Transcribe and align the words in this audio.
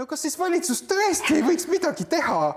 no 0.00 0.06
kas 0.08 0.24
siis 0.24 0.38
valitsus 0.40 0.80
tõesti 0.88 1.36
ei 1.36 1.42
võiks 1.44 1.68
midagi 1.68 2.06
teha? 2.08 2.54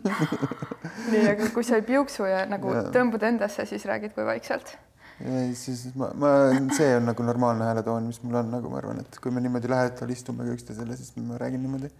nii, 1.10 1.24
aga 1.32 1.48
kui 1.54 1.66
sa 1.66 1.80
ei 1.80 1.84
piuksu 1.86 2.28
ja 2.28 2.44
nagu 2.50 2.70
ja. 2.74 2.84
tõmbud 2.94 3.24
endasse, 3.26 3.66
siis 3.66 3.86
räägid 3.90 4.14
kui 4.14 4.26
vaikselt? 4.28 4.76
ei, 5.20 5.50
siis 5.58 5.88
ma, 5.98 6.12
ma, 6.16 6.30
see 6.76 6.94
on 6.96 7.10
nagu 7.10 7.26
normaalne 7.26 7.66
hääletoon, 7.68 8.06
mis 8.08 8.22
mul 8.22 8.38
on, 8.40 8.54
nagu 8.54 8.70
ma 8.72 8.78
arvan, 8.80 9.02
et 9.02 9.18
kui 9.22 9.34
me 9.34 9.42
niimoodi 9.44 9.68
lähedal 9.70 10.14
istume 10.14 10.46
ka 10.46 10.54
üksteisele, 10.56 10.96
siis 10.96 11.12
ma 11.18 11.38
räägin 11.40 11.64
niimoodi. 11.66 11.90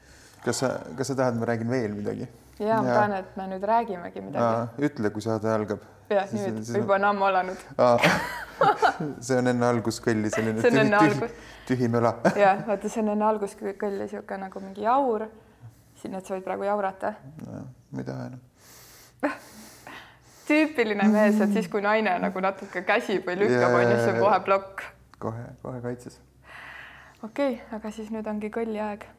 kas 0.45 0.63
sa, 0.63 0.73
kas 0.97 1.11
sa 1.11 1.19
tahad, 1.19 1.37
ma 1.41 1.51
räägin 1.51 1.71
veel 1.73 1.97
midagi? 1.99 2.29
ja 2.63 2.79
ma 2.81 2.95
tahan, 2.95 3.17
et 3.19 3.37
me 3.37 3.49
nüüd 3.51 3.67
räägimegi 3.75 4.25
midagi. 4.25 4.87
ütle, 4.89 5.11
kui 5.11 5.27
saade 5.27 5.51
algab. 5.53 5.85
Jah, 6.15 6.33
nüüd 6.35 6.61
siis... 6.63 6.77
juba 6.77 6.97
on 6.99 7.07
ammu 7.11 7.29
alanud 7.29 7.63
see 9.27 9.39
on 9.39 9.53
enne 9.53 9.69
alguskõlli 9.69 10.33
selline 10.33 10.63
see 10.63 10.73
on 10.73 10.81
enne 10.83 10.99
tühi, 10.99 11.15
algus... 11.15 11.47
tühi 11.69 11.91
möla 11.93 12.15
jah, 12.45 12.65
vaata, 12.67 12.91
see 12.93 13.05
on 13.05 13.13
enne 13.15 13.29
alguskõlli 13.29 14.03
niisugune 14.03 14.41
nagu 14.47 14.65
mingi 14.65 14.87
jaur. 14.87 15.27
siin, 16.01 16.17
et 16.19 16.27
sa 16.27 16.37
võid 16.37 16.47
praegu 16.47 16.69
jaurata. 16.69 17.15
ma 17.47 18.03
ei 18.03 18.09
taha 18.09 18.29
enam 18.31 19.31
tüüpiline 20.51 21.07
mees, 21.13 21.39
et 21.41 21.55
siis, 21.55 21.71
kui 21.71 21.85
naine 21.85 22.17
nagu 22.25 22.43
natuke 22.43 22.83
käsib 22.87 23.29
või 23.29 23.39
lükkab, 23.45 23.79
on 23.79 23.87
ju, 23.87 23.97
see 24.03 24.13
on 24.17 24.21
kohe 24.25 24.43
plokk. 24.49 24.85
kohe, 25.23 25.49
kohe 25.63 25.83
kaitses. 25.87 26.21
okei 27.23 27.57
okay,, 27.57 27.65
aga 27.79 27.95
siis 27.95 28.13
nüüd 28.15 28.31
ongi 28.31 28.53
kõlli 28.55 28.83
aeg 28.91 29.11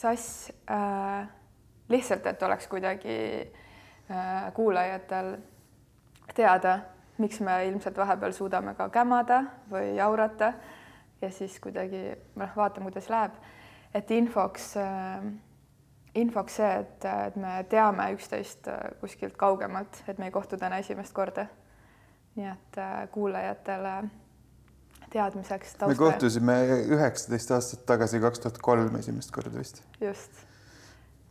sass 0.00 0.52
äh, 0.70 1.28
lihtsalt, 1.88 2.26
et 2.26 2.42
oleks 2.42 2.68
kuidagi 2.68 3.16
äh, 4.10 4.52
kuulajatel 4.54 5.36
teada, 6.34 6.78
miks 7.18 7.40
me 7.44 7.58
ilmselt 7.68 7.98
vahepeal 8.00 8.32
suudame 8.32 8.74
ka 8.78 8.88
kämada 8.88 9.42
või 9.70 9.94
jaurata 9.98 10.54
ja 11.20 11.30
siis 11.30 11.58
kuidagi 11.60 12.14
noh, 12.40 12.56
vaatame, 12.56 12.88
kuidas 12.88 13.10
läheb. 13.12 13.36
et 13.94 14.10
infoks 14.10 14.76
äh,, 14.80 15.26
infoks 16.14 16.56
see, 16.56 16.70
et, 16.80 17.04
et 17.26 17.36
me 17.36 17.58
teame 17.68 18.10
üksteist 18.14 18.68
äh, 18.68 18.94
kuskilt 19.00 19.36
kaugemalt, 19.36 20.02
et 20.08 20.18
me 20.18 20.30
ei 20.30 20.34
kohtu 20.34 20.56
täna 20.56 20.80
esimest 20.80 21.12
korda. 21.12 21.46
nii 22.36 22.46
et 22.46 22.78
äh, 22.78 23.08
kuulajatele 23.10 23.94
teadmiseks. 25.10 25.74
me 25.86 25.94
kohtusime 25.94 26.56
üheksateist 26.88 27.50
aastat 27.56 27.84
tagasi, 27.86 28.20
kaks 28.22 28.44
tuhat 28.44 28.62
kolm 28.62 28.96
esimest 29.00 29.32
korda 29.34 29.58
vist. 29.58 29.82
just. 30.00 30.46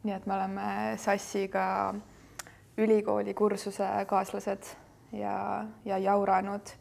nii 0.04 0.16
et 0.16 0.26
me 0.26 0.36
oleme 0.36 0.68
Sassiga 0.98 1.96
ülikooli 2.78 3.34
kursuse 3.34 3.88
kaaslased 4.08 4.70
ja, 5.12 5.66
ja 5.86 5.98
jauranud. 5.98 6.76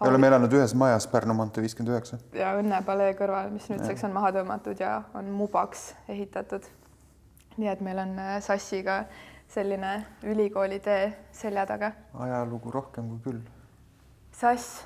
me 0.00 0.08
oleme 0.08 0.26
elanud 0.26 0.58
ühes 0.58 0.74
majas 0.74 1.06
Pärnu 1.10 1.34
maantee 1.34 1.62
viiskümmend 1.66 1.94
üheksa. 1.94 2.18
ja 2.34 2.54
Õnne 2.58 2.82
palee 2.86 3.12
kõrval, 3.18 3.52
mis 3.54 3.68
nüüdseks 3.72 4.06
on 4.08 4.16
maha 4.16 4.32
tõmmatud 4.40 4.82
ja 4.82 4.96
on 5.14 5.30
mubaks 5.34 5.92
ehitatud. 6.08 6.66
nii 7.56 7.72
et 7.72 7.80
meil 7.80 8.02
on 8.02 8.18
Sassiga 8.40 9.04
selline 9.48 9.94
ülikooli 10.26 10.80
tee 10.80 11.10
selja 11.32 11.66
taga. 11.66 11.92
ajalugu 12.14 12.70
rohkem 12.70 13.08
kui 13.14 13.24
küll. 13.30 13.40
Sass 14.36 14.84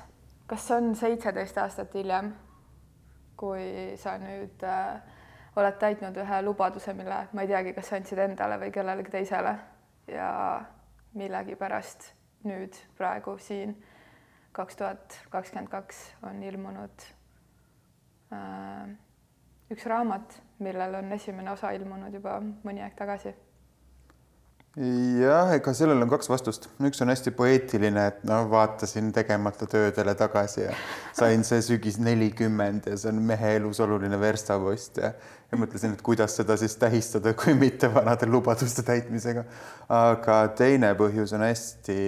kas 0.51 0.65
see 0.67 0.75
on 0.75 0.95
seitseteist 0.99 1.57
aastat 1.61 1.93
hiljem, 1.95 2.33
kui 3.39 3.95
sa 3.99 4.17
nüüd 4.19 4.63
äh, 4.67 4.97
oled 5.55 5.77
täitnud 5.79 6.17
ühe 6.19 6.39
lubaduse, 6.43 6.91
mille 6.95 7.21
ma 7.31 7.45
ei 7.45 7.47
teagi, 7.47 7.71
kas 7.77 7.87
sa 7.87 7.95
andsid 7.95 8.19
endale 8.19 8.57
või 8.59 8.73
kellelegi 8.75 9.13
teisele 9.13 9.53
ja 10.11 10.31
millegipärast 11.15 12.09
nüüd 12.47 12.75
praegu 12.97 13.37
siin 13.39 13.77
kaks 14.51 14.75
tuhat 14.75 15.15
kakskümmend 15.31 15.71
kaks 15.71 16.01
on 16.27 16.43
ilmunud 16.43 17.07
äh, 18.35 18.91
üks 19.71 19.87
raamat, 19.87 20.35
millel 20.59 20.99
on 20.99 21.15
esimene 21.15 21.55
osa 21.55 21.71
ilmunud 21.79 22.19
juba 22.19 22.41
mõni 22.43 22.83
aeg 22.83 22.99
tagasi 22.99 23.31
jah, 24.75 25.49
ega 25.51 25.73
sellel 25.75 25.99
on 25.99 26.09
kaks 26.11 26.29
vastust, 26.31 26.69
üks 26.87 27.01
on 27.03 27.11
hästi 27.11 27.33
poeetiline, 27.35 28.05
et 28.07 28.21
no 28.27 28.37
vaatasin 28.51 29.09
tegemata 29.11 29.67
töödele 29.67 30.13
tagasi 30.15 30.61
ja 30.63 30.75
sain 31.17 31.43
see 31.43 31.59
sügis 31.65 31.97
nelikümmend 31.99 32.87
ja 32.87 32.95
see 32.99 33.11
on 33.11 33.19
mehe 33.27 33.55
elus 33.57 33.81
oluline 33.83 34.19
verstapost 34.21 35.01
ja, 35.03 35.11
ja 35.51 35.59
mõtlesin, 35.59 35.97
et 35.97 36.03
kuidas 36.05 36.37
seda 36.39 36.55
siis 36.59 36.77
tähistada, 36.79 37.33
kui 37.35 37.55
mitte 37.59 37.91
vanade 37.91 38.29
lubaduste 38.31 38.85
täitmisega. 38.87 39.43
aga 39.91 40.41
teine 40.55 40.93
põhjus 40.99 41.35
on 41.35 41.43
hästi 41.49 41.99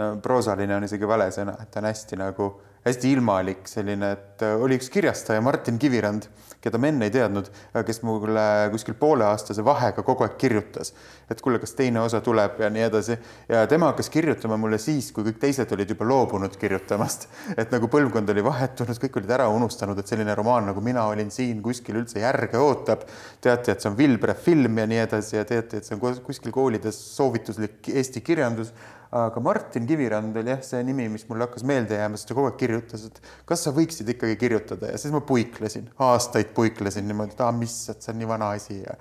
no,, 0.00 0.14
proosaline 0.24 0.78
on 0.78 0.88
isegi 0.88 1.08
vale 1.08 1.28
sõna, 1.34 1.58
et 1.60 1.74
ta 1.74 1.84
on 1.84 1.90
hästi 1.90 2.20
nagu 2.24 2.54
hästi 2.86 3.12
ilmalik 3.18 3.68
selline, 3.68 4.14
et 4.16 4.48
oli 4.56 4.80
üks 4.80 4.88
kirjastaja 4.90 5.44
Martin 5.44 5.76
Kivirand 5.78 6.24
keda 6.62 6.78
ma 6.78 6.88
enne 6.92 7.08
ei 7.08 7.12
teadnud, 7.14 7.48
kes 7.86 8.02
mulle 8.06 8.44
kuskil 8.72 8.94
pooleaastase 8.98 9.64
vahega 9.66 10.04
kogu 10.06 10.26
aeg 10.26 10.36
kirjutas, 10.38 10.92
et 11.30 11.40
kuule, 11.42 11.58
kas 11.62 11.74
teine 11.78 12.00
osa 12.02 12.20
tuleb 12.24 12.60
ja 12.62 12.70
nii 12.70 12.84
edasi. 12.86 13.18
ja 13.48 13.64
tema 13.70 13.90
hakkas 13.90 14.10
kirjutama 14.14 14.56
mulle 14.60 14.78
siis, 14.78 15.10
kui 15.12 15.26
kõik 15.26 15.40
teised 15.42 15.74
olid 15.74 15.90
juba 15.90 16.06
loobunud 16.08 16.56
kirjutamast, 16.60 17.28
et 17.56 17.74
nagu 17.74 17.90
põlvkond 17.90 18.30
oli 18.30 18.44
vahetunud, 18.46 19.02
kõik 19.02 19.20
olid 19.20 19.34
ära 19.38 19.48
unustanud, 19.50 19.98
et 19.98 20.08
selline 20.08 20.34
romaan 20.38 20.70
nagu 20.70 20.80
mina 20.84 21.06
olin 21.10 21.30
siin 21.34 21.62
kuskil 21.62 21.98
üldse 22.02 22.22
järge 22.22 22.58
ootab. 22.58 23.06
teati, 23.40 23.72
et 23.72 23.80
see 23.80 23.90
on 23.90 23.98
Vilbre 23.98 24.34
film 24.34 24.78
ja 24.78 24.86
nii 24.86 25.02
edasi 25.02 25.36
ja 25.36 25.44
teati, 25.44 25.76
et 25.76 25.84
see 25.84 25.96
on 25.96 26.22
kuskil 26.22 26.52
koolides 26.54 26.98
soovituslik 27.16 27.88
eesti 27.88 28.20
kirjandus 28.20 28.72
aga 29.12 29.40
Martin 29.44 29.86
Kivirand 29.88 30.36
oli 30.40 30.54
jah, 30.54 30.62
see 30.64 30.80
nimi, 30.88 31.08
mis 31.12 31.26
mulle 31.28 31.44
hakkas 31.44 31.66
meelde 31.68 31.98
jääma, 31.98 32.16
sest 32.16 32.30
ta 32.30 32.36
kogu 32.38 32.48
aeg 32.48 32.56
kirjutas, 32.60 33.04
et 33.10 33.20
kas 33.48 33.66
sa 33.66 33.74
võiksid 33.76 34.08
ikkagi 34.14 34.38
kirjutada? 34.40 34.92
Ja 34.94 35.00
siis 35.00 35.12
ma 35.12 35.20
puiklesin, 35.28 35.90
aastaid 36.06 36.54
puiklesin 36.56 37.04
niimoodi, 37.08 37.36
et 37.36 37.44
aa, 37.44 37.52
mis, 37.56 37.74
et 37.92 38.00
see 38.00 38.14
on 38.14 38.22
nii 38.22 38.30
vana 38.30 38.54
asi. 38.56 38.80
Ja 38.80 38.96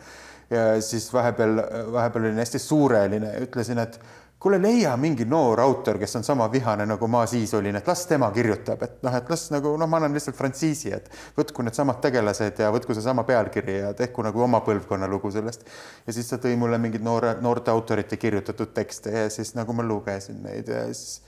ja 0.51 0.81
siis 0.83 1.05
vahepeal, 1.13 1.61
vahepeal 1.93 2.25
olin 2.25 2.41
hästi 2.41 2.59
suureline 2.59 3.29
ja 3.33 3.43
ütlesin, 3.45 3.79
et 3.79 3.95
kuule, 4.41 4.57
leia 4.61 4.95
mingi 4.97 5.25
noor 5.29 5.59
autor, 5.61 5.99
kes 6.01 6.15
on 6.17 6.23
sama 6.25 6.47
vihane, 6.51 6.85
nagu 6.89 7.07
ma 7.07 7.21
siis 7.29 7.53
olin, 7.53 7.77
et 7.77 7.87
las 7.87 8.05
tema 8.09 8.31
kirjutab, 8.33 8.81
et 8.87 9.03
noh, 9.05 9.13
et 9.13 9.29
las 9.29 9.43
nagu 9.53 9.75
noh, 9.77 9.89
ma 9.89 9.99
annan 9.99 10.17
lihtsalt 10.17 10.37
frantsiisi, 10.37 10.93
et 10.97 11.11
võtku 11.37 11.61
needsamad 11.65 12.01
tegelased 12.01 12.63
ja 12.63 12.71
võtku 12.73 12.97
seesama 12.97 13.25
pealkiri 13.27 13.77
ja 13.77 13.91
tehku 13.97 14.25
nagu 14.25 14.41
oma 14.41 14.63
põlvkonna 14.65 15.09
lugu 15.11 15.29
sellest. 15.31 15.67
ja 16.07 16.13
siis 16.13 16.33
ta 16.33 16.41
tõi 16.41 16.55
mulle 16.57 16.81
mingeid 16.81 17.05
noore, 17.05 17.35
noorte 17.41 17.71
autorite 17.71 18.17
kirjutatud 18.17 18.73
tekste 18.73 19.13
ja 19.13 19.29
siis 19.29 19.53
nagu 19.55 19.77
ma 19.77 19.85
lugesin 19.85 20.41
neid 20.41 20.73
ja 20.73 20.87
siis 20.89 21.21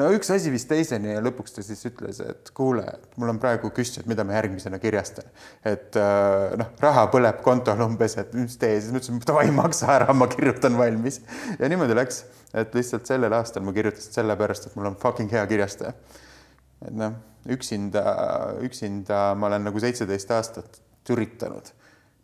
no 0.00 0.08
üks 0.16 0.30
asi 0.34 0.52
viis 0.52 0.64
teiseni 0.68 1.12
ja 1.12 1.22
lõpuks 1.24 1.56
ta 1.56 1.64
siis 1.64 1.82
ütles, 1.88 2.20
et 2.24 2.52
kuule, 2.56 2.84
et 2.86 3.18
mul 3.20 3.32
on 3.32 3.40
praegu 3.42 3.70
küss, 3.74 3.98
et 4.00 4.08
mida 4.10 4.24
ma 4.26 4.36
järgmisena 4.38 4.80
kirjastan. 4.82 5.26
et 5.68 5.98
äh, 6.00 6.54
noh, 6.60 6.70
raha 6.82 7.06
põleb 7.12 7.42
kontol 7.44 7.82
umbes, 7.86 8.16
et 8.22 8.32
mis 8.36 8.56
tee, 8.60 8.78
siis 8.80 8.92
ma 8.92 9.02
ütlesin, 9.02 9.20
davai, 9.28 9.48
maksa 9.54 9.90
ära, 9.96 10.14
ma 10.16 10.28
kirjutan 10.32 10.78
valmis. 10.78 11.20
ja 11.58 11.68
niimoodi 11.72 11.98
läks, 11.98 12.24
et 12.54 12.74
lihtsalt 12.78 13.10
sellel 13.10 13.36
aastal 13.36 13.66
ma 13.66 13.74
kirjutasin 13.76 14.20
sellepärast, 14.20 14.70
et 14.70 14.78
mul 14.78 14.92
on 14.92 14.98
fucking 15.02 15.32
hea 15.32 15.44
kirjastaja. 15.50 15.94
et 16.86 16.96
noh, 16.96 17.18
üksinda, 17.52 18.06
üksinda 18.62 19.28
ma 19.36 19.50
olen 19.50 19.70
nagu 19.70 19.80
seitseteist 19.82 20.30
aastat 20.30 20.82
üritanud 21.10 21.72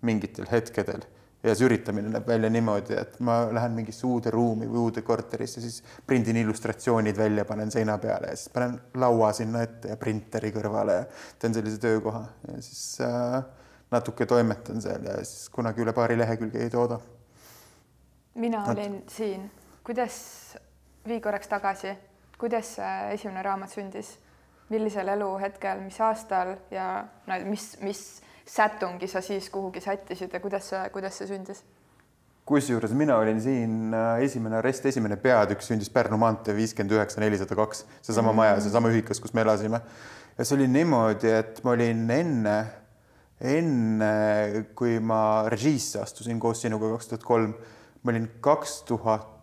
mingitel 0.06 0.46
hetkedel 0.50 1.02
ja 1.42 1.54
see 1.54 1.68
üritamine 1.68 2.10
näeb 2.10 2.26
välja 2.26 2.50
niimoodi, 2.50 2.96
et 2.98 3.18
ma 3.24 3.40
lähen 3.54 3.76
mingisse 3.76 4.06
uude 4.08 4.30
ruumi 4.34 4.66
või 4.66 4.80
uude 4.88 5.02
korterisse, 5.06 5.62
siis 5.62 5.82
prindin 6.06 6.40
illustratsioonid 6.40 7.16
välja, 7.18 7.44
panen 7.46 7.70
seina 7.70 7.98
peale 8.02 8.32
ja 8.32 8.38
siis 8.38 8.50
panen 8.54 8.74
laua 8.98 9.30
sinna 9.36 9.62
ette 9.66 9.92
ja 9.92 9.96
printeri 10.00 10.50
kõrvale 10.54 10.98
ja 10.98 11.06
teen 11.38 11.54
sellise 11.54 11.78
töökoha. 11.82 12.24
Ja 12.48 12.58
siis 12.62 12.82
äh, 13.06 13.38
natuke 13.94 14.26
toimetan 14.26 14.82
seal 14.82 15.06
ja 15.06 15.16
siis 15.22 15.48
kunagi 15.54 15.84
üle 15.84 15.94
paari 15.96 16.18
lehekülge 16.18 16.62
ei 16.64 16.70
tooda. 16.70 16.98
mina 18.34 18.58
Nat... 18.66 18.74
olin 18.74 19.02
siin, 19.10 19.50
kuidas, 19.84 20.56
vii 21.06 21.20
korraks 21.20 21.48
tagasi, 21.48 21.94
kuidas 22.38 22.76
esimene 23.12 23.42
raamat 23.42 23.70
sündis, 23.70 24.16
millisel 24.68 25.08
eluhetkel, 25.08 25.80
mis 25.80 26.00
aastal 26.00 26.56
ja 26.70 27.06
no 27.26 27.38
mis, 27.46 27.76
mis 27.80 28.02
sätungi 28.48 29.08
sa 29.08 29.20
siis 29.20 29.50
kuhugi 29.50 29.80
sättisid 29.80 30.32
ja 30.32 30.40
kuidas 30.40 30.70
see, 30.70 30.88
kuidas 30.92 31.18
see 31.18 31.28
sündis? 31.28 31.62
kusjuures 32.48 32.94
mina 32.96 33.18
olin 33.20 33.40
siin 33.44 33.94
äh, 33.94 34.22
esimene 34.24 34.56
arest, 34.62 34.86
esimene 34.88 35.18
peatükk 35.20 35.60
sündis 35.62 35.90
Pärnu 35.92 36.16
maantee 36.16 36.54
viiskümmend 36.56 36.94
üheksa, 36.96 37.20
nelisada 37.20 37.56
kaks, 37.58 37.84
seesama 38.00 38.32
mm. 38.32 38.40
maja, 38.40 38.60
seesama 38.64 38.88
ühikas, 38.88 39.20
kus 39.20 39.34
me 39.36 39.44
elasime. 39.44 39.80
ja 40.38 40.44
see 40.44 40.56
oli 40.56 40.68
niimoodi, 40.72 41.32
et 41.42 41.60
ma 41.64 41.74
olin 41.76 42.06
enne, 42.14 42.54
enne 43.52 44.12
kui 44.78 44.96
ma 45.00 45.20
režiisse 45.52 46.00
astusin 46.00 46.40
koos 46.40 46.64
sinuga 46.64 46.88
kaks 46.94 47.12
tuhat 47.12 47.28
kolm, 47.28 47.52
ma 48.02 48.14
olin 48.14 48.30
kaks 48.40 48.78
tuhat 48.88 49.34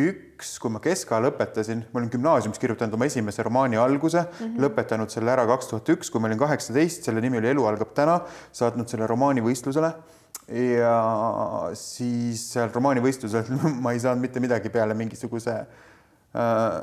üks, 0.00 0.56
kui 0.62 0.72
ma 0.74 0.80
keskaja 0.82 1.22
lõpetasin, 1.26 1.84
ma 1.92 2.00
olin 2.00 2.10
gümnaasiumis 2.12 2.60
kirjutanud 2.62 2.96
oma 2.98 3.08
esimese 3.08 3.44
romaani 3.46 3.80
alguse 3.80 4.22
mm, 4.22 4.34
-hmm. 4.40 4.64
lõpetanud 4.66 5.12
selle 5.14 5.32
ära 5.32 5.46
kaks 5.46 5.70
tuhat 5.70 5.94
üks, 5.96 6.10
kui 6.10 6.20
ma 6.20 6.30
olin 6.30 6.40
kaheksateist, 6.40 7.06
selle 7.06 7.22
nimi 7.24 7.40
oli 7.40 7.52
Elu 7.54 7.66
algab 7.70 7.94
täna, 7.94 8.20
saatnud 8.52 8.88
selle 8.88 9.06
romaani 9.06 9.44
võistlusele 9.44 9.92
ja 10.48 10.96
siis 11.78 12.42
seal 12.52 12.72
romaanivõistlusel 12.74 13.48
ma 13.84 13.94
ei 13.94 14.02
saanud 14.02 14.22
mitte 14.24 14.42
midagi 14.44 14.72
peale 14.72 14.94
mingisuguse 14.94 15.56
äh, 15.56 16.78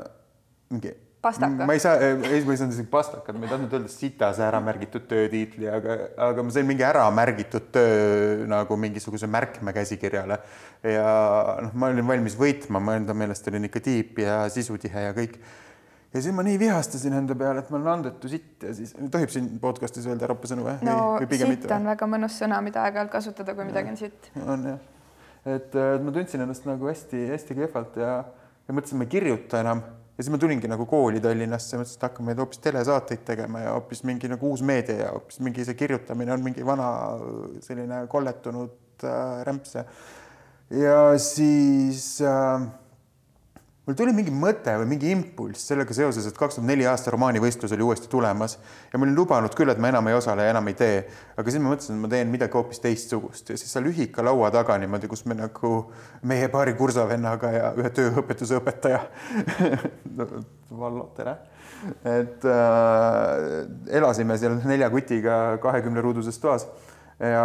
mingi 0.72 0.94
pastaka. 1.22 1.66
ma 1.66 1.72
ei 1.72 1.80
saa, 1.80 1.96
ma 2.18 2.32
ei 2.34 2.42
saanud 2.42 2.74
isegi 2.74 2.90
pastakat, 2.90 3.36
ma 3.38 3.46
ei 3.46 3.52
tahtnud 3.52 3.74
öelda 3.78 3.90
sitase 3.90 4.42
ära 4.44 4.60
märgitud 4.64 5.06
töötiitli, 5.10 5.68
aga, 5.70 5.96
aga 6.28 6.44
ma 6.44 6.54
sain 6.54 6.68
mingi 6.68 6.84
ära 6.86 7.04
märgitud 7.14 7.70
töö 7.74 8.46
nagu 8.50 8.78
mingisuguse 8.80 9.30
märkme 9.30 9.74
käsikirjale. 9.76 10.38
ja 10.82 11.08
noh, 11.62 11.74
ma 11.78 11.92
olin 11.92 12.08
valmis 12.08 12.36
võitma, 12.38 12.82
ma 12.82 12.98
enda 12.98 13.14
meelest 13.14 13.46
olin 13.52 13.70
ikka 13.70 13.84
tiip 13.84 14.18
ja 14.24 14.42
sisutihe 14.52 15.06
ja 15.06 15.14
kõik. 15.16 15.38
ja 16.12 16.24
siis 16.24 16.34
ma 16.34 16.44
nii 16.46 16.58
vihastasin 16.64 17.14
enda 17.22 17.38
peale, 17.38 17.62
et 17.62 17.70
ma 17.70 17.78
olen 17.78 17.94
andetu 17.96 18.30
sitt 18.32 18.66
ja 18.66 18.74
siis 18.76 18.96
tohib 19.14 19.30
siin 19.32 19.48
podcast'is 19.62 20.10
öelda 20.10 20.30
ropasõnu 20.34 20.66
või? 20.66 20.76
no 20.88 20.98
või, 21.20 21.30
või 21.30 21.42
sitt 21.44 21.54
mitte, 21.54 21.74
on 21.78 21.90
väga 21.94 22.10
mõnus 22.18 22.42
sõna, 22.42 22.58
mida 22.66 22.82
aeg-ajalt 22.88 23.14
kasutada, 23.14 23.54
kui 23.54 23.70
midagi 23.70 23.94
on 23.94 24.02
sitt. 24.04 24.30
on 24.42 24.70
jah, 24.74 24.84
et 25.54 25.82
ma 26.02 26.18
tundsin 26.18 26.42
ennast 26.42 26.66
nagu 26.66 26.90
hästi-hästi 26.90 27.62
kehvalt 27.62 27.98
ja, 28.02 28.22
ja 28.66 28.74
mõtlesin, 28.74 28.98
ma 28.98 29.06
ei 29.06 29.14
kirjuta 29.20 29.62
enam 29.62 29.86
ja 30.12 30.24
siis 30.24 30.32
ma 30.32 30.38
tulingi 30.40 30.68
nagu 30.68 30.86
kooli 30.88 31.20
Tallinnasse, 31.24 31.78
mõtlesin, 31.80 31.98
et 31.98 32.06
hakkame 32.08 32.36
hoopis 32.36 32.60
telesaateid 32.64 33.24
tegema 33.28 33.64
ja 33.64 33.72
hoopis 33.76 34.04
mingi 34.08 34.28
nagu 34.28 34.50
uus 34.52 34.62
meedia 34.66 35.06
ja 35.06 35.10
hoopis 35.14 35.40
mingi 35.44 35.64
see 35.64 35.78
kirjutamine 35.78 36.34
on 36.34 36.44
mingi 36.44 36.66
vana 36.66 36.90
selline 37.64 38.04
kolletunud 38.12 39.06
äh, 39.08 39.40
rämps 39.48 39.78
ja 40.72 41.00
siis 41.20 42.20
äh, 42.20 42.68
mul 43.82 43.96
tuli 43.98 44.12
mingi 44.14 44.30
mõte 44.30 44.72
või 44.78 44.86
mingi 44.92 45.10
impulss 45.10 45.66
sellega 45.72 45.94
seoses, 45.96 46.26
et 46.28 46.36
kaks 46.38 46.58
tuhat 46.58 46.68
neli 46.68 46.84
aasta 46.86 47.10
romaanivõistlus 47.10 47.72
oli 47.74 47.82
uuesti 47.82 48.10
tulemas 48.10 48.54
ja 48.92 48.98
ma 48.98 49.06
olin 49.06 49.16
lubanud 49.16 49.56
küll, 49.58 49.72
et 49.72 49.80
ma 49.82 49.90
enam 49.90 50.06
ei 50.06 50.14
osale 50.14 50.44
ja 50.46 50.52
enam 50.54 50.68
ei 50.70 50.76
tee, 50.78 51.00
aga 51.34 51.50
siis 51.50 51.62
ma 51.62 51.72
mõtlesin, 51.72 51.96
et 51.98 52.04
ma 52.04 52.10
teen 52.12 52.30
midagi 52.30 52.54
hoopis 52.54 52.82
teistsugust 52.84 53.50
ja 53.50 53.56
siis 53.58 53.72
seal 53.74 53.88
ühika 53.90 54.22
laua 54.22 54.52
taga 54.54 54.76
niimoodi, 54.78 55.10
kus 55.10 55.24
me 55.26 55.34
nagu 55.38 55.72
meie 56.30 56.46
paari 56.52 56.76
kursavennaga 56.78 57.50
ja 57.56 57.72
ühe 57.78 57.90
tööõpetuse 57.96 58.60
õpetaja 58.60 59.02
Vallo, 60.82 61.08
tere. 61.16 61.34
Et 62.08 62.44
äh, 62.48 63.42
elasime 63.98 64.38
seal 64.40 64.60
nelja 64.64 64.88
kutiga 64.94 65.58
kahekümne 65.60 66.00
ruuduses 66.04 66.38
toas 66.40 66.68
ja 67.18 67.42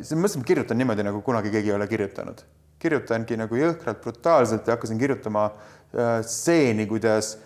siis 0.00 0.18
mõtlesin, 0.18 0.42
et 0.42 0.50
kirjutan 0.50 0.82
niimoodi, 0.82 1.06
nagu 1.06 1.22
kunagi 1.22 1.54
keegi 1.54 1.70
ei 1.70 1.78
ole 1.78 1.86
kirjutanud 1.88 2.42
kirjutangi 2.82 3.38
nagu 3.40 3.56
jõhkralt 3.58 4.02
brutaalselt 4.02 4.66
ja 4.66 4.76
hakkasin 4.76 5.00
kirjutama 5.00 5.46
äh, 5.48 6.20
stseeni, 6.26 6.86
kuidas 6.90 7.36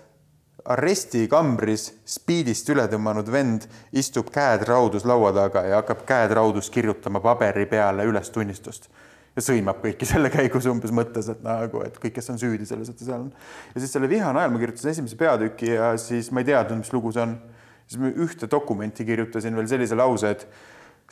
arestikambris 0.67 1.91
spiidist 2.09 2.69
üle 2.75 2.89
tõmmanud 2.91 3.29
vend 3.31 3.69
istub 3.95 4.33
käed 4.35 4.65
raudus 4.67 5.05
laua 5.07 5.31
taga 5.37 5.63
ja 5.69 5.83
hakkab 5.83 6.03
käed 6.09 6.35
raudus 6.35 6.71
kirjutama 6.75 7.23
paberi 7.23 7.69
peale 7.71 8.07
ülestunnistust 8.09 8.89
ja 9.37 9.45
sõimab 9.45 9.83
kõiki 9.85 10.09
selle 10.11 10.31
käigus 10.33 10.67
umbes 10.71 10.95
mõttes, 10.95 11.29
et 11.33 11.45
nagu, 11.45 11.83
et 11.87 11.99
kõik, 12.01 12.17
kes 12.19 12.33
on 12.33 12.41
süüdi 12.41 12.69
selles, 12.69 12.91
et 12.91 12.99
ta 12.99 13.09
seal 13.09 13.27
on. 13.27 13.31
ja 13.75 13.83
siis 13.83 13.93
selle 13.95 14.11
viha 14.11 14.33
najal 14.35 14.55
ma 14.55 14.63
kirjutasin 14.63 14.95
esimese 14.95 15.21
peatüki 15.21 15.75
ja 15.75 15.93
siis 16.01 16.33
ma 16.33 16.43
ei 16.43 16.51
teadnud, 16.51 16.83
mis 16.83 16.93
lugu 16.95 17.13
see 17.15 17.27
on. 17.27 17.37
siis 17.87 18.03
ma 18.03 18.11
ühte 18.25 18.49
dokumenti 18.51 19.05
kirjutasin 19.07 19.55
veel 19.57 19.69
sellise 19.71 19.95
lause, 19.99 20.33
et 20.35 20.47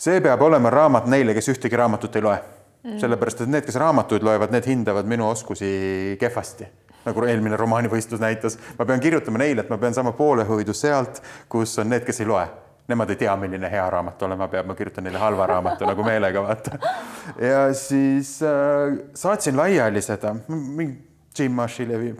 see 0.00 0.18
peab 0.24 0.42
olema 0.42 0.72
raamat 0.72 1.06
neile, 1.06 1.36
kes 1.36 1.52
ühtegi 1.54 1.78
raamatut 1.78 2.16
ei 2.16 2.24
loe. 2.24 2.40
Sellepärast, 2.84 3.44
et 3.44 3.52
need, 3.52 3.64
kes 3.66 3.78
raamatuid 3.80 4.24
loevad, 4.26 4.52
need 4.52 4.66
hindavad 4.68 5.08
minu 5.08 5.28
oskusi 5.28 6.16
kehvasti. 6.20 6.68
Nagu 7.04 7.24
eelmine 7.28 7.56
romaanivõistlus 7.60 8.20
näitas, 8.20 8.58
ma 8.78 8.86
pean 8.88 9.00
kirjutama 9.00 9.40
neile, 9.42 9.64
et 9.64 9.72
ma 9.72 9.78
pean 9.80 9.96
saama 9.96 10.14
poolehoidu 10.16 10.72
sealt, 10.76 11.20
kus 11.52 11.76
on 11.80 11.90
need, 11.92 12.04
kes 12.06 12.22
ei 12.22 12.28
loe. 12.28 12.44
Nemad 12.88 13.14
ei 13.14 13.16
tea, 13.20 13.32
milline 13.40 13.68
hea 13.72 13.84
raamat 13.92 14.22
olema 14.26 14.48
peab, 14.52 14.68
ma 14.68 14.76
kirjutan 14.76 15.06
neile 15.08 15.20
halva 15.20 15.46
raamatu 15.48 15.88
nagu 15.88 16.04
meelega, 16.04 16.42
vaata. 16.44 16.78
ja 17.40 17.62
siis 17.76 18.36
äh, 18.44 18.98
saatsin 19.16 19.56
laiali 19.56 20.02
seda, 20.04 20.34
Jim 21.38 21.56
Mashilevi, 21.56 22.12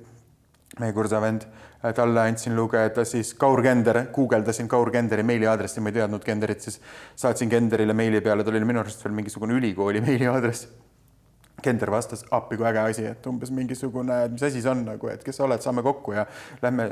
meie 0.80 0.96
kursavend 0.96 1.44
talle 1.92 2.20
andsin 2.20 2.56
lugeda 2.56 3.04
siis 3.04 3.34
Kaur 3.34 3.62
Kender, 3.62 4.06
guugeldasin 4.12 4.68
Kaur 4.68 4.90
Kenderi 4.90 5.22
meiliaadressi, 5.22 5.82
ma 5.84 5.92
ei 5.92 5.98
teadnud 5.98 6.24
Kenderit, 6.24 6.64
siis 6.64 6.80
saatsin 7.16 7.50
Kenderile 7.52 7.92
meili 7.92 8.20
peale, 8.24 8.44
tal 8.44 8.56
oli 8.56 8.64
minu 8.64 8.80
arust 8.80 9.04
veel 9.04 9.14
mingisugune 9.14 9.58
ülikooli 9.58 10.00
meiliaadress. 10.08 10.68
Kender 11.64 11.88
vastas, 11.88 12.24
appi 12.34 12.58
kui 12.60 12.66
äge 12.68 12.80
asi, 12.82 13.04
et 13.08 13.26
umbes 13.26 13.48
mingisugune, 13.54 14.16
mis 14.32 14.42
asi 14.44 14.60
see 14.60 14.68
on 14.68 14.82
nagu, 14.84 15.08
et 15.08 15.22
kes 15.24 15.38
sa 15.40 15.46
oled, 15.46 15.62
saame 15.64 15.84
kokku 15.86 16.12
ja 16.12 16.26
lähme, 16.60 16.88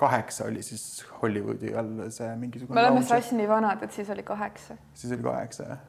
kaheksa 0.00 0.48
oli 0.48 0.64
siis 0.66 1.04
Hollywoodi 1.20 1.74
all 1.78 2.08
see 2.10 2.32
mingisugune. 2.40 2.74
me 2.74 2.88
oleme 2.88 3.04
sass 3.06 3.34
nii 3.36 3.46
vanad, 3.50 3.84
et 3.86 3.94
siis 3.94 4.10
oli 4.10 4.26
kaheksa. 4.26 4.78
siis 4.94 5.12
oli 5.14 5.22
kaheksa 5.28 5.68
jah 5.68 5.84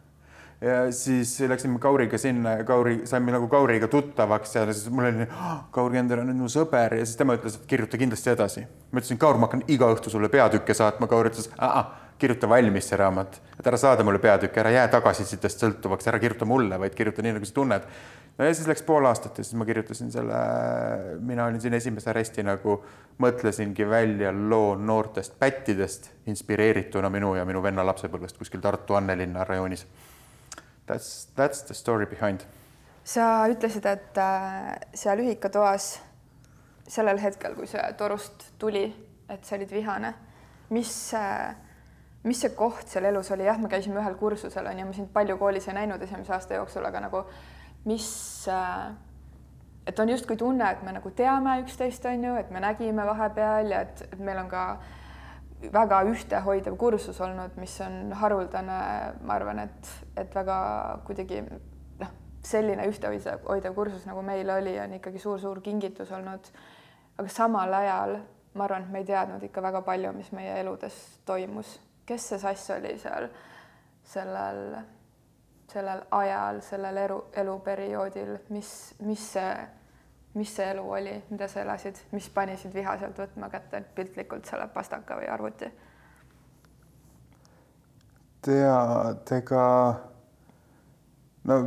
ja 0.62 0.92
siis 0.92 1.40
läksime 1.40 1.80
Kauriga 1.80 2.18
sinna 2.18 2.58
ja 2.58 2.64
Kauri, 2.64 3.02
saime 3.06 3.32
nagu 3.32 3.48
Kauriga 3.48 3.88
tuttavaks 3.88 4.56
ja 4.56 4.66
siis 4.74 4.90
mul 4.90 5.06
oli 5.06 5.28
oh,, 5.28 5.60
Kaur 5.72 5.92
Kender 5.94 6.24
on 6.24 6.34
minu 6.34 6.50
sõber 6.50 6.98
ja 6.98 7.06
siis 7.06 7.18
tema 7.20 7.38
ütles, 7.38 7.60
et 7.60 7.70
kirjuta 7.70 8.00
kindlasti 8.02 8.34
edasi. 8.34 8.66
ma 8.92 9.02
ütlesin, 9.02 9.22
Kaur, 9.22 9.38
ma 9.38 9.50
hakkan 9.50 9.64
iga 9.68 9.90
õhtu 9.94 10.10
sulle 10.10 10.30
peatükke 10.34 10.74
saatma. 10.74 11.08
Kaur 11.08 11.30
ütles, 11.30 11.52
kirjuta 12.18 12.50
valmis 12.50 12.90
see 12.90 12.98
raamat, 12.98 13.42
et 13.60 13.68
ära 13.70 13.78
saada 13.78 14.06
mulle 14.06 14.20
peatükke, 14.20 14.62
ära 14.64 14.72
jää 14.74 14.88
tagasisidest 14.96 15.62
sõltuvaks, 15.62 16.08
ära 16.10 16.18
kirjuta 16.20 16.48
mulle, 16.50 16.80
vaid 16.82 16.96
kirjuta 16.98 17.22
nii, 17.22 17.36
nagu 17.38 17.46
sa 17.46 17.54
tunned. 17.54 17.86
no 18.38 18.46
ja 18.46 18.56
siis 18.58 18.68
läks 18.70 18.82
pool 18.86 19.06
aastat 19.06 19.38
ja 19.38 19.46
siis 19.46 19.58
ma 19.60 19.66
kirjutasin 19.66 20.10
selle, 20.12 20.42
mina 21.22 21.46
olin 21.46 21.62
siin 21.62 21.78
esimese 21.78 22.10
aresti 22.10 22.46
nagu, 22.46 22.80
mõtlesingi 23.22 23.86
välja 23.90 24.34
loo 24.34 24.76
noortest 24.76 25.38
pättidest, 25.40 26.10
inspireerituna 26.26 27.10
minu 27.14 27.36
ja 27.38 27.46
minu 27.46 27.62
venna 27.62 27.86
lapsepõlvest 27.86 28.38
kuskil 28.42 28.62
Tartu 28.62 28.98
Annelinna 28.98 29.46
rajoonis 29.46 29.86
That's, 30.88 31.28
that's 31.36 31.62
the 31.62 31.74
story 31.74 32.06
behind. 32.06 32.46
sa 33.08 33.48
ütlesid, 33.48 33.86
et 33.88 34.18
äh, 34.20 34.74
seal 34.96 35.22
ühikatoas 35.24 36.02
sellel 36.92 37.20
hetkel, 37.24 37.54
kui 37.56 37.68
see 37.68 37.84
torust 38.00 38.50
tuli, 38.60 38.84
et 39.32 39.46
sa 39.48 39.56
olid 39.56 39.72
vihane, 39.72 40.12
mis, 40.76 40.92
äh, 41.16 41.54
mis 42.28 42.42
see 42.44 42.52
koht 42.56 42.92
seal 42.92 43.08
elus 43.08 43.32
oli, 43.32 43.48
jah, 43.48 43.60
me 43.64 43.72
käisime 43.72 44.02
ühel 44.02 44.18
kursusel 44.20 44.68
on 44.68 44.82
ju, 44.82 44.90
ma 44.90 44.98
sind 44.98 45.12
palju 45.16 45.38
koolis 45.40 45.70
ei 45.72 45.78
näinud 45.80 46.04
esimese 46.04 46.36
aasta 46.36 46.60
jooksul, 46.60 46.84
aga 46.88 47.06
nagu 47.08 47.24
mis, 47.88 48.10
äh, 48.52 48.92
et 49.88 50.04
on 50.04 50.12
justkui 50.12 50.36
tunne, 50.36 50.68
et 50.68 50.84
me 50.84 50.96
nagu 51.00 51.12
teame 51.16 51.62
üksteist, 51.64 52.12
on 52.12 52.28
ju, 52.28 52.36
et 52.44 52.52
me 52.52 52.64
nägime 52.64 53.08
vahepeal 53.08 53.72
ja 53.72 53.86
et, 53.88 54.04
et 54.12 54.20
meil 54.20 54.44
on 54.44 54.52
ka 54.52 54.70
äh, 54.76 54.97
väga 55.74 56.04
ühtehoidev 56.12 56.78
kursus 56.78 57.20
olnud, 57.22 57.58
mis 57.58 57.80
on 57.82 58.14
haruldane, 58.14 58.80
ma 59.26 59.36
arvan, 59.40 59.60
et, 59.66 59.92
et 60.18 60.36
väga 60.36 60.58
kuidagi 61.08 61.42
noh, 62.00 62.16
selline 62.46 62.86
ühtehoidev, 62.90 63.46
hoidev 63.50 63.76
kursus, 63.76 64.06
nagu 64.10 64.22
meil 64.26 64.50
oli, 64.54 64.78
on 64.80 64.98
ikkagi 65.00 65.22
suur-suur 65.22 65.62
kingitus 65.66 66.12
olnud. 66.12 66.52
aga 67.18 67.30
samal 67.34 67.74
ajal 67.74 68.20
ma 68.58 68.64
arvan, 68.64 68.84
et 68.84 68.92
me 68.92 69.02
ei 69.02 69.06
teadnud 69.06 69.44
ikka 69.44 69.62
väga 69.62 69.82
palju, 69.86 70.12
mis 70.14 70.32
meie 70.32 70.60
eludes 70.62 70.98
toimus. 71.26 71.80
kes 72.06 72.30
see 72.30 72.40
sass 72.40 72.70
oli 72.72 72.94
seal 72.98 73.28
sellel, 74.08 74.78
sellel 75.68 76.04
ajal, 76.12 76.62
sellel 76.62 76.98
elu, 76.98 77.18
eluperioodil, 77.44 78.38
mis, 78.50 78.70
mis 79.04 79.26
see 79.34 79.50
mis 80.38 80.54
see 80.56 80.70
elu 80.72 80.84
oli, 81.00 81.16
mida 81.32 81.48
sa 81.52 81.64
elasid, 81.64 82.00
mis 82.14 82.30
pani 82.34 82.58
sind 82.58 82.76
vihaselt 82.78 83.18
võtma 83.18 83.50
kätte 83.50 83.82
piltlikult 83.96 84.46
selle 84.50 84.70
pastaka 84.74 85.20
või 85.20 85.30
arvuti? 85.34 85.72
tead, 88.48 89.32
ega 89.36 89.64
no 91.50 91.58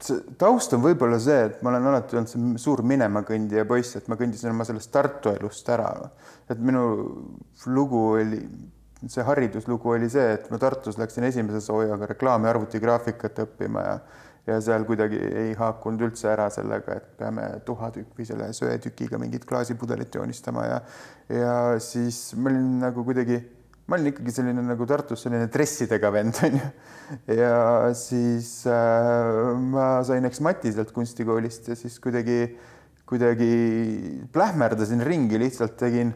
see 0.00 0.20
taust 0.40 0.72
on 0.76 0.82
võib-olla 0.84 1.18
see, 1.20 1.46
et 1.50 1.62
ma 1.64 1.72
olen 1.72 1.88
alati 1.90 2.16
olnud 2.16 2.30
see 2.30 2.62
suur 2.62 2.82
minemakõndija 2.86 3.66
poiss, 3.68 3.98
et 3.98 4.08
ma 4.08 4.16
kõndisin 4.20 4.52
oma 4.52 4.66
sellest 4.68 4.92
Tartu 4.94 5.34
elust 5.34 5.68
ära. 5.68 5.90
et 6.48 6.58
minu 6.58 6.84
lugu 7.66 8.00
oli, 8.16 8.40
see 9.06 9.24
hariduslugu 9.26 9.94
oli 9.96 10.08
see, 10.12 10.34
et 10.38 10.48
ma 10.50 10.58
Tartus 10.62 10.98
läksin 11.00 11.24
esimese 11.28 11.60
soojaga 11.64 12.08
reklaami 12.14 12.48
arvutigraafikat 12.48 13.44
õppima 13.44 13.84
ja 13.86 13.98
ja 14.50 14.58
seal 14.64 14.84
kuidagi 14.88 15.18
ei 15.20 15.54
haakunud 15.58 16.08
üldse 16.08 16.30
ära 16.32 16.48
sellega, 16.52 16.98
et 16.98 17.08
peame 17.20 17.46
tuhatükk 17.66 18.18
või 18.18 18.26
selle 18.28 18.50
söetükiga 18.56 19.20
mingit 19.20 19.46
klaasipudelit 19.48 20.14
joonistama 20.14 20.66
ja 20.66 20.80
ja 21.30 21.54
siis 21.82 22.32
ma 22.34 22.50
olin 22.50 22.80
nagu 22.82 23.04
kuidagi, 23.06 23.38
ma 23.86 23.98
olin 23.98 24.10
ikkagi 24.10 24.34
selline 24.34 24.64
nagu 24.66 24.86
Tartus 24.90 25.22
selline 25.26 25.46
dressidega 25.52 26.10
vend 26.14 26.40
onju. 26.48 26.70
ja 27.36 27.54
siis 27.98 28.50
äh, 28.70 29.54
ma 29.74 29.92
sain 30.06 30.26
eksmati 30.28 30.74
sealt 30.74 30.90
kunstikoolist 30.96 31.70
ja 31.70 31.78
siis 31.78 32.00
kuidagi, 32.02 32.40
kuidagi 33.06 33.52
plähmerdasin 34.34 35.06
ringi, 35.06 35.38
lihtsalt 35.42 35.78
tegin 35.78 36.14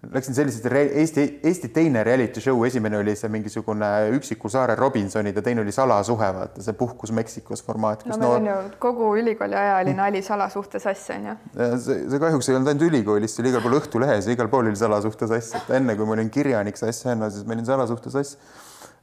Läksin 0.00 0.34
sellised 0.34 0.64
Eesti, 0.72 1.40
Eesti 1.44 1.68
teine 1.68 2.00
reality 2.04 2.40
show, 2.40 2.62
esimene 2.64 2.96
oli 3.02 3.12
see 3.20 3.28
mingisugune 3.28 3.88
üksiku 4.16 4.48
saare 4.48 4.72
Robinsonid 4.78 5.36
ja 5.36 5.42
teine 5.44 5.60
oli 5.60 5.74
salasuhe, 5.76 6.30
vaata 6.38 6.64
see 6.64 6.72
puhkus 6.78 7.12
Meksikos 7.12 7.60
formaat. 7.66 8.06
no 8.08 8.16
meil 8.16 8.32
on 8.38 8.48
ju 8.48 8.54
kogu 8.80 9.10
ülikooli 9.20 9.58
aja 9.60 9.76
oli 9.82 9.92
nali 9.98 10.22
salasuhte 10.24 10.80
sass 10.80 11.12
onju. 11.12 11.36
see, 11.84 11.98
see 12.08 12.22
kahjuks 12.22 12.48
ei 12.48 12.56
olnud 12.56 12.72
ainult 12.72 12.86
ülikoolis, 12.88 13.36
see 13.36 13.44
oli 13.44 13.52
igal 13.52 13.66
pool 13.66 13.76
Õhtulehes 13.76 14.30
ja 14.30 14.38
igal 14.38 14.48
pool 14.48 14.72
oli 14.72 14.80
salasuhte 14.80 15.28
sass, 15.28 15.52
et 15.60 15.70
enne 15.76 15.98
kui 16.00 16.08
ma 16.08 16.16
olin 16.16 16.32
kirjanik 16.32 16.80
sass, 16.80 17.04
enne 17.04 17.28
siis 17.34 17.44
ma 17.44 17.58
olin 17.58 17.68
salasuhte 17.68 18.16
sass. 18.16 18.40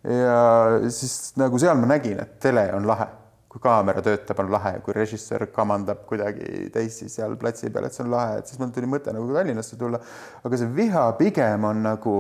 ja 0.01 0.42
siis 0.89 1.38
nagu 1.38 1.62
seal 1.62 1.77
ma 1.77 1.94
nägin, 1.94 2.25
et 2.25 2.39
tele 2.42 2.72
on 2.74 2.89
lahe 2.89 3.12
kui 3.58 3.64
kaamera 3.64 4.02
töötab, 4.06 4.40
on 4.44 4.52
lahe, 4.54 4.78
kui 4.86 4.94
režissöör 4.94 5.48
kamandab 5.54 6.04
kuidagi 6.10 6.70
teisi 6.74 7.10
seal 7.10 7.36
platsi 7.42 7.72
peal, 7.74 7.88
et 7.88 7.96
see 7.96 8.04
on 8.06 8.12
lahe, 8.14 8.40
et 8.40 8.50
siis 8.50 8.60
mul 8.62 8.74
tuli 8.74 8.90
mõte 8.90 9.14
nagu 9.14 9.34
Tallinnasse 9.34 9.78
tulla. 9.78 10.00
aga 10.44 10.58
see 10.58 10.70
viha 10.76 11.06
pigem 11.18 11.66
on 11.66 11.82
nagu, 11.84 12.18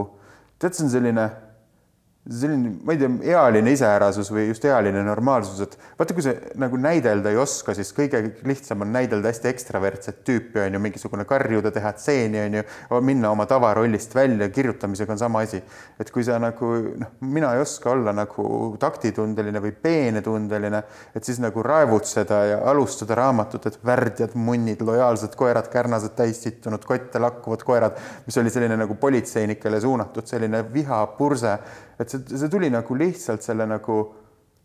tead, 0.57 0.73
see 0.73 0.87
on 0.87 0.89
selline 0.89 1.27
selline, 2.29 2.73
ma 2.83 2.93
ei 2.93 2.99
tea, 2.99 3.09
ealine 3.31 3.71
iseärasus 3.71 4.29
või 4.33 4.47
just 4.49 4.65
ealine 4.67 4.99
normaalsus, 5.05 5.61
et 5.63 5.75
vaata, 5.99 6.15
kui 6.15 6.25
sa 6.25 6.33
nagu 6.59 6.79
näidelda 6.81 7.31
ei 7.31 7.39
oska, 7.39 7.75
siis 7.77 7.93
kõige 7.95 8.19
lihtsam 8.47 8.83
on 8.83 8.91
näidelda 8.91 9.31
hästi 9.31 9.49
ekstravertset 9.51 10.19
tüüpi, 10.27 10.59
on 10.65 10.75
ju, 10.75 10.81
mingisugune 10.83 11.23
karjuda, 11.29 11.71
teha 11.75 11.93
tseeni, 11.95 12.41
on 12.43 12.57
ju, 12.59 12.65
minna 13.07 13.31
oma 13.31 13.47
tavarollist 13.49 14.15
välja, 14.17 14.49
kirjutamisega 14.53 15.15
on 15.15 15.21
sama 15.21 15.43
asi. 15.45 15.61
et 15.99 16.11
kui 16.11 16.25
sa 16.27 16.37
nagu 16.41 16.71
noh, 16.99 17.13
mina 17.21 17.53
ei 17.55 17.63
oska 17.63 17.91
olla 17.93 18.13
nagu 18.15 18.75
taktitundeline 18.79 19.61
või 19.63 19.71
peenetundeline, 19.71 20.83
et 21.15 21.23
siis 21.23 21.39
nagu 21.43 21.63
raevutseda 21.63 22.43
ja 22.51 22.59
alustada 22.69 23.15
raamatut, 23.15 23.65
et 23.71 23.79
värdjad, 23.85 24.35
munnid, 24.35 24.83
lojaalsed 24.83 25.35
koerad, 25.39 25.71
kärnased 25.71 26.15
täis 26.17 26.43
sittunud 26.43 26.83
kotte 26.85 27.21
lakkuvad 27.23 27.63
koerad, 27.67 27.97
mis 28.27 28.37
oli 28.37 28.51
selline 28.53 28.77
nagu 28.77 28.99
politseinikele 28.99 29.81
suunatud 29.81 30.27
selline 30.27 30.63
vihapurse 30.73 31.57
et 31.99 32.13
see, 32.13 32.23
see 32.33 32.49
tuli 32.51 32.69
nagu 32.73 32.97
lihtsalt 32.97 33.45
selle 33.45 33.67
nagu 33.69 33.97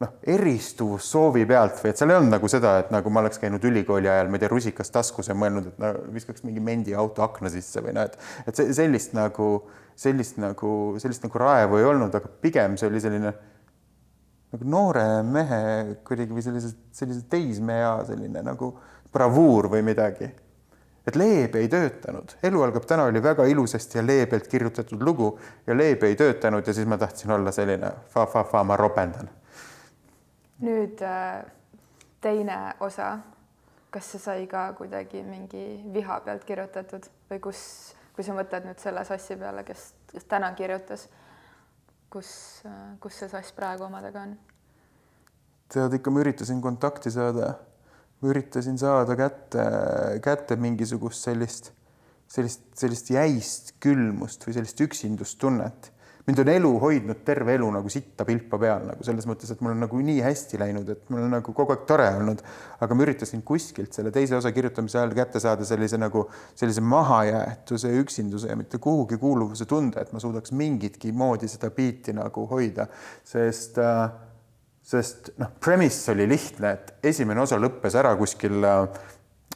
noh, 0.03 0.17
eristuvussoovi 0.35 1.45
pealt 1.49 1.79
või 1.83 1.93
et 1.93 2.01
seal 2.01 2.12
ei 2.12 2.19
olnud 2.19 2.35
nagu 2.35 2.51
seda, 2.51 2.75
et 2.83 2.91
nagu 2.95 3.12
ma 3.12 3.23
oleks 3.23 3.41
käinud 3.43 3.62
ülikooli 3.69 4.11
ajal, 4.11 4.31
ma 4.31 4.39
ei 4.39 4.43
tea, 4.43 4.51
rusikas 4.53 4.91
taskus 4.95 5.31
ja 5.31 5.37
mõelnud, 5.39 5.71
et 5.71 5.79
no, 5.83 5.93
viskaks 6.15 6.45
mingi 6.47 6.62
mendi 6.65 6.97
auto 6.99 7.25
akna 7.27 7.53
sisse 7.53 7.83
või 7.85 7.95
noh, 7.97 8.09
et 8.11 8.19
et 8.51 8.59
see 8.59 8.75
sellist 8.83 9.15
nagu 9.17 9.53
sellist 10.03 10.39
nagu 10.43 10.73
sellist 11.03 11.25
nagu 11.27 11.43
raevu 11.43 11.79
ei 11.79 11.89
olnud, 11.89 12.15
aga 12.19 12.31
pigem 12.43 12.79
see 12.81 12.89
oli 12.91 13.03
selline 13.05 13.35
nagu 14.53 14.69
noore 14.69 15.07
mehe 15.25 15.61
kuidagi 16.07 16.35
või 16.35 16.45
sellise 16.45 16.73
sellise 16.93 17.25
teismeea 17.33 17.95
selline 18.09 18.43
nagu 18.45 18.75
bravuur 19.12 19.69
või 19.73 19.85
midagi 19.85 20.29
et 21.06 21.16
Leebe 21.16 21.59
ei 21.59 21.68
töötanud, 21.68 22.37
Elu 22.42 22.62
algab 22.62 22.87
täna 22.87 23.09
oli 23.11 23.23
väga 23.23 23.44
ilusasti 23.50 23.99
ja 23.99 24.06
leebelt 24.06 24.47
kirjutatud 24.49 25.02
lugu 25.02 25.38
ja 25.66 25.76
Leebe 25.76 26.06
ei 26.06 26.16
töötanud 26.16 26.66
ja 26.66 26.75
siis 26.75 26.87
ma 26.87 26.99
tahtsin 26.99 27.30
olla 27.30 27.52
selline 27.52 27.90
fa-fa-fa, 28.14 28.64
ma 28.64 28.76
ropendan. 28.76 29.30
nüüd 30.62 31.02
äh, 31.02 31.42
teine 32.21 32.59
osa, 32.80 33.16
kas 33.90 34.12
see 34.12 34.23
sai 34.23 34.47
ka 34.47 34.68
kuidagi 34.78 35.25
mingi 35.26 35.64
viha 35.94 36.21
pealt 36.21 36.44
kirjutatud 36.47 37.09
või 37.30 37.40
kus, 37.42 37.64
kui 38.14 38.25
sa 38.25 38.37
mõtled 38.37 38.68
nüüd 38.68 38.78
selle 38.78 39.02
sassi 39.04 39.37
peale, 39.37 39.66
kes, 39.66 39.88
kes 40.12 40.30
täna 40.30 40.52
kirjutas, 40.54 41.09
kus, 42.11 42.30
äh, 42.66 42.94
kus 43.02 43.18
see 43.18 43.28
sass 43.32 43.52
praegu 43.52 43.88
omadega 43.90 44.23
on? 44.23 44.38
tead, 45.73 45.99
ikka 45.99 46.12
ma 46.12 46.23
üritasin 46.23 46.62
kontakti 46.62 47.11
saada 47.11 47.54
üritasin 48.31 48.79
saada 48.79 49.17
kätte, 49.19 49.64
kätte 50.23 50.57
mingisugust 50.61 51.26
sellist, 51.26 51.73
sellist, 52.31 52.69
sellist 52.79 53.11
jäist 53.11 53.75
külmust 53.83 54.47
või 54.47 54.59
sellist 54.59 54.81
üksindustunnet. 54.87 55.91
mind 56.26 56.38
on 56.38 56.49
elu 56.49 56.69
hoidnud 56.79 57.25
terve 57.26 57.57
elu 57.59 57.67
nagu 57.75 57.91
sitta 57.91 58.25
pilpa 58.25 58.59
peal 58.59 58.85
nagu 58.87 59.02
selles 59.02 59.26
mõttes, 59.26 59.50
et 59.50 59.61
mul 59.61 59.73
on 59.73 59.81
nagu 59.83 59.99
nii 60.07 60.21
hästi 60.23 60.59
läinud, 60.61 60.88
et 60.88 61.11
mul 61.11 61.25
on 61.25 61.35
nagu 61.35 61.52
kogu 61.52 61.75
aeg 61.75 61.83
tore 61.87 62.07
olnud, 62.14 62.45
aga 62.81 62.95
ma 62.95 63.02
üritasin 63.02 63.43
kuskilt 63.43 63.93
selle 63.93 64.12
teise 64.14 64.37
osa 64.38 64.52
kirjutamise 64.55 65.00
ajal 65.00 65.17
kätte 65.19 65.43
saada 65.43 65.67
sellise 65.67 65.99
nagu 65.99 66.29
sellise 66.55 66.81
mahajäetuse, 66.81 67.91
üksinduse 68.05 68.52
ja 68.55 68.57
mitte 68.57 68.79
kuhugi 68.79 69.19
kuuluvuse 69.19 69.67
tunde, 69.67 69.99
et 69.99 70.12
ma 70.12 70.23
suudaks 70.23 70.55
mingitki 70.55 71.11
moodi 71.12 71.50
seda 71.50 71.75
biiti 71.75 72.14
nagu 72.14 72.47
hoida, 72.55 72.87
sest 73.26 73.83
äh, 73.83 74.07
sest 74.83 75.33
noh, 75.39 75.51
premise 75.62 76.12
oli 76.12 76.27
lihtne, 76.29 76.73
et 76.73 77.11
esimene 77.12 77.43
osa 77.45 77.59
lõppes 77.61 77.97
ära 77.99 78.15
kuskil 78.19 78.65
äh, 78.67 78.87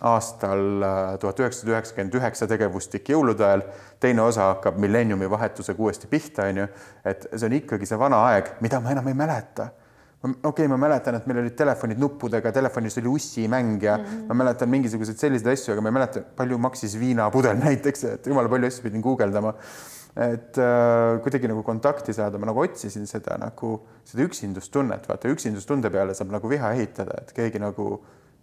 aastal 0.01 0.83
äh, 0.83 1.17
tuhat 1.21 1.41
üheksasada 1.41 1.73
üheksakümmend 1.75 2.19
üheksa 2.19 2.49
tegevustik 2.51 3.09
jõulude 3.11 3.47
ajal, 3.47 3.65
teine 4.03 4.23
osa 4.27 4.53
hakkab 4.53 4.79
millenniumi 4.83 5.29
vahetusega 5.31 5.83
uuesti 5.83 6.11
pihta, 6.11 6.51
onju, 6.53 6.69
et 7.05 7.27
see 7.33 7.49
on 7.49 7.57
ikkagi 7.59 7.89
see 7.89 7.99
vana 8.01 8.21
aeg, 8.31 8.57
mida 8.65 8.81
ma 8.83 8.95
enam 8.95 9.11
ei 9.11 9.19
mäleta. 9.19 9.71
Okei 10.27 10.49
okay,, 10.49 10.67
ma 10.67 10.79
mäletan, 10.81 11.15
et 11.19 11.27
meil 11.29 11.43
olid 11.43 11.55
telefonid 11.55 12.01
nuppudega, 12.03 12.51
telefonis 12.51 12.97
oli 12.99 13.11
ussimäng 13.13 13.83
ja 13.83 13.99
mm 13.99 14.05
-hmm. 14.05 14.25
ma 14.29 14.35
mäletan 14.35 14.69
mingisuguseid 14.69 15.19
selliseid 15.19 15.53
asju, 15.53 15.73
aga 15.73 15.83
ma 15.85 15.89
ei 15.89 15.99
mäleta, 15.99 16.23
palju 16.37 16.59
maksis 16.59 16.99
viinapudel 16.99 17.61
näiteks, 17.67 18.05
et 18.05 18.27
jumala 18.27 18.49
palju 18.49 18.67
asju 18.67 18.83
pidin 18.83 19.05
guugeldama 19.05 19.55
et 20.17 20.57
äh, 20.59 21.19
kuidagi 21.21 21.49
nagu 21.51 21.63
kontakti 21.63 22.15
saada, 22.17 22.39
ma 22.41 22.49
nagu 22.49 22.63
otsisin 22.63 23.05
seda 23.09 23.37
nagu 23.41 23.73
seda 24.07 24.25
üksindustunnet, 24.25 25.05
vaata 25.11 25.29
üksindustunde 25.29 25.91
peale 25.93 26.15
saab 26.17 26.33
nagu 26.33 26.49
viha 26.49 26.73
ehitada, 26.73 27.19
et 27.21 27.35
keegi 27.37 27.61
nagu, 27.61 27.99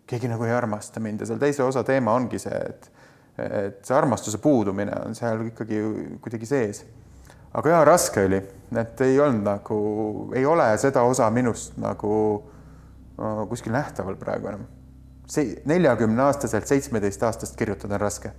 keegi 0.09 0.29
nagu 0.29 0.45
ei 0.45 0.53
armasta 0.53 1.01
mind 1.01 1.23
ja 1.23 1.31
seal 1.31 1.41
teise 1.41 1.65
osa 1.65 1.81
teema 1.87 2.13
ongi 2.13 2.41
see, 2.41 2.59
et 2.69 2.91
et 3.33 3.79
see 3.81 3.95
armastuse 3.97 4.37
puudumine 4.37 4.93
on 5.07 5.15
seal 5.17 5.39
ikkagi 5.47 5.79
kuidagi 6.21 6.45
sees. 6.45 6.83
aga 7.57 7.71
jaa, 7.71 7.83
raske 7.89 8.21
oli, 8.27 8.37
et 8.77 9.01
ei 9.01 9.17
olnud 9.19 9.41
nagu, 9.47 9.77
ei 10.37 10.45
ole 10.45 10.67
seda 10.77 11.01
osa 11.09 11.31
minust 11.33 11.79
nagu 11.81 12.13
kuskil 13.49 13.73
nähtaval 13.73 14.19
praegu 14.21 14.53
enam. 14.53 14.67
see 15.25 15.63
neljakümne 15.65 16.21
aastaselt 16.21 16.69
seitsmeteistaastast 16.69 17.57
kirjutada 17.57 17.97
on 17.97 18.05
raske 18.05 18.35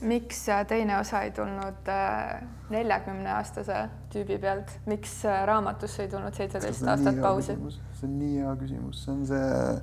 miks 0.00 0.48
äh, 0.48 0.66
teine 0.66 0.98
osa 0.98 1.22
ei 1.26 1.30
tulnud 1.30 1.88
äh, 1.88 2.42
neljakümne 2.70 3.32
aastase 3.34 3.88
tüübi 4.12 4.38
pealt, 4.38 4.70
miks 4.86 5.24
äh, 5.26 5.42
raamatusse 5.48 6.04
ei 6.04 6.12
tulnud 6.12 6.34
seitseteist 6.34 6.86
aastat 6.86 7.20
pausi? 7.22 7.58
see 7.98 8.06
on 8.06 8.14
nii 8.20 8.38
hea 8.38 8.54
küsimus, 8.60 9.02
see 9.04 9.12
on 9.16 9.26
see 9.26 9.82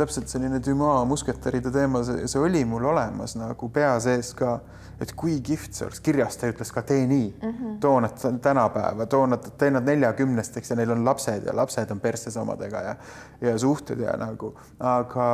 täpselt 0.00 0.30
selline 0.32 0.62
Dumas 0.64 1.04
musketäride 1.10 1.72
teema, 1.74 2.00
see 2.06 2.40
oli 2.40 2.62
mul 2.64 2.86
olemas 2.92 3.34
nagu 3.36 3.68
pea 3.74 3.92
sees 4.00 4.32
ka, 4.38 4.54
et 5.02 5.12
kui 5.18 5.36
kihvt 5.44 5.76
see 5.76 5.88
oleks, 5.88 6.00
kirjas 6.04 6.38
ta 6.40 6.48
ütles 6.48 6.70
ka 6.72 6.82
tee 6.86 7.02
nii. 7.10 7.28
Mm 7.42 7.50
-hmm., 7.50 7.78
too 7.80 8.00
nad 8.00 8.40
tänapäeva, 8.40 9.06
too 9.06 9.26
nad, 9.26 9.50
tee 9.58 9.70
nad 9.70 9.84
neljakümnesteks 9.84 10.70
ja 10.70 10.76
neil 10.76 10.94
on 10.94 11.04
lapsed 11.04 11.44
ja 11.44 11.56
lapsed 11.56 11.90
on 11.90 12.00
perses 12.00 12.36
omadega 12.36 12.80
ja 12.80 12.96
ja 13.40 13.58
suhted 13.58 14.00
ja 14.00 14.16
nagu, 14.16 14.54
aga 14.78 15.28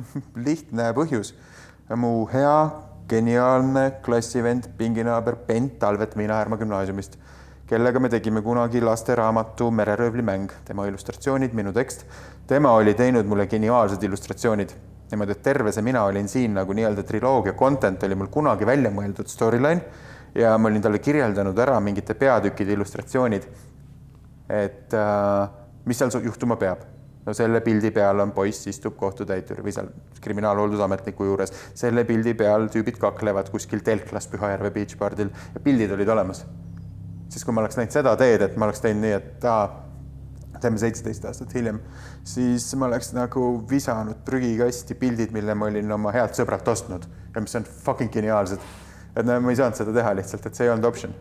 lihtne 0.46 0.92
põhjus, 0.92 1.34
mu 1.96 2.28
hea 2.32 2.70
geniaalne 3.10 3.90
klassivend, 4.02 4.70
pinginaaber 4.78 5.36
Bent 5.46 5.78
Talvet 5.78 6.14
Miinaäärma 6.16 6.56
gümnaasiumist, 6.60 7.16
kellega 7.66 8.00
me 8.02 8.08
tegime 8.12 8.42
kunagi 8.42 8.82
lasteraamatu 8.84 9.70
Mereröövli 9.74 10.22
mäng, 10.22 10.52
tema 10.64 10.86
illustratsioonid, 10.86 11.56
minu 11.58 11.72
tekst. 11.72 12.06
tema 12.46 12.72
oli 12.72 12.94
teinud 12.94 13.26
mulle 13.26 13.46
geniaalsed 13.46 14.02
illustratsioonid 14.02 14.74
niimoodi, 15.10 15.34
et 15.34 15.42
terve 15.42 15.72
see 15.74 15.82
mina 15.82 16.04
olin 16.06 16.28
siin 16.28 16.54
nagu 16.54 16.74
nii-öelda 16.74 17.02
triloogia 17.06 17.52
content 17.58 18.02
oli 18.06 18.18
mul 18.18 18.30
kunagi 18.30 18.66
välja 18.66 18.90
mõeldud 18.94 19.30
storyline 19.30 19.80
ja 20.34 20.54
ma 20.58 20.70
olin 20.70 20.82
talle 20.82 21.02
kirjeldanud 21.02 21.58
ära 21.58 21.80
mingite 21.82 22.14
peatükkide 22.14 22.76
illustratsioonid. 22.78 23.48
et 24.50 24.94
äh, 24.94 25.50
mis 25.84 25.98
seal 25.98 26.24
juhtuma 26.24 26.56
peab 26.56 26.99
no 27.26 27.34
selle 27.36 27.60
pildi 27.64 27.90
peal 27.94 28.22
on 28.22 28.32
poiss, 28.36 28.66
istub 28.70 28.96
kohtutäitur 29.00 29.60
või 29.64 29.74
seal 29.74 29.90
kriminaalhooldusametniku 30.24 31.28
juures, 31.28 31.52
selle 31.76 32.04
pildi 32.08 32.34
peal 32.38 32.68
tüübid 32.72 32.98
kaklevad 33.00 33.50
kuskil 33.52 33.84
telklas 33.84 34.28
Pühajärve 34.32 34.72
beach 34.74 34.96
bardil 35.00 35.32
ja 35.54 35.62
pildid 35.64 35.92
olid 35.96 36.08
olemas. 36.08 36.44
siis 37.30 37.44
kui 37.44 37.54
ma 37.54 37.62
oleks 37.62 37.76
näinud 37.78 37.94
seda 37.94 38.16
teed, 38.18 38.42
et 38.42 38.56
ma 38.58 38.66
oleks 38.66 38.80
teinud 38.82 39.04
nii, 39.04 39.12
et 39.14 39.44
aa, 39.46 39.66
teeme 40.60 40.80
seitseteist 40.82 41.24
aastat 41.24 41.54
hiljem, 41.54 41.78
siis 42.26 42.66
ma 42.76 42.88
oleks 42.88 43.12
nagu 43.16 43.44
visanud 43.70 44.24
prügikasti 44.26 44.96
pildid, 44.98 45.32
mille 45.32 45.54
ma 45.54 45.68
olin 45.70 45.92
oma 45.96 46.12
healt 46.12 46.36
sõbralt 46.36 46.68
ostnud 46.68 47.06
ja 47.34 47.42
mis 47.44 47.54
on 47.56 47.68
fucking 47.84 48.12
geniaalsed. 48.12 48.60
et 49.16 49.26
no 49.26 49.40
ma 49.40 49.52
ei 49.52 49.60
saanud 49.60 49.76
seda 49.76 49.92
teha 49.94 50.14
lihtsalt, 50.16 50.46
et 50.46 50.54
see 50.54 50.66
ei 50.66 50.72
olnud 50.72 50.88
optsioon. 50.88 51.14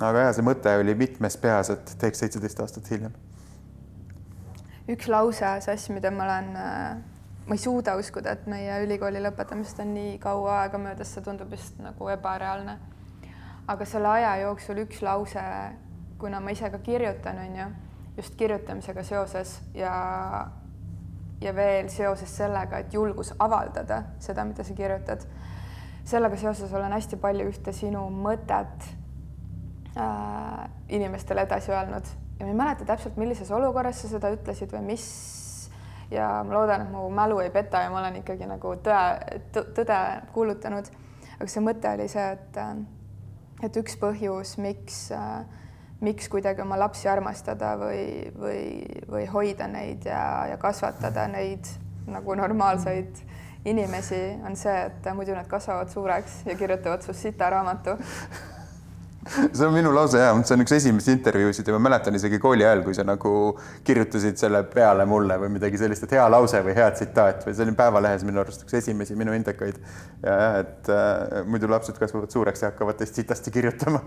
aga 0.00 0.26
jah, 0.26 0.34
see 0.34 0.48
mõte 0.48 0.78
oli 0.80 0.96
mitmes 0.98 1.36
peas, 1.36 1.70
et 1.70 1.94
teeks 2.00 2.24
seitseteist 2.24 2.64
aastat 2.64 2.90
hiljem 2.90 3.14
üks 4.90 5.08
lause, 5.08 5.46
see 5.62 5.74
asi, 5.74 5.92
mida 5.94 6.10
ma 6.10 6.24
olen, 6.24 6.48
äh, 6.56 6.96
ma 7.46 7.54
ei 7.54 7.58
suuda 7.58 7.94
uskuda, 7.98 8.34
et 8.34 8.48
meie 8.50 8.80
ülikooli 8.84 9.22
lõpetamisest 9.22 9.82
on 9.84 9.92
nii 9.94 10.16
kaua 10.22 10.62
aega 10.62 10.80
möödas, 10.82 11.12
see 11.14 11.22
tundub 11.22 11.50
vist 11.52 11.78
nagu 11.82 12.08
ebareaalne. 12.16 12.78
aga 13.72 13.84
selle 13.86 14.08
aja 14.08 14.32
jooksul 14.40 14.80
üks 14.82 15.04
lause, 15.06 15.42
kuna 16.18 16.40
ma 16.40 16.50
ise 16.50 16.70
ka 16.70 16.80
kirjutan, 16.82 17.38
on 17.38 17.56
ju, 17.56 17.66
just 18.16 18.34
kirjutamisega 18.34 19.04
seoses 19.06 19.60
ja, 19.74 19.92
ja 21.40 21.54
veel 21.54 21.88
seoses 21.88 22.36
sellega, 22.36 22.82
et 22.82 22.94
julgus 22.94 23.32
avaldada 23.38 24.02
seda, 24.18 24.44
mida 24.44 24.64
sa 24.64 24.74
kirjutad. 24.74 25.22
sellega 26.04 26.36
seoses 26.36 26.72
olen 26.74 26.92
hästi 26.92 27.16
palju 27.22 27.46
ühte 27.52 27.72
sinu 27.72 28.08
mõtet 28.10 28.90
äh, 29.94 30.66
inimestele 30.88 31.46
edasi 31.46 31.70
öelnud 31.70 32.10
ja 32.42 32.46
ma 32.46 32.50
ei 32.50 32.58
mäleta 32.58 32.84
täpselt, 32.84 33.14
millises 33.16 33.50
olukorras 33.54 34.00
sa 34.02 34.08
seda 34.10 34.32
ütlesid 34.34 34.72
või 34.74 34.82
mis 34.90 35.04
ja 36.10 36.26
ma 36.42 36.56
loodan, 36.56 36.82
et 36.82 36.90
mu 36.90 37.06
mälu 37.14 37.38
ei 37.40 37.52
peta 37.54 37.84
ja 37.84 37.90
ma 37.90 38.00
olen 38.00 38.18
ikkagi 38.18 38.48
nagu 38.50 38.74
tõe, 38.82 39.38
tõde 39.54 39.98
kuulutanud. 40.34 40.90
aga 41.38 41.48
see 41.48 41.62
mõte 41.62 41.92
oli 41.94 42.08
see, 42.10 42.26
et, 42.34 42.58
et 43.62 43.78
üks 43.78 43.94
põhjus, 44.00 44.56
miks, 44.58 44.98
miks 46.02 46.28
kuidagi 46.28 46.66
oma 46.66 46.78
lapsi 46.82 47.08
armastada 47.08 47.76
või, 47.78 48.32
või, 48.34 48.64
või 49.06 49.26
hoida 49.30 49.70
neid 49.70 50.06
ja, 50.10 50.48
ja 50.50 50.58
kasvatada 50.58 51.28
neid 51.30 51.70
nagu 52.10 52.34
normaalseid 52.34 53.22
inimesi, 53.64 54.24
on 54.42 54.58
see, 54.58 54.74
et 54.88 55.12
muidu 55.14 55.38
nad 55.38 55.46
kasvavad 55.46 55.94
suureks 55.94 56.42
ja 56.50 56.58
kirjutavad 56.58 57.06
su 57.06 57.14
sita 57.14 57.50
raamatu 57.54 57.94
see 59.54 59.66
on 59.66 59.74
minu 59.74 59.92
lause 59.94 60.18
ja 60.18 60.32
see 60.42 60.56
on 60.56 60.64
üks 60.64 60.74
esimesi 60.76 61.12
intervjuusid 61.14 61.68
ja 61.68 61.76
ma 61.76 61.82
mäletan 61.86 62.16
isegi 62.18 62.40
kooli 62.42 62.66
ajal, 62.66 62.82
kui 62.86 62.94
sa 62.96 63.04
nagu 63.06 63.32
kirjutasid 63.86 64.40
selle 64.40 64.64
peale 64.72 65.06
mulle 65.06 65.36
või 65.44 65.52
midagi 65.56 65.78
sellist, 65.78 66.06
et 66.06 66.16
hea 66.16 66.24
lause 66.32 66.62
või 66.66 66.74
hea 66.78 66.88
tsitaat 66.94 67.46
või 67.46 67.54
see 67.54 67.66
oli 67.66 67.76
Päevalehes 67.78 68.26
minu 68.26 68.42
arust 68.42 68.66
üks 68.66 68.78
esimesi 68.80 69.16
minu 69.18 69.34
indekaid. 69.38 69.78
ja 70.24 70.36
jah, 70.42 70.60
et 70.64 70.92
äh, 70.92 71.42
muidu 71.46 71.70
lapsed 71.70 71.98
kasvavad 72.02 72.34
suureks 72.34 72.64
ja 72.64 72.72
hakkavad 72.72 72.98
teist 72.98 73.18
sitasti 73.20 73.54
kirjutama. 73.54 74.02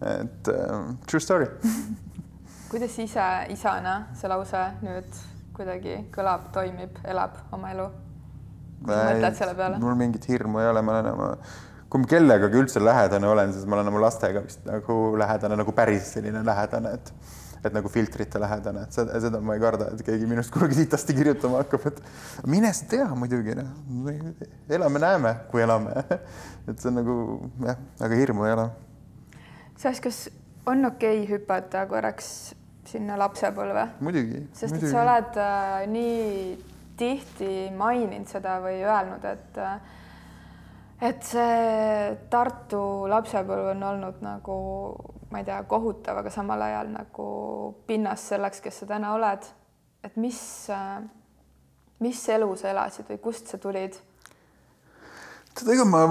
et 0.00 0.54
äh, 0.54 0.94
true 1.06 1.22
story 1.22 1.46
kuidas 2.70 2.98
ise 2.98 3.30
isana 3.54 3.96
see 4.18 4.28
lause 4.30 4.66
nüüd 4.82 5.24
kuidagi 5.54 5.96
kõlab, 6.14 6.50
toimib, 6.54 6.98
elab 7.04 7.38
oma 7.52 7.74
elu? 7.74 7.90
mõtled 8.86 9.34
selle 9.36 9.54
peale? 9.54 9.78
mul 9.78 9.98
mingit 9.98 10.26
hirmu 10.30 10.62
ei 10.62 10.70
ole, 10.70 10.82
ma 10.82 10.98
olen 10.98 11.12
oma 11.14 11.34
kui 11.90 12.02
ma 12.02 12.06
kellegagi 12.10 12.60
üldse 12.60 12.82
lähedane 12.82 13.28
olen, 13.28 13.52
siis 13.54 13.66
ma 13.66 13.78
olen 13.78 13.90
oma 13.90 14.04
lastega 14.06 14.44
vist 14.44 14.62
nagu 14.68 14.98
lähedane, 15.18 15.58
nagu 15.58 15.74
päris 15.74 16.14
selline 16.14 16.44
lähedane, 16.46 16.96
et 16.98 17.14
et 17.60 17.74
nagu 17.76 17.90
filtrite 17.92 18.40
lähedane, 18.40 18.86
et 18.86 18.96
seda, 18.96 19.18
seda 19.20 19.40
ma 19.44 19.52
ei 19.56 19.60
karda, 19.60 19.90
et 19.92 20.00
keegi 20.04 20.24
minust 20.28 20.52
kunagi 20.54 20.78
sitasti 20.78 21.12
kirjutama 21.16 21.60
hakkab, 21.60 21.90
et 21.90 21.98
mine 22.48 22.70
sa 22.72 22.86
tea 22.88 23.08
muidugi, 23.12 23.52
noh, 23.58 24.14
elame-näeme, 24.72 25.34
kui 25.50 25.60
elame. 25.60 25.92
et 26.70 26.80
see 26.80 26.88
on 26.88 26.96
nagu 27.02 27.16
jah, 27.66 27.82
aga 28.00 28.20
hirmu 28.22 28.48
ei 28.48 28.54
ole. 28.56 28.66
Sas, 29.80 30.00
kas 30.00 30.22
on 30.68 30.88
okei 30.88 31.20
okay 31.20 31.28
hüpata 31.34 31.84
korraks 31.90 32.54
sinna 32.88 33.18
lapsepõlve? 33.20 33.86
muidugi. 34.00 34.46
sest 34.56 34.78
muidugi. 34.78 34.88
et 34.88 34.96
sa 34.96 35.04
oled 35.04 35.40
äh, 35.44 35.86
nii 35.92 36.58
tihti 37.00 37.54
maininud 37.76 38.28
seda 38.28 38.56
või 38.64 38.80
öelnud, 38.84 39.24
et 39.28 39.60
äh, 39.60 39.76
et 41.00 41.24
see 41.24 42.16
Tartu 42.30 42.82
lapsepõlv 43.08 43.72
on 43.72 43.88
olnud 43.92 44.20
nagu 44.24 44.58
ma 45.30 45.40
ei 45.40 45.46
tea, 45.46 45.62
kohutav, 45.70 46.20
aga 46.20 46.30
samal 46.32 46.62
ajal 46.66 46.90
nagu 46.92 47.26
pinnas 47.86 48.26
selleks, 48.32 48.60
kes 48.64 48.82
sa 48.82 48.88
täna 48.90 49.14
oled. 49.14 49.46
et 50.02 50.16
mis, 50.16 50.40
mis 52.00 52.20
elu 52.34 52.54
sa 52.56 52.70
elasid 52.70 53.08
või 53.10 53.20
kust 53.22 53.50
sa 53.52 53.58
tulid? 53.60 53.98
tead, 55.54 55.68
ega 55.74 55.84
ma, 55.84 56.06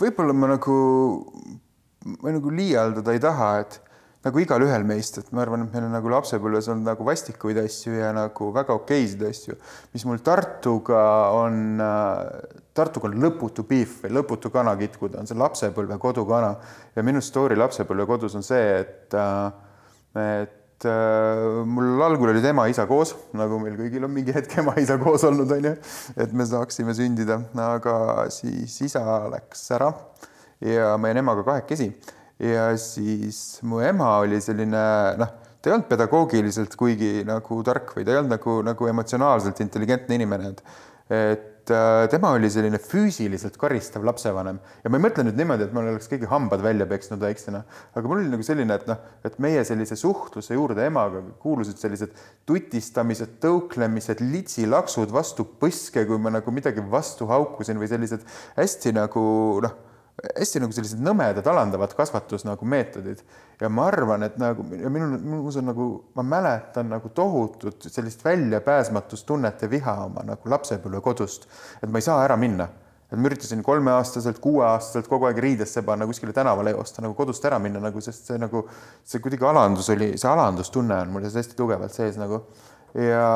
võib-olla 0.00 0.34
ma 0.34 0.50
nagu, 0.54 0.78
ma 2.22 2.32
nagu 2.34 2.54
liialdada 2.54 3.14
ei 3.14 3.22
taha, 3.22 3.50
et 3.62 3.80
nagu 4.26 4.40
igalühel 4.42 4.84
meist, 4.86 5.20
et 5.20 5.28
ma 5.32 5.44
arvan, 5.44 5.64
et 5.64 5.74
meil 5.74 5.86
on 5.86 5.94
nagu 5.94 6.10
lapsepõlves 6.10 6.68
olnud 6.72 6.90
nagu 6.90 7.06
vastikuid 7.06 7.60
asju 7.62 7.94
ja 8.00 8.10
nagu 8.16 8.50
väga 8.54 8.74
okeisid 8.80 9.22
asju, 9.28 9.58
mis 9.94 10.04
mul 10.08 10.22
Tartuga 10.26 11.04
on 11.38 11.78
äh,, 11.84 12.58
Tartuga 12.74 13.10
on 13.10 13.18
lõputu 13.22 13.64
piif 13.68 14.00
või 14.04 14.16
lõputu 14.18 14.50
kana 14.54 14.74
kitkuda, 14.78 15.22
on 15.22 15.30
see 15.30 15.38
lapsepõlve 15.38 15.96
kodukana. 16.02 16.52
Ja 16.94 17.02
minu 17.06 17.22
story 17.24 17.56
lapsepõlve 17.58 18.06
kodus 18.06 18.36
on 18.38 18.46
see, 18.46 18.82
et 18.82 19.18
äh, 19.18 20.46
et 20.78 20.86
äh, 20.86 21.64
mul 21.66 22.02
algul 22.06 22.30
olid 22.30 22.44
ema-isa 22.46 22.86
koos, 22.90 23.16
nagu 23.38 23.58
meil 23.62 23.74
kõigil 23.78 24.06
on 24.06 24.12
mingi 24.14 24.34
hetk 24.34 24.60
ema-isa 24.62 24.98
koos 25.02 25.24
olnud, 25.26 25.50
onju, 25.58 25.74
et 26.22 26.34
me 26.34 26.46
saaksime 26.46 26.94
sündida, 26.94 27.40
aga 27.64 27.96
siis 28.34 28.76
isa 28.86 29.02
läks 29.30 29.64
ära 29.74 29.90
ja 30.62 30.94
ma 30.98 31.10
jäin 31.10 31.22
emaga 31.22 31.44
kahekesi 31.46 31.90
ja 32.38 32.70
siis 32.78 33.60
mu 33.66 33.80
ema 33.82 34.16
oli 34.22 34.40
selline 34.42 34.82
noh, 35.18 35.32
ta 35.58 35.70
ei 35.70 35.74
olnud 35.74 35.88
pedagoogiliselt 35.90 36.76
kuigi 36.78 37.24
nagu 37.26 37.62
tark 37.66 37.96
või 37.96 38.06
ta 38.06 38.14
ei 38.14 38.20
olnud 38.20 38.36
nagu, 38.36 38.60
nagu 38.66 38.92
emotsionaalselt 38.92 39.64
intelligentne 39.64 40.20
inimene, 40.20 40.54
et 40.54 40.62
et 41.08 41.70
äh, 41.72 42.06
tema 42.12 42.34
oli 42.36 42.50
selline 42.52 42.76
füüsiliselt 42.80 43.54
karistav 43.60 44.04
lapsevanem. 44.04 44.58
Ja 44.84 44.90
ma 44.92 44.98
ei 44.98 45.04
mõtle 45.06 45.24
nüüd 45.24 45.38
niimoodi, 45.40 45.64
et 45.64 45.72
mul 45.76 45.88
oleks 45.88 46.08
keegi 46.10 46.28
hambad 46.28 46.60
välja 46.64 46.84
peksnud 46.88 47.20
väiksena, 47.24 47.62
aga 47.96 48.10
mul 48.10 48.22
oli 48.22 48.32
nagu 48.32 48.44
selline, 48.44 48.76
et 48.76 48.86
noh, 48.88 49.00
et 49.24 49.38
meie 49.40 49.64
sellise 49.68 49.96
suhtluse 49.96 50.56
juurde 50.56 50.84
emaga 50.84 51.22
kuulusid 51.40 51.80
sellised 51.80 52.12
tutistamised, 52.48 53.38
tõuklemised, 53.40 54.20
litsilaksud 54.20 55.12
vastu 55.12 55.48
põske, 55.60 56.04
kui 56.08 56.20
ma 56.20 56.32
nagu 56.38 56.52
midagi 56.52 56.84
vastu 56.92 57.28
haukusin 57.28 57.80
või 57.80 57.88
sellised 57.88 58.24
hästi 58.56 58.96
nagu 59.00 59.24
noh 59.64 59.87
hästi 60.18 60.62
nagu 60.62 60.74
sellised 60.74 61.02
nõmedad, 61.02 61.46
alandavad 61.46 61.92
kasvatus 61.96 62.44
nagu 62.46 62.66
meetodid. 62.66 63.22
Ja 63.60 63.70
ma 63.70 63.86
arvan, 63.90 64.24
et 64.26 64.38
nagu 64.40 64.64
ja 64.74 64.90
minul, 64.90 65.14
minus 65.22 65.58
on 65.60 65.68
nagu, 65.70 65.86
ma 66.18 66.24
mäletan 66.26 66.90
nagu 66.90 67.10
tohutut 67.14 67.86
sellist 67.90 68.24
väljapääsmatustunnet 68.26 69.62
ja 69.62 69.70
viha 69.70 69.94
oma 70.08 70.26
nagu 70.26 70.50
lapsepõlvekodust, 70.50 71.48
et 71.82 71.90
ma 71.90 72.02
ei 72.02 72.06
saa 72.06 72.20
ära 72.26 72.38
minna. 72.40 72.68
Et 73.08 73.16
ma 73.16 73.30
üritasin 73.30 73.62
kolmeaastaselt, 73.64 74.36
kuueaastaselt 74.44 75.06
kogu 75.08 75.30
aeg 75.30 75.38
riidesse 75.40 75.80
panna, 75.86 76.06
kuskile 76.06 76.34
tänavale 76.36 76.74
joosta, 76.74 77.00
nagu 77.00 77.14
kodust 77.16 77.44
ära 77.48 77.56
minna 77.62 77.80
nagu, 77.80 78.02
sest 78.04 78.28
see 78.28 78.40
nagu 78.42 78.66
see 79.00 79.22
kuidagi 79.24 79.46
alandus 79.48 79.88
oli, 79.94 80.10
see 80.20 80.28
alandustunne 80.28 80.98
on 81.06 81.14
mul 81.14 81.24
hästi 81.24 81.56
tugevalt 81.56 81.94
sees 81.94 82.18
nagu. 82.20 82.42
Ja 82.98 83.30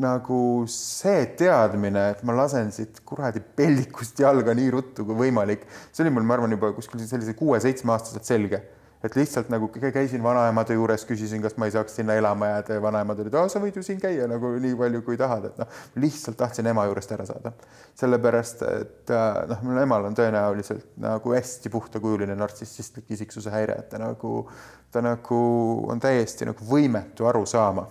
nagu 0.00 0.64
see 0.70 1.28
teadmine, 1.38 2.10
et 2.14 2.24
ma 2.26 2.34
lasen 2.38 2.72
siit 2.74 3.02
kuradi 3.06 3.42
pellikust 3.56 4.20
jalga 4.20 4.54
nii 4.56 4.72
ruttu 4.74 5.06
kui 5.08 5.18
võimalik, 5.26 5.66
see 5.92 6.04
oli 6.04 6.14
mul, 6.16 6.26
ma 6.26 6.38
arvan, 6.38 6.56
juba 6.56 6.72
kuskil 6.76 7.02
sellise 7.04 7.36
kuue-seitsmeaastaselt 7.38 8.28
selge, 8.28 8.62
et 9.04 9.16
lihtsalt 9.16 9.48
nagu 9.52 9.68
käisin 9.72 10.22
vanaemade 10.24 10.76
juures, 10.76 11.04
küsisin, 11.08 11.40
kas 11.44 11.56
ma 11.60 11.68
ei 11.68 11.74
saaks 11.74 11.94
sinna 12.00 12.16
elama 12.20 12.50
jääda 12.50 12.76
ja 12.76 12.82
vanaemad 12.84 13.22
olid, 13.22 13.36
sa 13.52 13.62
võid 13.62 13.76
ju 13.76 13.84
siin 13.84 14.00
käia 14.00 14.26
nagu 14.28 14.50
nii 14.60 14.74
palju, 14.80 15.04
kui 15.06 15.20
tahad, 15.20 15.46
et 15.48 15.60
noh, 15.60 15.78
lihtsalt 16.00 16.36
tahtsin 16.40 16.68
ema 16.72 16.84
juurest 16.88 17.14
ära 17.16 17.28
saada. 17.28 17.54
sellepärast, 18.00 18.66
et 18.80 19.12
äh, 19.12 19.30
noh, 19.50 19.62
mul 19.66 19.80
emal 19.82 20.08
on 20.08 20.16
tõenäoliselt 20.16 20.92
nagu 21.00 21.36
hästi 21.36 21.72
puhtakujuline 21.72 22.36
nartsissistlik 22.36 23.08
isiksuse 23.16 23.52
häire, 23.52 23.80
et 23.80 23.88
ta 23.92 24.00
nagu, 24.00 24.44
ta 24.92 25.04
nagu 25.04 25.40
on 25.88 26.00
täiesti 26.00 26.48
nagu 26.48 26.68
võimetu 26.68 27.28
aru 27.28 27.46
saama 27.48 27.88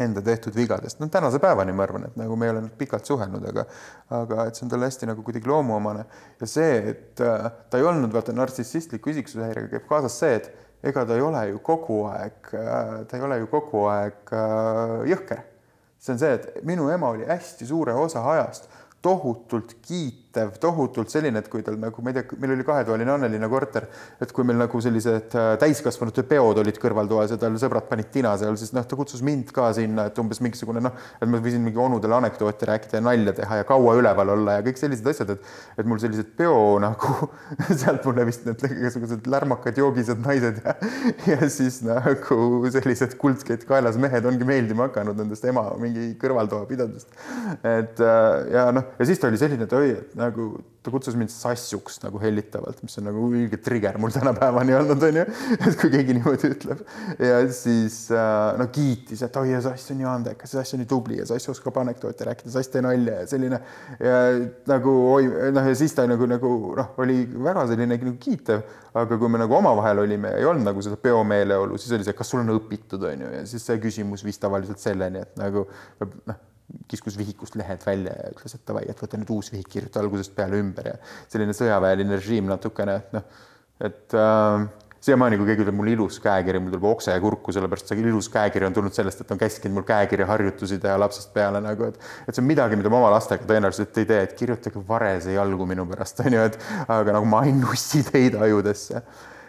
enda 0.00 0.22
tehtud 0.24 0.56
vigadest, 0.56 1.00
no 1.00 1.08
tänase 1.12 1.38
päevani 1.42 1.72
ma 1.76 1.84
arvan, 1.84 2.06
et 2.08 2.16
nagu 2.16 2.36
me 2.36 2.46
ei 2.48 2.54
ole 2.54 2.62
nüüd 2.64 2.76
pikalt 2.80 3.08
suhelnud, 3.08 3.44
aga 3.50 3.66
aga 4.22 4.46
et 4.48 4.56
see 4.56 4.64
on 4.66 4.72
talle 4.72 4.88
hästi 4.88 5.08
nagu 5.10 5.24
kuidagi 5.26 5.48
loomuomane 5.50 6.04
ja 6.40 6.48
see, 6.48 6.76
et 6.94 7.20
äh, 7.20 7.48
ta 7.70 7.80
ei 7.80 7.84
olnud 7.88 8.14
vaata 8.14 8.32
nartsissistliku 8.36 9.12
isiksuse 9.12 9.44
häirega 9.44 9.68
käib 9.74 9.88
kaasas 9.90 10.16
see, 10.22 10.38
et 10.40 10.88
ega 10.88 11.04
ta 11.06 11.18
ei 11.18 11.24
ole 11.24 11.42
ju 11.50 11.60
kogu 11.64 12.02
aeg 12.10 12.54
äh,, 12.56 12.94
ta 13.08 13.18
ei 13.18 13.26
ole 13.28 13.42
ju 13.42 13.50
kogu 13.52 13.84
aeg 13.92 14.32
äh, 14.32 14.96
jõhker. 15.12 15.44
see 16.02 16.16
on 16.16 16.22
see, 16.24 16.38
et 16.40 16.64
minu 16.66 16.88
ema 16.90 17.12
oli 17.12 17.28
hästi 17.28 17.68
suure 17.68 17.94
osa 17.94 18.24
ajast 18.32 18.70
tohutult 19.02 19.76
kiitev, 20.32 20.56
tohutult 20.60 21.12
selline, 21.12 21.40
et 21.42 21.48
kui 21.52 21.62
tal 21.64 21.76
nagu, 21.80 22.02
ma 22.02 22.10
ei 22.10 22.16
tea, 22.16 22.38
meil 22.40 22.54
oli 22.54 22.64
kahetoaline 22.64 23.12
Annelinna 23.12 23.48
korter, 23.52 23.86
et 24.22 24.32
kui 24.32 24.46
meil 24.48 24.58
nagu 24.62 24.80
sellised 24.80 25.34
äh, 25.36 25.48
täiskasvanute 25.60 26.24
peod 26.28 26.60
olid 26.62 26.78
kõrvaltoas 26.80 27.34
ja 27.34 27.38
tal 27.40 27.56
sõbrad 27.60 27.88
panid 27.90 28.08
tina 28.14 28.32
seal, 28.40 28.56
siis 28.60 28.72
noh, 28.72 28.86
ta 28.88 28.96
kutsus 28.96 29.22
mind 29.24 29.52
ka 29.54 29.68
sinna, 29.76 30.06
et 30.08 30.20
umbes 30.22 30.40
mingisugune 30.44 30.82
noh, 30.82 30.96
et 31.20 31.28
ma 31.28 31.40
võisin 31.42 31.62
mingi 31.64 31.80
onudele 31.80 32.16
anekdoote 32.16 32.68
rääkida 32.70 33.00
ja 33.00 33.04
nalja 33.04 33.36
teha 33.36 33.60
ja 33.60 33.68
kaua 33.68 33.96
üleval 34.00 34.32
olla 34.36 34.58
ja 34.58 34.66
kõik 34.66 34.80
sellised 34.80 35.10
asjad, 35.12 35.34
et 35.36 35.82
et 35.82 35.88
mul 35.88 36.00
sellised 36.00 36.32
peo 36.38 36.78
nagu 36.82 37.28
sealt 37.82 38.06
mulle 38.08 38.26
vist 38.28 38.46
need 38.48 38.64
igasugused 38.70 39.28
lärmakad 39.30 39.78
joogised 39.78 40.22
naised 40.24 40.62
ja, 40.64 40.76
ja 41.28 41.50
siis 41.52 41.80
nagu 41.84 42.40
sellised 42.72 43.18
kuldskett 43.20 43.66
kaelas 43.68 43.98
mehed 44.00 44.26
ongi 44.28 44.48
meeldima 44.48 44.88
hakanud 44.88 45.18
nendest 45.20 45.44
ema 45.48 45.68
mingi 45.80 46.12
kõrvaltoa 46.20 46.66
pidadest. 46.70 47.12
et 47.60 48.00
äh, 48.00 48.30
ja 48.54 48.66
noh 48.74 48.96
ja 48.98 49.08
siis 49.08 49.20
ta 49.20 49.28
oli 49.28 49.40
selline, 49.40 49.68
et 49.68 49.76
oi, 49.76 49.92
et 49.98 50.21
nagu 50.22 50.52
ta 50.82 50.90
kutsus 50.90 51.14
mind 51.14 51.30
sassuks 51.30 52.00
nagu 52.02 52.18
hellitavalt, 52.22 52.80
mis 52.82 52.98
on 52.98 53.06
nagu 53.06 53.22
õige 53.28 53.58
trigger 53.62 53.98
mul 54.02 54.10
tänapäevani 54.14 54.74
olnud, 54.74 55.04
onju, 55.06 55.24
et 55.68 55.76
kui 55.78 55.92
keegi 55.92 56.16
niimoodi 56.16 56.50
ütleb. 56.56 56.82
ja 57.22 57.38
siis 57.54 57.98
äh, 58.10 58.58
no 58.58 58.66
kiitis, 58.74 59.22
et 59.22 59.38
oi, 59.38 59.54
sass 59.62 59.94
on 59.94 60.00
nii 60.00 60.10
andekas, 60.10 60.54
sass 60.56 60.74
on 60.74 60.82
nii 60.82 60.90
tubli 60.90 61.20
ja 61.20 61.28
sass 61.30 61.52
oskab 61.54 61.78
anekdoote 61.84 62.26
rääkida, 62.26 62.50
sass 62.56 62.72
tee 62.72 62.82
nalja 62.82 63.20
ja 63.22 63.30
selline. 63.30 63.62
Ja 64.02 64.20
nagu 64.72 64.96
oi, 65.12 65.30
noh 65.54 65.70
ja 65.70 65.78
siis 65.78 65.94
ta 65.94 66.06
nagu, 66.10 66.26
nagu 66.30 66.52
noh, 66.78 66.94
oli 67.02 67.22
väga 67.30 67.66
selline 67.70 67.94
nagu 67.94 68.16
kiitev, 68.22 68.66
aga 68.98 69.18
kui 69.18 69.30
me 69.30 69.42
nagu 69.44 69.58
omavahel 69.62 70.02
olime, 70.02 70.34
ei 70.40 70.48
olnud 70.48 70.66
nagu 70.66 70.82
seda 70.82 70.98
peomeeleolu, 71.00 71.78
siis 71.78 71.94
oli 71.94 72.08
see, 72.08 72.18
kas 72.18 72.34
sul 72.34 72.42
on 72.42 72.56
õpitud, 72.58 73.06
onju, 73.12 73.34
ja 73.38 73.44
siis 73.48 73.70
see 73.70 73.78
küsimus 73.82 74.26
viis 74.26 74.42
tavaliselt 74.42 74.82
selleni, 74.82 75.22
et 75.22 75.38
nagu 75.38 75.68
noh 76.02 76.48
kiskus 76.88 77.16
vihikust 77.18 77.56
lehed 77.60 77.84
välja 77.86 78.14
ja 78.18 78.30
ütles, 78.32 78.54
et 78.56 78.66
davai, 78.68 78.84
et 78.88 79.00
võta 79.02 79.20
nüüd 79.20 79.32
uus 79.34 79.52
vihik, 79.52 79.68
kirjuta 79.72 80.00
algusest 80.02 80.34
peale 80.36 80.60
ümber 80.62 80.92
ja 80.92 80.98
selline 81.32 81.56
sõjaväeline 81.56 82.16
režiim 82.18 82.48
natukene, 82.50 83.00
et 83.02 83.16
noh, 83.16 83.42
et 83.82 84.16
äh, 84.16 84.68
siiamaani, 85.02 85.38
kui 85.38 85.48
keegi 85.48 85.64
ütleb 85.64 85.74
mulle 85.74 85.94
ilus 85.96 86.18
käekiri, 86.22 86.60
mul 86.62 86.70
tuleb 86.74 86.86
okse 86.92 87.14
kurku, 87.22 87.54
sellepärast 87.54 87.90
see 87.90 88.04
ilus 88.04 88.28
käekiri 88.32 88.68
on 88.68 88.76
tulnud 88.76 88.94
sellest, 88.94 89.24
et 89.24 89.34
on 89.34 89.40
käskinud 89.40 89.74
mul 89.78 89.86
käekirja 89.88 90.28
harjutusi 90.30 90.78
teha 90.82 90.94
lapsest 91.02 91.32
peale 91.34 91.62
nagu, 91.64 91.88
et 91.90 91.98
et 92.28 92.36
see 92.36 92.42
on 92.44 92.48
midagi, 92.48 92.78
mida 92.78 92.92
ma 92.92 93.00
oma 93.00 93.10
lastega 93.16 93.48
tõenäoliselt 93.48 93.98
ei 93.98 94.08
tee, 94.08 94.20
et 94.28 94.36
kirjutage 94.38 94.82
varese 94.88 95.34
jalgu 95.34 95.66
minu 95.66 95.86
pärast 95.90 96.22
on 96.22 96.38
ju, 96.38 96.46
et 96.52 96.58
aga 96.86 97.18
nagu 97.18 97.28
ma 97.28 97.42
ei 97.48 97.54
nussi 97.56 98.04
teid 98.06 98.38
ajudesse. 98.38 99.02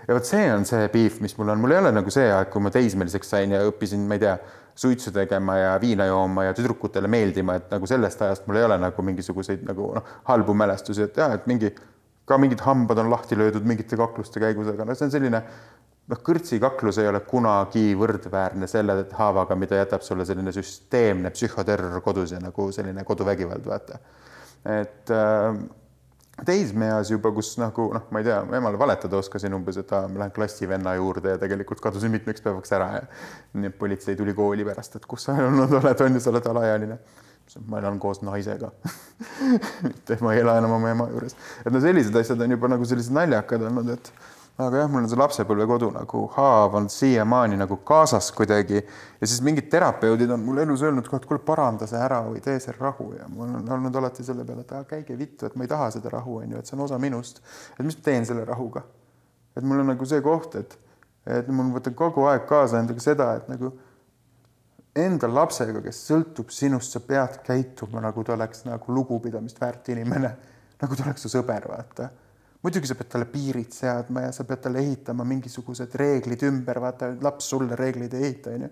ja 0.08 0.18
vot 0.18 0.28
see 0.28 0.50
on 0.52 0.66
see 0.68 0.90
piif, 0.96 1.22
mis 1.22 1.38
mul 1.38 1.54
on, 1.54 1.62
mul 1.62 1.78
ei 1.78 1.84
ole 1.84 1.94
nagu 1.94 2.12
see 2.12 2.26
aeg, 2.34 2.50
kui 2.54 2.64
ma 2.64 2.74
teismeliseks 2.74 3.34
sain 3.36 3.54
ja 3.54 3.62
õppisin, 3.70 4.08
ma 4.10 4.18
ei 4.18 4.26
tea, 4.26 4.38
suitsu 4.76 5.12
tegema 5.14 5.58
ja 5.58 5.74
viina 5.82 6.06
jooma 6.10 6.48
ja 6.48 6.54
tüdrukutele 6.58 7.08
meeldima, 7.08 7.58
et 7.60 7.70
nagu 7.74 7.88
sellest 7.90 8.22
ajast 8.22 8.48
mul 8.48 8.58
ei 8.58 8.68
ole 8.68 8.78
nagu 8.82 9.06
mingisuguseid 9.06 9.66
nagu 9.68 9.92
noh, 9.98 10.14
halbu 10.30 10.56
mälestusi, 10.58 11.06
et 11.06 11.18
jah, 11.18 11.36
et 11.38 11.46
mingi 11.50 11.74
ka 12.26 12.38
mingid 12.40 12.64
hambad 12.64 12.98
on 13.04 13.12
lahti 13.12 13.38
löödud 13.38 13.66
mingite 13.68 14.00
kakluste 14.00 14.42
käigus, 14.42 14.70
aga 14.72 14.88
no 14.88 14.96
see 14.96 15.08
on 15.08 15.14
selline 15.14 15.44
noh, 15.44 16.22
kõrtsikaklus 16.26 17.00
ei 17.04 17.10
ole 17.12 17.22
kunagi 17.28 17.92
võrdväärne 18.00 18.68
selle 18.72 18.98
haavaga, 19.20 19.58
mida 19.60 19.80
jätab 19.80 20.04
sulle 20.06 20.26
selline 20.28 20.54
süsteemne 20.56 21.32
psühhoterror 21.36 22.02
kodus 22.06 22.36
ja 22.36 22.42
nagu 22.44 22.70
selline 22.76 23.06
koduvägivald, 23.08 23.68
vaata. 23.68 24.00
et 24.80 25.12
äh, 25.12 25.50
teismeeas 26.46 27.12
juba, 27.12 27.32
kus 27.32 27.54
nagu 27.62 27.88
noh, 27.94 28.08
ma 28.12 28.22
ei 28.22 28.26
tea, 28.28 28.40
emale 28.58 28.80
valetada 28.80 29.20
oskasin 29.20 29.54
umbes, 29.54 29.78
et 29.78 29.92
aa, 29.94 30.08
ma 30.10 30.24
lähen 30.24 30.34
klassivenna 30.34 30.96
juurde 30.98 31.36
ja 31.36 31.42
tegelikult 31.42 31.82
kadusin 31.84 32.12
mitmeks 32.12 32.42
päevaks 32.42 32.74
ära 32.74 32.90
ja 32.96 33.04
nii 33.54 33.70
et 33.70 33.78
politsei 33.78 34.18
tuli 34.18 34.34
kooli 34.38 34.66
pärast, 34.66 34.98
et 34.98 35.06
kus 35.10 35.28
sa 35.30 35.38
olnud 35.38 35.78
oled, 35.78 36.02
on 36.08 36.18
ju, 36.18 36.24
sa 36.24 36.34
oled 36.34 36.50
alaealine 36.54 36.98
ma 37.68 37.80
elan 37.80 38.00
koos 38.00 38.22
naisega 38.26 38.72
mitte 39.88 40.18
ma 40.24 40.34
ei 40.34 40.42
ela 40.42 40.56
enam 40.58 40.78
oma 40.80 40.94
ema 40.94 41.08
juures. 41.12 41.36
et 41.62 41.74
no 41.74 41.82
sellised 41.84 42.16
asjad 42.18 42.42
on 42.42 42.56
juba 42.56 42.72
nagu 42.72 42.88
sellised 42.88 43.14
naljakad 43.14 43.68
olnud, 43.70 43.94
et 43.94 44.12
aga 44.58 44.84
jah, 44.84 44.90
mul 44.92 45.02
on 45.02 45.10
see 45.10 45.18
lapsepõlvekodu 45.18 45.88
nagu 45.96 46.24
haav 46.36 46.76
on 46.78 46.88
siiamaani 46.94 47.58
nagu 47.58 47.80
kaasas 47.88 48.28
kuidagi 48.38 48.78
ja 48.78 49.26
siis 49.26 49.42
mingid 49.46 49.66
terapeudid 49.72 50.30
on 50.36 50.44
mulle 50.46 50.62
elus 50.68 50.84
öelnud, 50.86 51.08
et 51.10 51.26
kuule, 51.26 51.42
paranda 51.42 51.88
see 51.90 51.98
ära 51.98 52.20
või 52.28 52.42
tee 52.46 52.60
see 52.62 52.76
rahu 52.78 53.10
ja 53.18 53.26
mul 53.34 53.56
on 53.62 53.72
olnud 53.78 53.96
alati 53.98 54.26
selle 54.26 54.46
peale, 54.46 54.62
et 54.62 54.76
käige 54.90 55.18
vittu, 55.18 55.48
et 55.48 55.58
ma 55.58 55.66
ei 55.66 55.72
taha 55.72 55.90
seda 55.96 56.14
rahu, 56.14 56.38
on 56.44 56.54
ju, 56.54 56.62
et 56.62 56.70
see 56.70 56.78
on 56.78 56.86
osa 56.86 57.00
minust. 57.02 57.42
et 57.80 57.82
mis 57.86 57.98
ma 57.98 58.06
teen 58.06 58.30
selle 58.30 58.46
rahuga? 58.46 58.86
et 59.58 59.66
mul 59.66 59.82
on 59.82 59.90
nagu 59.94 60.06
see 60.06 60.22
koht, 60.22 60.60
et, 60.62 60.78
et 61.26 61.50
mul 61.50 61.74
võtan 61.74 61.98
kogu 61.98 62.30
aeg 62.30 62.46
kaasa 62.50 62.84
endaga 62.84 63.02
seda, 63.02 63.32
et 63.42 63.50
nagu 63.50 63.74
enda 64.94 65.30
lapsega, 65.30 65.82
kes 65.82 66.02
sõltub 66.10 66.52
sinust, 66.54 66.94
sa 66.94 67.02
pead 67.02 67.40
käituma, 67.46 68.02
nagu 68.04 68.24
ta 68.26 68.36
oleks 68.36 68.68
nagu 68.68 68.94
lugupidamist 68.94 69.58
väärt 69.62 69.90
inimene, 69.94 70.30
nagu 70.82 70.98
ta 70.98 71.08
oleks 71.08 71.26
su 71.26 71.32
sõber, 71.34 71.66
vaata. 71.70 72.10
Muidugi 72.64 72.90
sa 72.90 72.98
pead 73.00 73.12
talle 73.12 73.28
piirid 73.30 73.76
seadma 73.76 74.26
ja 74.26 74.34
sa 74.36 74.46
pead 74.48 74.64
talle 74.64 74.82
ehitama 74.82 75.26
mingisugused 75.28 75.96
reeglid 76.00 76.44
ümber, 76.48 76.80
vaata, 76.84 77.14
laps 77.22 77.50
sulle 77.54 77.78
reegleid 77.80 78.14
ei 78.18 78.28
ehita, 78.30 78.58
onju. 78.58 78.70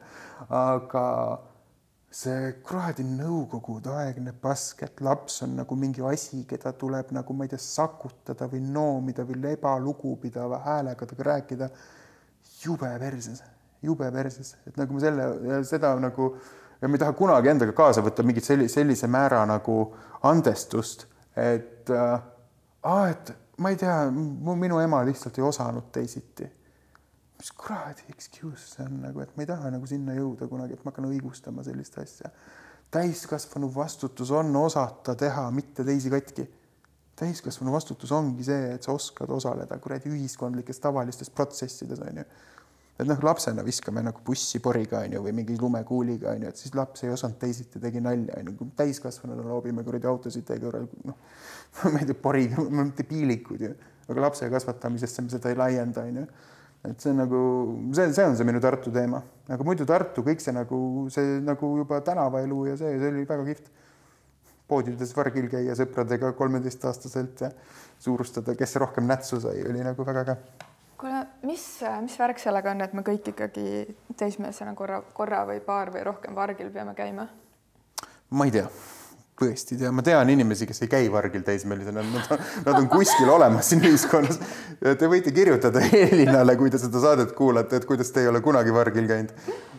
aga 0.57 1.05
see 2.11 2.51
kuradi 2.67 3.05
nõukogudeaegne 3.07 4.33
pask, 4.41 4.83
et 4.87 4.99
laps 5.03 5.41
on 5.45 5.55
nagu 5.61 5.77
mingi 5.79 6.03
asi, 6.07 6.43
keda 6.47 6.73
tuleb 6.79 7.13
nagu 7.15 7.35
ma 7.35 7.47
ei 7.47 7.53
tea, 7.53 7.61
sakutada 7.63 8.49
või 8.51 8.63
noomida 8.67 9.23
või 9.27 9.39
ebalugupidava 9.53 10.63
häälega 10.65 11.07
temaga 11.07 11.29
rääkida. 11.31 11.71
jube 12.63 12.89
perses 12.99 13.41
jube 13.81 14.09
perses, 14.13 14.55
et 14.67 14.77
nagu 14.77 14.93
ma 14.93 15.01
selle, 15.01 15.27
seda 15.67 15.93
nagu 15.99 16.31
ja 16.81 16.89
ma 16.89 16.97
ei 16.97 17.01
taha 17.01 17.15
kunagi 17.17 17.51
endaga 17.51 17.73
kaasa 17.77 18.03
võtta 18.05 18.25
mingit 18.25 18.45
sellise, 18.45 18.75
sellise 18.77 19.09
määra 19.11 19.41
nagu 19.49 19.77
andestust, 20.29 21.07
et 21.35 21.89
äh, 21.89 22.19
et 23.09 23.33
ma 23.61 23.69
ei 23.69 23.77
tea, 23.77 23.95
minu 24.11 24.79
ema 24.81 25.03
lihtsalt 25.05 25.37
ei 25.37 25.45
osanud 25.45 25.91
teisiti. 25.93 26.49
mis 27.41 27.51
kuradi 27.57 28.03
excuse 28.13 28.75
see 28.75 28.83
on 28.85 28.99
nagu, 29.01 29.21
et 29.23 29.31
ma 29.33 29.41
ei 29.41 29.47
taha 29.49 29.71
nagu 29.73 29.87
sinna 29.89 30.13
jõuda 30.13 30.45
kunagi, 30.49 30.75
et 30.77 30.83
ma 30.85 30.91
hakkan 30.91 31.07
õigustama 31.09 31.65
sellist 31.65 31.97
asja. 32.01 32.29
täiskasvanu 32.91 33.71
vastutus 33.75 34.31
on 34.31 34.55
osata 34.55 35.15
teha, 35.15 35.49
mitte 35.51 35.85
teisi 35.87 36.09
katki. 36.13 36.47
täiskasvanu 37.21 37.73
vastutus 37.73 38.11
ongi 38.11 38.45
see, 38.45 38.73
et 38.75 38.83
sa 38.83 38.93
oskad 38.97 39.29
osaleda 39.29 39.77
kuradi 39.79 40.09
ühiskondlikes 40.09 40.81
tavalistes 40.81 41.29
protsessides 41.29 42.01
onju 42.01 42.25
et 42.99 43.07
noh, 43.07 43.17
lapsena 43.25 43.63
viskame 43.65 44.03
nagu 44.05 44.21
bussi 44.25 44.59
poriga 44.63 45.01
onju 45.05 45.23
või 45.25 45.33
mingi 45.35 45.55
lumekuuliga 45.59 46.35
onju, 46.35 46.51
et 46.51 46.59
siis 46.59 46.75
laps 46.77 47.05
ei 47.05 47.13
osanud 47.13 47.39
teisiti, 47.41 47.81
tegi 47.81 48.01
nalja 48.03 48.37
onju, 48.41 48.55
kui 48.59 48.71
täiskasvanuna 48.77 49.45
loobime 49.47 49.85
kuradi 49.87 50.09
autosid 50.09 50.45
täie 50.47 50.61
kõrval, 50.61 50.87
noh, 51.09 51.17
ma 51.93 52.01
ei 52.01 52.09
tea, 52.09 52.19
poriga, 52.27 52.61
me 52.61 52.83
oleme 52.83 52.95
debiilikud 52.97 53.65
ju, 53.65 53.73
aga 54.11 54.25
lapse 54.27 54.49
kasvatamisesse 54.53 55.25
me 55.25 55.33
seda 55.33 55.51
ei 55.51 55.59
laienda 55.59 56.05
onju. 56.05 56.25
et 56.89 57.03
see 57.03 57.11
on 57.13 57.19
nagu 57.21 57.39
see, 57.93 58.09
see 58.13 58.25
on 58.25 58.35
see 58.37 58.47
minu 58.47 58.61
Tartu 58.61 58.93
teema, 58.93 59.21
aga 59.53 59.65
muidu 59.65 59.85
Tartu 59.85 60.23
kõik 60.25 60.41
see 60.41 60.53
nagu 60.55 60.79
see 61.13 61.37
nagu 61.45 61.75
juba 61.77 62.01
tänavaelu 62.05 62.65
ja 62.71 62.79
see, 62.79 62.97
see 62.97 63.13
oli 63.13 63.27
väga 63.29 63.45
kihvt. 63.49 63.71
poodides 64.71 65.13
vargil 65.15 65.49
käia 65.51 65.73
sõpradega 65.75 66.31
kolmeteistaastaselt 66.37 67.41
ja 67.43 67.49
suurustada, 67.99 68.55
kes 68.55 68.75
rohkem 68.81 69.09
nätsu 69.09 69.41
sai, 69.43 69.61
oli 69.67 69.83
nagu 69.83 70.05
väga 70.07 70.25
äge 70.25 70.37
kuule, 71.01 71.25
mis, 71.47 71.65
mis 72.05 72.15
värk 72.19 72.39
sellega 72.41 72.75
on, 72.75 72.85
et 72.85 72.95
me 72.97 73.03
kõik 73.05 73.33
ikkagi 73.33 73.67
teismelisena 74.17 74.73
korra, 74.77 75.01
korra 75.17 75.43
või 75.49 75.61
paar 75.65 75.93
või 75.93 76.05
rohkem 76.05 76.37
vargil 76.37 76.71
peame 76.73 76.95
käima? 76.97 77.27
ma 78.31 78.45
ei 78.47 78.53
tea, 78.53 78.67
tõesti 79.41 79.75
ei 79.75 79.81
tea, 79.81 79.91
ma 79.91 80.03
tean 80.05 80.29
inimesi, 80.31 80.67
kes 80.69 80.83
ei 80.85 80.91
käi 80.91 81.09
vargil 81.11 81.43
teismelisena, 81.43 82.03
nad 82.05 82.77
on, 82.77 82.87
kuskil 82.91 83.29
olemas 83.33 83.71
siin 83.71 83.83
ühiskonnas. 83.83 84.37
Te 84.79 85.09
võite 85.11 85.33
kirjutada 85.35 85.81
Elinale, 85.97 86.55
kui 86.59 86.71
te 86.71 86.79
seda 86.79 87.01
saadet 87.03 87.33
kuulate, 87.35 87.81
et 87.81 87.87
kuidas 87.89 88.13
te 88.13 88.23
ei 88.23 88.29
ole 88.31 88.39
kunagi 88.45 88.71
vargil 88.75 89.09
käinud. 89.09 89.33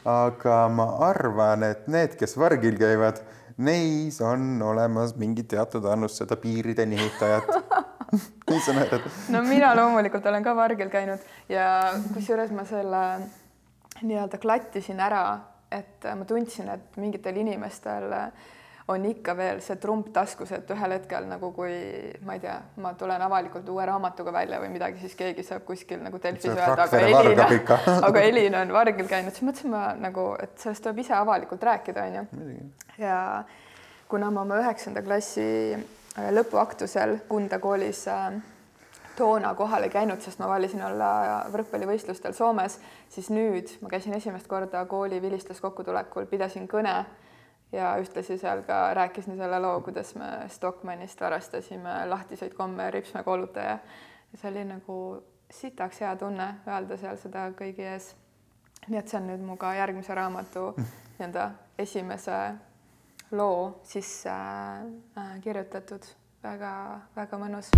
aga 0.05 0.59
ma 0.69 0.89
arvan, 1.09 1.65
et 1.71 1.87
need, 1.93 2.19
kes 2.21 2.37
vargil 2.37 2.77
käivad, 2.81 3.23
neis 3.63 4.21
on 4.21 4.59
olemas 4.67 5.15
mingi 5.17 5.47
teatud 5.49 5.87
annus 5.89 6.19
seda 6.19 6.37
piiride 6.41 6.87
nihutajat 6.89 7.81
mis 8.13 8.65
sa 8.67 8.75
naerad? 8.77 9.07
no 9.33 9.43
mina 9.47 9.75
loomulikult 9.77 10.27
olen 10.27 10.45
ka 10.45 10.57
Vargil 10.57 10.91
käinud 10.93 11.23
ja 11.49 11.67
kusjuures 12.15 12.53
ma 12.55 12.65
selle 12.69 13.05
nii-öelda 14.03 14.41
klattisin 14.43 15.01
ära, 15.01 15.23
et 15.73 16.05
ma 16.19 16.27
tundsin, 16.29 16.69
et 16.73 16.99
mingitel 17.01 17.37
inimestel 17.39 18.11
on 18.91 19.05
ikka 19.07 19.35
veel 19.39 19.61
see 19.63 19.79
trump 19.81 20.09
taskus, 20.15 20.51
et 20.57 20.71
ühel 20.75 20.97
hetkel 20.97 21.27
nagu 21.31 21.53
kui 21.55 21.77
ma 22.27 22.37
ei 22.37 22.43
tea, 22.43 22.57
ma 22.83 22.93
tulen 22.99 23.23
avalikult 23.23 23.69
uue 23.73 23.87
raamatuga 23.87 24.35
välja 24.35 24.59
või 24.61 24.73
midagi, 24.75 24.99
siis 25.05 25.15
keegi 25.19 25.45
saab 25.47 25.65
kuskil 25.69 26.03
nagu 26.03 26.19
Delfis 26.23 26.51
öelda, 26.51 26.89
aga 26.89 27.03
Elina, 27.07 27.49
aga 28.09 28.25
Elina 28.27 28.63
on 28.67 28.75
Vargil 28.75 29.09
käinud, 29.09 29.37
siis 29.37 29.47
mõtlesin 29.47 29.73
ma 29.73 29.85
nagu, 29.99 30.33
et 30.43 30.57
sellest 30.61 30.85
tuleb 30.85 31.03
ise 31.05 31.15
avalikult 31.17 31.63
rääkida, 31.71 32.09
onju. 32.11 32.69
ja 33.01 33.17
kuna 34.11 34.33
ma 34.35 34.43
oma 34.43 34.59
üheksanda 34.61 35.05
klassi 35.07 35.47
lõpuaktusel 36.17 37.19
Kunda 37.29 37.59
koolis 37.59 38.07
äh, 38.09 38.33
toona 39.17 39.55
kohal 39.55 39.83
ei 39.83 39.91
käinud, 39.91 40.21
sest 40.21 40.41
ma 40.41 40.49
valisin 40.49 40.85
olla 40.85 41.11
võrkpallivõistlustel 41.53 42.35
Soomes, 42.37 42.79
siis 43.13 43.31
nüüd 43.31 43.77
ma 43.81 43.91
käisin 43.93 44.15
esimest 44.17 44.49
korda 44.49 44.85
kooli 44.87 45.21
vilistluskokkutulekul, 45.23 46.27
pidasin 46.31 46.69
kõne 46.69 46.95
ja 47.73 47.95
ühtlasi 48.01 48.39
seal 48.39 48.65
ka 48.69 48.95
rääkisin 48.95 49.37
selle 49.37 49.61
loo, 49.61 49.81
kuidas 49.81 50.15
me 50.15 50.31
Stockmannist 50.49 51.21
varastasime 51.21 52.07
lahtiseid 52.09 52.55
komme 52.55 52.91
ripsmekoolutaja. 52.91 53.79
see 54.35 54.51
oli 54.51 54.65
nagu 54.65 55.23
sitaks 55.51 56.01
hea 56.01 56.17
tunne 56.17 56.55
öelda 56.67 56.97
seal 56.97 57.17
seda 57.17 57.51
kõigi 57.57 57.85
ees. 57.85 58.15
nii 58.89 58.99
et 58.99 59.09
see 59.09 59.21
on 59.21 59.27
nüüd 59.29 59.45
mu 59.45 59.57
ka 59.57 59.75
järgmise 59.75 60.15
raamatu 60.15 60.73
nii-öelda 61.19 61.51
esimese 61.79 62.39
loo 63.33 63.81
sisse 63.83 64.31
äh, 64.31 65.41
kirjutatud 65.41 66.05
väga,, 66.43 67.01
väga-väga 67.17 67.39
mõnus. 67.41 67.73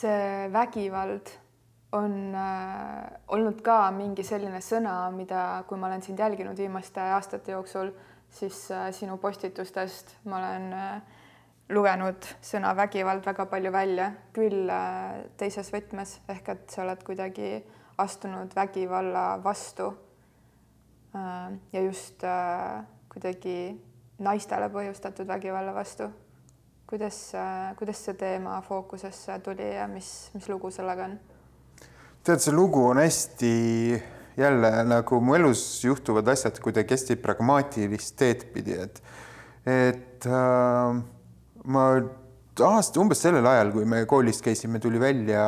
see 0.00 0.48
vägivald 0.48 1.28
on 1.92 2.34
äh, 2.34 3.10
olnud 3.28 3.60
ka 3.60 3.90
mingi 3.92 4.24
selline 4.24 4.62
sõna, 4.64 5.10
mida, 5.12 5.64
kui 5.68 5.76
ma 5.76 5.90
olen 5.90 6.00
sind 6.00 6.22
jälginud 6.22 6.56
viimaste 6.56 7.02
aastate 7.16 7.52
jooksul, 7.52 7.90
siis 8.32 8.62
äh, 8.72 8.88
sinu 8.96 9.18
postitustest 9.20 10.14
ma 10.24 10.38
olen 10.38 10.72
äh, 10.72 11.18
lugenud 11.70 12.26
sõna 12.44 12.72
vägivald 12.76 13.24
väga 13.26 13.46
palju 13.50 13.72
välja, 13.74 14.10
küll 14.34 14.70
äh, 14.70 15.22
teises 15.40 15.70
võtmes 15.72 16.18
ehk 16.30 16.48
et 16.54 16.72
sa 16.74 16.84
oled 16.84 17.02
kuidagi 17.06 17.60
astunud 18.00 18.54
vägivalla 18.56 19.40
vastu. 19.44 19.90
Äh, 21.14 21.52
ja 21.72 21.84
just 21.84 22.24
äh, 22.24 22.80
kuidagi 23.12 23.74
naistele 24.18 24.70
põhjustatud 24.72 25.28
vägivalla 25.28 25.74
vastu. 25.74 26.10
kuidas, 26.90 27.32
kuidas 27.78 28.00
see 28.02 28.16
teema 28.18 28.56
fookusesse 28.66 29.36
tuli 29.46 29.68
ja 29.76 29.84
mis, 29.86 30.30
mis 30.34 30.48
lugu 30.50 30.72
sellega 30.74 31.04
on? 31.06 31.12
tead, 32.26 32.40
see 32.42 32.50
lugu 32.52 32.82
on 32.88 32.98
hästi 32.98 33.52
jälle 34.36 34.70
nagu 34.84 35.20
mu 35.20 35.36
elus 35.38 35.84
juhtuvad 35.84 36.28
asjad 36.28 36.58
kuidagi 36.58 36.96
hästi 36.96 37.16
pragmaatilist 37.22 38.16
teed 38.18 38.42
pidi, 38.54 38.74
et, 38.74 38.98
et 39.70 40.26
äh, 40.26 40.98
ma 41.64 41.84
aasta 42.66 43.00
umbes 43.00 43.22
sellel 43.22 43.46
ajal, 43.46 43.72
kui 43.74 43.86
me 43.88 44.04
koolis 44.08 44.42
käisime, 44.44 44.80
tuli 44.80 45.00
välja 45.00 45.44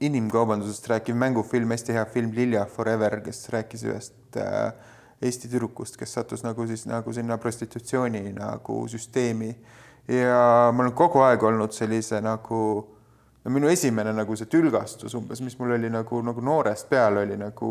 inimkaubandusest 0.00 0.88
rääkiv 0.88 1.18
mängufilm, 1.20 1.70
hästi 1.70 1.92
hea 1.92 2.04
film 2.08 2.32
Lilja 2.34 2.64
Forever, 2.66 3.20
kes 3.24 3.48
rääkis 3.52 3.84
ühest 3.84 4.40
äh, 4.40 4.72
Eesti 5.20 5.50
tüdrukust, 5.52 5.98
kes 6.00 6.14
sattus 6.16 6.40
nagu 6.46 6.64
siis 6.66 6.86
nagu 6.88 7.12
sinna 7.12 7.36
prostitutsiooni 7.38 8.30
nagu 8.32 8.86
süsteemi. 8.88 9.50
Ja 10.08 10.70
ma 10.72 10.86
olen 10.86 10.94
kogu 10.96 11.20
aeg 11.20 11.42
olnud 11.44 11.76
sellise 11.76 12.22
nagu 12.24 12.60
no 13.44 13.52
minu 13.52 13.68
esimene 13.68 14.14
nagu 14.16 14.36
see 14.36 14.48
tülgastus 14.48 15.14
umbes, 15.18 15.42
mis 15.44 15.58
mul 15.60 15.76
oli 15.76 15.90
nagu, 15.92 16.22
nagu 16.24 16.40
noorest 16.44 16.88
peale 16.88 17.26
oli 17.26 17.36
nagu 17.40 17.68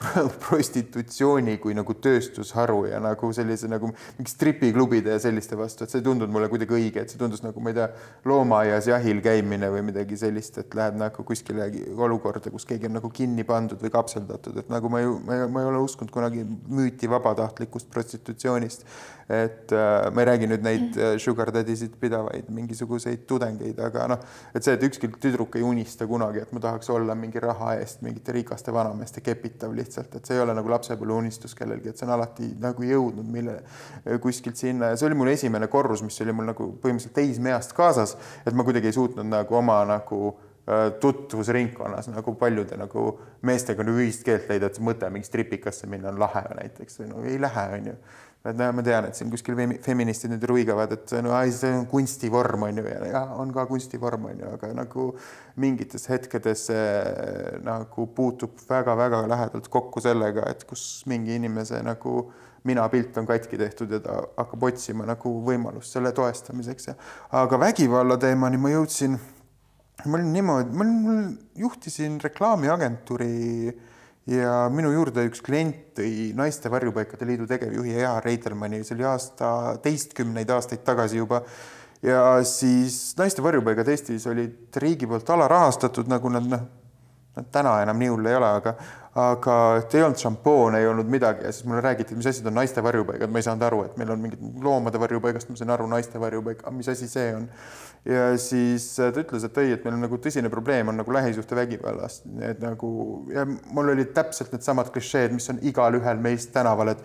prostitutsiooni 0.46 1.58
kui 1.60 1.74
nagu 1.76 1.94
tööstusharu 2.00 2.86
ja 2.88 3.00
nagu 3.02 3.30
sellise 3.36 3.68
nagu 3.68 3.90
mingi 3.90 4.32
stripiklubide 4.32 5.12
ja 5.12 5.20
selliste 5.20 5.58
vastu, 5.60 5.84
et 5.84 5.92
see 5.92 6.00
ei 6.00 6.06
tundunud 6.06 6.32
mulle 6.32 6.48
kuidagi 6.52 6.76
õige, 6.76 7.04
et 7.04 7.12
see 7.12 7.20
tundus 7.20 7.44
nagu 7.44 7.60
ma 7.60 7.72
ei 7.72 7.76
tea, 7.76 7.88
loomaaias 8.30 8.88
jahil 8.88 9.20
käimine 9.24 9.68
või 9.72 9.84
midagi 9.90 10.16
sellist, 10.20 10.56
et 10.62 10.76
läheb 10.78 10.96
nagu 11.00 11.26
kuskile 11.26 11.68
olukorda, 12.08 12.52
kus 12.52 12.66
keegi 12.68 12.88
on 12.88 12.96
nagu 12.96 13.12
kinni 13.12 13.44
pandud 13.48 13.80
või 13.82 13.92
kapseldatud, 13.92 14.62
et 14.62 14.72
nagu 14.72 14.92
ma 14.92 15.04
ju, 15.04 15.18
ma 15.26 15.40
ei, 15.42 15.70
ole 15.70 15.84
uskunud 15.84 16.12
kunagi 16.14 16.46
müüti 16.48 17.10
vabatahtlikust 17.10 17.92
prostitutsioonist 17.92 18.86
et 19.30 19.72
äh, 19.72 20.10
ma 20.10 20.24
ei 20.24 20.26
räägi 20.26 20.48
nüüd 20.50 20.64
neid 20.66 20.96
äh, 20.98 21.12
sugar 21.22 21.52
daddy 21.54 21.76
sid 21.78 21.92
pidavaid 22.00 22.48
mingisuguseid 22.50 23.22
tudengeid, 23.30 23.78
aga 23.86 24.08
noh, 24.10 24.24
et 24.54 24.66
see, 24.66 24.74
et 24.74 24.82
ükski 24.88 25.10
tüdruk 25.22 25.54
ei 25.60 25.62
unista 25.66 26.08
kunagi, 26.10 26.42
et 26.42 26.50
ma 26.56 26.62
tahaks 26.64 26.90
olla 26.90 27.14
mingi 27.14 27.42
raha 27.42 27.76
eest 27.78 28.02
mingite 28.02 28.34
rikaste 28.34 28.74
vanameeste 28.74 29.22
kepitav 29.22 29.74
lihtsalt, 29.76 30.18
et 30.18 30.26
see 30.26 30.34
ei 30.34 30.42
ole 30.42 30.56
nagu 30.58 30.74
lapsepõlve 30.74 31.20
unistus 31.22 31.54
kellelgi, 31.54 31.92
et 31.92 32.00
see 32.00 32.08
on 32.08 32.14
alati 32.16 32.50
nagu 32.60 32.90
jõudnud 32.90 33.30
mille 33.30 33.60
kuskilt 34.22 34.58
sinna. 34.58 34.90
Ja 34.90 34.98
see 34.98 35.06
oli 35.06 35.18
mul 35.22 35.30
esimene 35.30 35.70
korrus, 35.70 36.02
mis 36.02 36.18
oli 36.24 36.34
mul 36.34 36.50
nagu 36.50 36.72
põhimõtteliselt 36.82 37.14
teismeeast 37.20 37.76
kaasas, 37.78 38.16
et 38.42 38.56
ma 38.56 38.66
kuidagi 38.66 38.90
ei 38.90 38.98
suutnud 38.98 39.30
nagu 39.30 39.62
oma 39.62 39.84
nagu 39.86 40.34
tutvusringkonnas 41.00 42.10
nagu 42.12 42.34
paljude 42.38 42.76
nagu 42.78 43.04
meestega 43.46 43.84
nagu 43.86 44.02
ühist 44.02 44.24
keelt 44.26 44.50
leida, 44.50 44.68
et 44.68 44.78
see 44.78 44.86
mõte 44.86 45.08
mingi 45.10 45.26
stripikasse 45.26 45.88
minna 45.90 46.12
on 46.12 46.20
lahe 46.20 46.44
näiteks 46.58 47.00
või 47.00 47.08
no 47.10 47.22
ei 47.26 47.40
lähe, 47.42 47.64
onju 47.78 47.96
et 48.40 48.56
no 48.56 48.70
ma 48.72 48.82
tean, 48.84 49.04
et 49.04 49.18
siin 49.18 49.28
kuskil 49.32 49.58
feministid 49.84 50.32
nüüd 50.32 50.44
ruigavad, 50.48 50.94
et 50.96 51.12
no 51.24 51.34
ai, 51.36 51.50
see 51.52 51.72
on 51.76 51.84
kunstivorm 51.90 52.64
on 52.70 52.80
ju 52.80 52.84
ja, 52.88 53.00
ja 53.10 53.22
on 53.36 53.50
ka 53.52 53.66
kunstivorm 53.68 54.30
on 54.30 54.38
ju, 54.40 54.52
aga 54.56 54.70
nagu 54.78 55.08
mingites 55.60 56.08
hetkedes 56.08 56.68
see 56.70 56.86
nagu 57.66 58.06
puutub 58.16 58.62
väga-väga 58.68 59.26
lähedalt 59.28 59.68
kokku 59.72 60.00
sellega, 60.04 60.46
et 60.48 60.64
kus 60.68 61.02
mingi 61.10 61.36
inimese 61.36 61.82
nagu 61.84 62.30
minapilt 62.64 63.16
on 63.20 63.28
katki 63.28 63.60
tehtud 63.60 63.92
ja 63.92 64.00
ta 64.04 64.16
hakkab 64.36 64.64
otsima 64.70 65.04
nagu 65.08 65.34
võimalust 65.44 65.96
selle 65.96 66.12
toestamiseks 66.16 66.90
ja 66.90 66.96
aga 67.42 67.60
vägivalla 67.60 68.16
teemani 68.20 68.60
ma 68.60 68.72
jõudsin, 68.72 69.20
ma 70.06 70.18
olin 70.18 70.32
niimoodi, 70.32 70.76
ma 70.76 70.84
olin, 70.84 71.30
juhtisin 71.58 72.18
reklaamiagentuuri 72.22 73.30
ja 74.30 74.54
minu 74.72 74.92
juurde 74.94 75.24
üks 75.28 75.42
klient 75.44 75.92
tõi 75.98 76.30
Naiste 76.36 76.70
Varjupaikade 76.72 77.28
Liidu 77.28 77.48
tegevjuhi 77.50 77.96
Ea 77.98 78.14
Reitelmanni, 78.24 78.82
see 78.84 78.96
oli 78.98 79.06
aasta, 79.08 79.50
teistkümneid 79.82 80.50
aastaid 80.54 80.84
tagasi 80.86 81.20
juba. 81.20 81.42
ja 82.02 82.40
siis 82.48 83.14
naiste 83.18 83.42
varjupaigad 83.44 83.88
Eestis 83.92 84.26
olid 84.30 84.76
riigi 84.80 85.06
poolt 85.06 85.30
alarahastatud, 85.30 86.08
nagu 86.08 86.30
nad 86.32 86.46
noh, 86.48 86.62
nad 87.36 87.50
täna 87.52 87.74
enam 87.82 87.98
nii 88.00 88.08
hull 88.08 88.30
ei 88.30 88.38
ole, 88.38 88.52
aga, 88.60 88.74
aga 89.18 89.54
ei 89.82 90.02
olnud 90.04 90.20
šampoone, 90.22 90.78
ei 90.78 90.86
olnud 90.86 91.08
midagi. 91.10 91.44
Ja 91.44 91.52
siis 91.52 91.66
mulle 91.66 91.80
räägiti, 91.82 92.16
mis 92.16 92.28
asjad 92.30 92.46
on 92.46 92.54
naiste 92.60 92.82
varjupaigad, 92.82 93.30
ma 93.30 93.40
ei 93.40 93.46
saanud 93.46 93.66
aru, 93.66 93.84
et 93.88 93.96
meil 93.98 94.12
on 94.14 94.20
mingid 94.22 94.42
loomade 94.62 95.00
varjupaigast, 95.02 95.50
ma 95.50 95.58
sain 95.58 95.72
aru, 95.74 95.88
naiste 95.90 96.20
varjupaik, 96.22 96.62
mis 96.76 96.90
asi 96.92 97.08
see 97.10 97.32
on? 97.34 97.48
Ja 98.08 98.30
siis 98.40 98.92
äh, 99.00 99.10
ta 99.12 99.20
ütles, 99.20 99.44
et 99.44 99.58
ei, 99.60 99.74
et 99.74 99.82
meil 99.84 99.98
on 99.98 100.06
nagu 100.06 100.20
tõsine 100.22 100.48
probleem 100.52 100.88
on 100.88 100.96
nagu 101.02 101.12
lähisuhtevägivallast, 101.12 102.30
et 102.46 102.62
nagu 102.62 102.92
ja 103.34 103.44
mul 103.48 103.92
olid 103.92 104.14
täpselt 104.16 104.54
needsamad 104.54 104.92
klišeed, 104.94 105.34
mis 105.36 105.50
on 105.52 105.58
igalühel 105.68 106.22
meist 106.22 106.54
tänaval, 106.54 106.94
et 106.94 107.02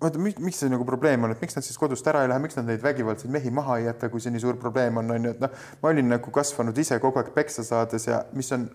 oota, 0.00 0.20
miks 0.20 0.60
see 0.60 0.70
nagu 0.70 0.84
probleem 0.86 1.24
on, 1.26 1.34
et 1.34 1.42
miks 1.42 1.56
nad 1.56 1.66
siis 1.66 1.80
kodust 1.80 2.06
ära 2.12 2.22
ei 2.24 2.30
lähe, 2.30 2.44
miks 2.44 2.60
nad 2.60 2.68
neid 2.68 2.84
vägivaldseid 2.84 3.32
mehi 3.32 3.50
maha 3.54 3.80
ei 3.80 3.88
jäta, 3.88 4.12
kui 4.12 4.22
see 4.22 4.32
nii 4.36 4.44
suur 4.44 4.60
probleem 4.60 5.00
on, 5.02 5.10
on 5.16 5.26
ju, 5.26 5.34
et 5.34 5.42
noh, 5.42 5.66
ma 5.82 5.90
olin 5.90 6.14
nagu 6.14 6.36
kasvanud 6.36 6.78
ise 6.78 7.00
kogu 7.02 7.20
aeg 7.20 7.34
peksa 7.34 7.66
saades 7.66 8.06
ja 8.06 8.22
mis 8.36 8.52
on 8.56 8.68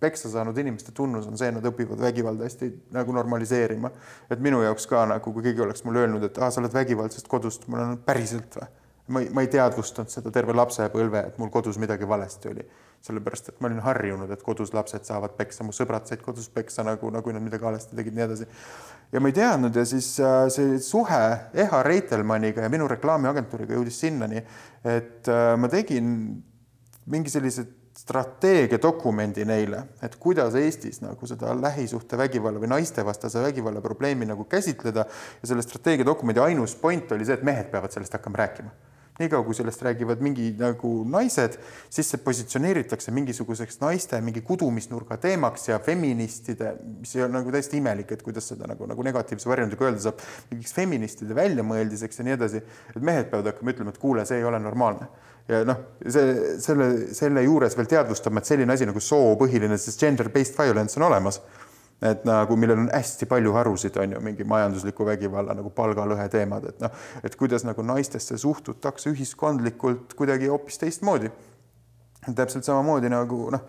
peksa 0.00 0.30
saanud 0.32 0.58
inimeste 0.58 0.92
tunnus 0.96 1.28
on 1.28 1.38
see, 1.38 1.50
nad 1.52 1.66
õpivad 1.70 2.00
vägivalda 2.00 2.48
hästi 2.48 2.70
nagu 2.96 3.12
normaliseerima. 3.12 3.90
et 4.30 4.40
minu 4.40 4.62
jaoks 4.64 4.86
ka 4.90 5.06
nagu, 5.06 5.32
kui 5.32 5.44
keegi 5.44 5.66
oleks 5.66 5.84
mulle 5.84 6.06
öelnud, 6.06 6.24
et 6.24 6.38
aa, 6.38 6.50
sa 6.50 6.62
oled 6.62 6.74
vägivaldsest 6.74 7.28
kodust, 7.28 7.68
ma 7.68 7.82
olen 7.82 7.98
päriselt 8.06 8.56
või 8.56 8.70
ma 9.10 9.20
ei, 9.20 9.28
ma 9.34 9.42
ei 9.42 9.50
teadvustanud 9.50 10.10
seda 10.12 10.30
terve 10.34 10.54
lapsepõlve, 10.54 11.24
et 11.32 11.38
mul 11.42 11.50
kodus 11.52 11.78
midagi 11.82 12.08
valesti 12.08 12.54
oli. 12.54 12.68
sellepärast, 13.00 13.46
et 13.48 13.60
ma 13.64 13.68
olin 13.70 13.78
harjunud, 13.80 14.28
et 14.28 14.42
kodus 14.44 14.74
lapsed 14.76 15.06
saavad 15.08 15.32
peksa, 15.38 15.64
mu 15.64 15.72
sõbrad 15.72 16.04
said 16.04 16.20
kodus 16.20 16.50
peksa 16.52 16.82
nagu, 16.84 17.08
nagu 17.08 17.32
nad 17.32 17.40
midagi 17.40 17.64
valesti 17.64 17.96
tegid, 17.96 18.12
nii 18.12 18.24
edasi. 18.26 18.48
ja 19.12 19.22
ma 19.24 19.30
ei 19.30 19.36
teadnud 19.38 19.76
ja 19.76 19.84
siis 19.88 20.10
äh, 20.20 20.44
see 20.52 20.76
suhe 20.84 21.22
Eha 21.64 21.82
Reitelmanniga 21.82 22.66
ja 22.66 22.68
minu 22.68 22.88
reklaamiagentuuriga 22.92 23.78
jõudis 23.78 24.02
sinnani, 24.04 24.44
et 24.84 25.32
äh, 25.32 25.54
ma 25.56 25.72
tegin 25.72 26.12
mingi 27.08 27.32
sellise 27.32 27.64
strateegiadokumendi 28.00 29.44
neile, 29.44 29.82
et 30.02 30.14
kuidas 30.20 30.54
Eestis 30.56 31.02
nagu 31.04 31.26
seda 31.28 31.52
lähisuhtevägivalla 31.60 32.62
või 32.62 32.70
naistevastase 32.72 33.42
vägivalla 33.44 33.82
probleemi 33.84 34.28
nagu 34.28 34.46
käsitleda. 34.48 35.04
Ja 35.42 35.50
selle 35.52 35.64
strateegiadokumendi 35.66 36.40
ainus 36.40 36.76
point 36.80 37.12
oli 37.12 37.28
see, 37.28 37.36
et 37.36 37.44
mehed 37.46 37.68
peavad 37.72 37.92
sellest 37.92 38.16
hakkama 38.16 38.40
rääkima 38.44 38.72
niikaua 39.20 39.44
kui 39.46 39.56
sellest 39.56 39.82
räägivad 39.86 40.22
mingi 40.24 40.50
nagu 40.58 40.92
naised, 41.08 41.56
siis 41.92 42.10
see 42.12 42.20
positsioneeritakse 42.24 43.14
mingisuguseks 43.14 43.80
naiste 43.82 44.20
mingi 44.24 44.42
kudumisnurga 44.46 45.18
teemaks 45.22 45.68
ja 45.70 45.80
feministide, 45.84 46.74
mis 47.00 47.14
on 47.20 47.34
nagu 47.38 47.54
täiesti 47.54 47.80
imelik, 47.80 48.12
et 48.16 48.24
kuidas 48.26 48.50
seda 48.52 48.68
nagu, 48.70 48.88
nagu 48.90 49.06
negatiivse 49.06 49.50
varjundiga 49.50 49.88
öelda 49.88 50.04
saab, 50.08 50.22
mingiks 50.52 50.76
feministide 50.76 51.36
väljamõeldiseks 51.38 52.20
ja 52.20 52.28
nii 52.28 52.38
edasi. 52.38 52.62
et 52.94 53.02
mehed 53.02 53.30
peavad 53.30 53.52
hakkama 53.52 53.74
ütlema, 53.74 53.94
et 53.94 54.02
kuule, 54.02 54.26
see 54.28 54.40
ei 54.40 54.48
ole 54.48 54.60
normaalne 54.62 55.08
ja 55.50 55.64
noh, 55.66 55.80
see 56.04 56.58
selle, 56.62 56.90
selle 57.16 57.42
juures 57.44 57.74
veel 57.78 57.88
teadvustama, 57.90 58.40
et 58.40 58.50
selline 58.50 58.74
asi 58.74 58.86
nagu 58.88 59.02
soopõhiline, 59.02 59.78
siis 59.80 59.98
gender-based 60.00 60.58
violence 60.58 61.00
on 61.00 61.08
olemas 61.08 61.40
et 62.02 62.24
nagu, 62.24 62.56
millel 62.56 62.86
on 62.86 62.88
hästi 62.92 63.28
palju 63.28 63.52
harusid, 63.52 63.96
on 64.00 64.16
ju, 64.16 64.22
mingi 64.24 64.44
majandusliku 64.48 65.04
vägivalla 65.08 65.54
nagu 65.56 65.72
palgalõhe 65.76 66.28
teemad, 66.32 66.64
et 66.70 66.80
noh, 66.80 66.94
et 67.24 67.36
kuidas 67.36 67.66
nagu 67.68 67.84
naistesse 67.84 68.38
suhtutakse 68.40 69.12
ühiskondlikult 69.12 70.16
kuidagi 70.16 70.48
hoopis 70.48 70.80
teistmoodi. 70.80 71.30
täpselt 72.36 72.64
samamoodi 72.64 73.08
nagu 73.12 73.48
noh, 73.52 73.62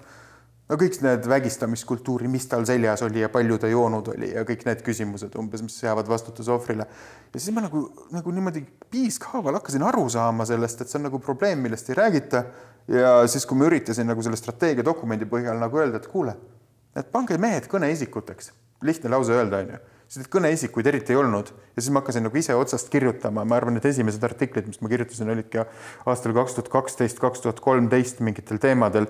no 0.70 0.78
kõik 0.80 0.98
need 1.04 1.28
vägistamiskultuuri, 1.28 2.30
mis 2.32 2.48
tal 2.48 2.63
seljas 2.67 3.04
oli 3.04 3.20
ja 3.20 3.30
palju 3.32 3.58
ta 3.60 3.67
joonud 3.72 4.13
oli 4.13 4.32
ja 4.32 4.46
kõik 4.48 4.63
need 4.67 4.84
küsimused 4.86 5.36
umbes, 5.39 5.63
mis 5.65 5.76
seavad 5.84 6.08
vastutuse 6.08 6.52
ohvrile. 6.56 6.88
ja 7.34 7.39
siis 7.39 7.56
ma 7.56 7.65
nagu, 7.67 7.84
nagu 8.12 8.32
niimoodi 8.32 8.63
piiskhaaval 8.91 9.60
hakkasin 9.60 9.84
aru 9.84 10.08
saama 10.10 10.48
sellest, 10.48 10.82
et 10.82 10.89
see 10.89 11.02
on 11.02 11.10
nagu 11.10 11.20
probleem, 11.20 11.60
millest 11.60 11.89
ei 11.89 12.00
räägita. 12.00 12.46
ja 12.88 13.28
siis, 13.28 13.46
kui 13.46 13.60
ma 13.60 13.67
üritasin 13.67 14.08
nagu 14.08 14.24
selle 14.24 14.39
strateegiadokumendi 14.39 15.28
põhjal 15.28 15.60
nagu 15.60 15.84
öelda, 15.84 16.00
et 16.00 16.08
kuule 16.08 16.38
et 16.97 17.12
pange 17.12 17.38
mehed 17.41 17.67
kõneisikuteks, 17.71 18.51
lihtne 18.86 19.12
lause 19.13 19.36
öelda, 19.36 19.63
onju. 19.63 19.80
Sest 20.12 20.25
et 20.25 20.32
kõneisikuid 20.34 20.89
eriti 20.91 21.13
ei 21.13 21.19
olnud. 21.21 21.54
Ja 21.71 21.80
siis 21.80 21.93
ma 21.95 22.01
hakkasin 22.01 22.25
nagu 22.27 22.36
ise 22.36 22.56
otsast 22.60 22.89
kirjutama, 22.91 23.45
ma 23.47 23.56
arvan, 23.56 23.80
et 23.80 23.86
esimesed 23.88 24.23
artiklid, 24.27 24.67
mis 24.67 24.82
ma 24.84 24.91
kirjutasin, 24.91 25.30
olidki 25.32 25.62
aastal 25.63 26.36
kaks 26.36 26.58
tuhat 26.58 26.71
kaksteist, 26.73 27.21
kaks 27.21 27.45
tuhat 27.45 27.62
kolmteist 27.63 28.19
mingitel 28.19 28.60
teemadel, 28.60 29.08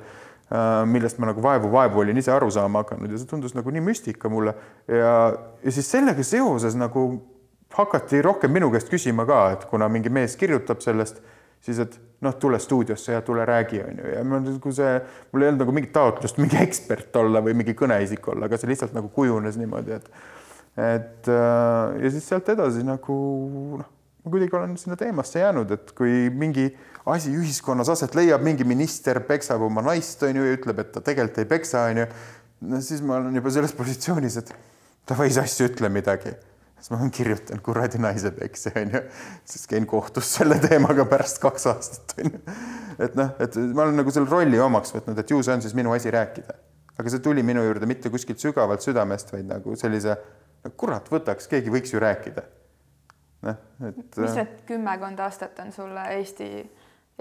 äh, 0.53 0.83
millest 0.85 1.17
ma 1.17 1.31
nagu 1.31 1.41
vaevu-vaevu 1.41 2.03
olin 2.03 2.21
ise 2.21 2.29
aru 2.35 2.51
saama 2.53 2.83
hakanud. 2.83 3.09
Ja 3.09 3.17
see 3.17 3.31
tundus 3.33 3.57
nagu 3.57 3.73
nii 3.73 3.81
müstika 3.87 4.29
mulle. 4.29 4.53
Ja, 4.85 5.15
ja 5.63 5.73
siis 5.73 5.89
sellega 5.89 6.21
seoses 6.27 6.77
nagu 6.77 7.07
hakati 7.73 8.21
rohkem 8.21 8.53
minu 8.53 8.69
käest 8.69 8.93
küsima 8.93 9.25
ka, 9.25 9.41
et 9.55 9.65
kuna 9.73 9.89
mingi 9.89 10.13
mees 10.13 10.37
kirjutab 10.37 10.85
sellest, 10.85 11.17
siis 11.65 11.81
et 11.81 11.97
noh, 12.21 12.35
tule 12.39 12.59
stuudiosse 12.59 13.15
ja 13.15 13.21
tule 13.25 13.45
räägi, 13.45 13.81
on 13.83 14.03
ju, 14.03 14.11
ja 14.15 14.23
mul 14.23 14.43
nagu 14.45 14.73
see, 14.75 14.91
mul 15.31 15.45
ei 15.45 15.49
olnud 15.51 15.63
nagu 15.63 15.73
mingit 15.75 15.93
taotlust 15.95 16.37
mingi 16.41 16.59
ekspert 16.61 17.15
olla 17.21 17.41
või 17.43 17.55
mingi 17.57 17.73
kõneisik 17.77 18.27
olla, 18.33 18.49
aga 18.49 18.59
see 18.61 18.69
lihtsalt 18.69 18.93
nagu 18.97 19.09
kujunes 19.13 19.57
niimoodi, 19.61 19.97
et 19.97 20.13
et 20.79 21.27
äh, 21.27 22.03
ja 22.03 22.11
siis 22.13 22.27
sealt 22.29 22.47
edasi 22.53 22.85
nagu 22.87 23.15
noh, 23.81 23.89
ma 24.21 24.33
kuidagi 24.33 24.55
olen 24.55 24.77
sinna 24.79 24.95
teemasse 24.99 25.41
jäänud, 25.41 25.73
et 25.75 25.91
kui 25.97 26.29
mingi 26.29 26.69
asi 27.09 27.33
ühiskonnas 27.33 27.89
aset 27.91 28.15
leiab, 28.15 28.45
mingi 28.45 28.63
minister 28.67 29.19
peksab 29.25 29.65
oma 29.65 29.83
naist, 29.83 30.21
on 30.23 30.37
ju, 30.37 30.45
ja 30.45 30.59
ütleb, 30.59 30.79
et 30.83 30.93
ta 30.93 31.01
tegelikult 31.03 31.41
ei 31.41 31.49
peksa, 31.49 31.87
on 31.89 32.03
ju, 32.03 32.07
no 32.69 32.85
siis 32.85 33.01
ma 33.03 33.17
olen 33.17 33.41
juba 33.41 33.51
selles 33.57 33.73
positsioonis, 33.75 34.37
et 34.43 34.53
davai, 35.09 35.31
sa 35.33 35.43
asju 35.49 35.71
ütle 35.71 35.89
midagi 35.91 36.37
siis 36.81 36.91
ma 36.93 37.09
kirjutan 37.13 37.61
kuradi 37.63 37.99
naisepekse 38.01 38.73
onju, 38.81 39.01
siis 39.45 39.67
käin 39.69 39.85
kohtus 39.89 40.33
selle 40.37 40.57
teemaga 40.63 41.05
pärast 41.09 41.41
kaks 41.43 41.67
aastat 41.69 42.15
onju. 42.17 42.41
et 43.05 43.17
noh, 43.19 43.33
et 43.43 43.57
ma 43.75 43.85
olen 43.85 44.01
nagu 44.01 44.13
selle 44.13 44.29
rolli 44.29 44.59
omaks 44.59 44.95
võtnud, 44.95 45.19
et 45.21 45.33
ju 45.33 45.41
see 45.45 45.55
on 45.55 45.61
siis 45.63 45.75
minu 45.77 45.93
asi 45.95 46.11
rääkida, 46.13 46.57
aga 46.97 47.13
see 47.13 47.23
tuli 47.23 47.45
minu 47.45 47.63
juurde 47.65 47.89
mitte 47.89 48.09
kuskilt 48.13 48.41
sügavalt 48.41 48.85
südamest, 48.85 49.33
vaid 49.35 49.49
nagu 49.49 49.75
sellise, 49.79 50.17
kurat, 50.77 51.09
võtaks, 51.13 51.49
keegi 51.51 51.73
võiks 51.73 51.93
ju 51.93 52.01
rääkida. 52.01 52.45
noh, 53.49 53.61
et. 53.89 54.17
mis 54.17 54.39
need 54.41 54.57
kümmekond 54.69 55.21
aastat 55.21 55.61
on 55.61 55.71
sulle 55.75 56.07
Eesti, 56.17 56.49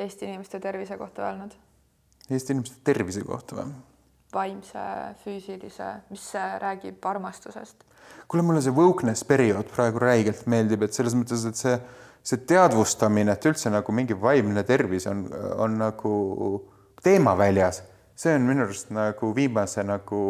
Eesti 0.00 0.28
inimeste 0.28 0.60
tervise 0.60 0.96
kohta 1.00 1.28
öelnud? 1.28 1.54
Eesti 2.30 2.56
inimeste 2.56 2.80
tervise 2.84 3.24
kohta 3.26 3.60
või? 3.60 3.70
vaimse, 4.30 4.82
füüsilise, 5.24 5.92
mis 6.10 6.26
räägib 6.62 7.04
armastusest? 7.04 7.84
Kuule, 8.30 8.44
mulle 8.46 8.62
see 8.64 8.74
wokeness 8.74 9.26
periood 9.26 9.70
praegu 9.74 10.02
räigelt 10.02 10.46
meeldib, 10.50 10.84
et 10.86 10.96
selles 10.96 11.16
mõttes, 11.18 11.44
et 11.48 11.58
see, 11.58 11.76
see 12.26 12.42
teadvustamine, 12.50 13.34
et 13.34 13.48
üldse 13.50 13.72
nagu 13.72 13.94
mingi 13.96 14.16
vaimne 14.18 14.64
tervis 14.68 15.08
on, 15.10 15.24
on 15.60 15.78
nagu 15.80 16.12
teemaväljas, 17.04 17.82
see 18.20 18.34
on 18.36 18.44
minu 18.48 18.66
arust 18.66 18.92
nagu 18.92 19.32
viimase 19.36 19.84
nagu 19.86 20.20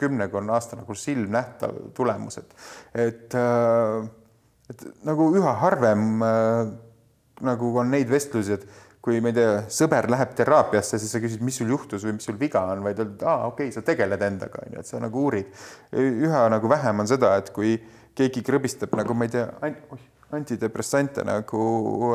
kümnekonna 0.00 0.56
aasta 0.58 0.80
nagu 0.80 0.96
silmnähtav 0.98 1.76
tulemus, 1.96 2.40
et, 2.42 2.58
et, 3.06 3.38
et 4.74 4.84
nagu 5.06 5.30
üha 5.38 5.54
harvem 5.62 6.20
nagu 7.46 7.72
on 7.78 7.94
neid 7.94 8.10
vestlusi, 8.10 8.58
et 8.58 8.87
kui 9.08 9.22
ma 9.24 9.30
ei 9.32 9.38
tea, 9.38 9.52
sõber 9.72 10.10
läheb 10.12 10.34
teraapiasse, 10.36 10.98
siis 11.00 11.14
sa 11.14 11.20
küsid, 11.22 11.40
mis 11.44 11.56
sul 11.56 11.70
juhtus 11.72 12.04
või 12.04 12.18
mis 12.18 12.28
sul 12.28 12.36
viga 12.40 12.66
on, 12.74 12.82
vaid 12.84 12.98
öeldud, 13.00 13.24
aa, 13.24 13.46
okei 13.48 13.70
okay,, 13.70 13.72
sa 13.72 13.80
tegeled 13.86 14.24
endaga, 14.26 14.60
onju, 14.66 14.82
et 14.82 14.90
sa 14.90 15.00
nagu 15.00 15.22
uurid. 15.24 15.48
üha 15.96 16.44
nagu 16.52 16.68
vähem 16.68 17.00
on 17.00 17.08
seda, 17.08 17.32
et 17.40 17.48
kui 17.56 17.78
keegi 18.18 18.44
krõbistab 18.44 18.92
nagu 18.98 19.16
ma 19.16 19.24
ei 19.24 19.32
tea, 19.32 19.46
antidepressante 20.36 21.24
nagu 21.24 21.62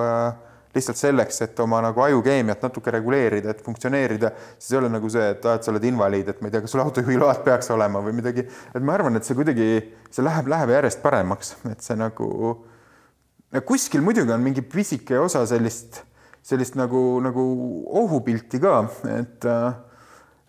äh, 0.03 0.53
lihtsalt 0.75 1.01
selleks, 1.01 1.41
et 1.47 1.59
oma 1.65 1.81
nagu 1.87 2.05
ajukeemiat 2.05 2.61
natuke 2.67 2.93
reguleerida, 2.93 3.55
et 3.55 3.65
funktsioneerida, 3.65 4.29
siis 4.59 4.75
ei 4.75 4.81
ole 4.83 4.93
nagu 4.93 5.09
see, 5.09 5.25
et 5.33 5.49
et 5.49 5.65
sa 5.65 5.73
oled 5.73 5.89
invaliid, 5.89 6.29
et 6.29 6.45
ma 6.45 6.49
ei 6.51 6.53
tea, 6.53 6.61
kas 6.61 6.77
sul 6.77 6.85
autojuhiload 6.85 7.41
peaks 7.45 7.73
olema 7.73 8.05
või 8.05 8.19
midagi, 8.21 8.45
et 8.45 8.85
ma 8.85 8.99
arvan, 8.99 9.17
et 9.17 9.25
see 9.25 9.37
kuidagi, 9.37 9.67
see 10.13 10.29
läheb, 10.29 10.53
läheb 10.53 10.77
järjest 10.77 11.01
paremaks, 11.01 11.55
et 11.73 11.81
see 11.81 11.97
nagu 11.97 12.29
kuskil 13.65 14.05
muidugi 14.05 14.33
on 14.33 14.41
mingi 14.45 14.61
pisike 14.65 15.17
osa 15.21 15.45
sellist 15.49 16.03
sellist 16.43 16.77
nagu, 16.79 17.01
nagu 17.23 17.43
ohupilti 18.03 18.59
ka, 18.63 18.77
et, 19.15 19.47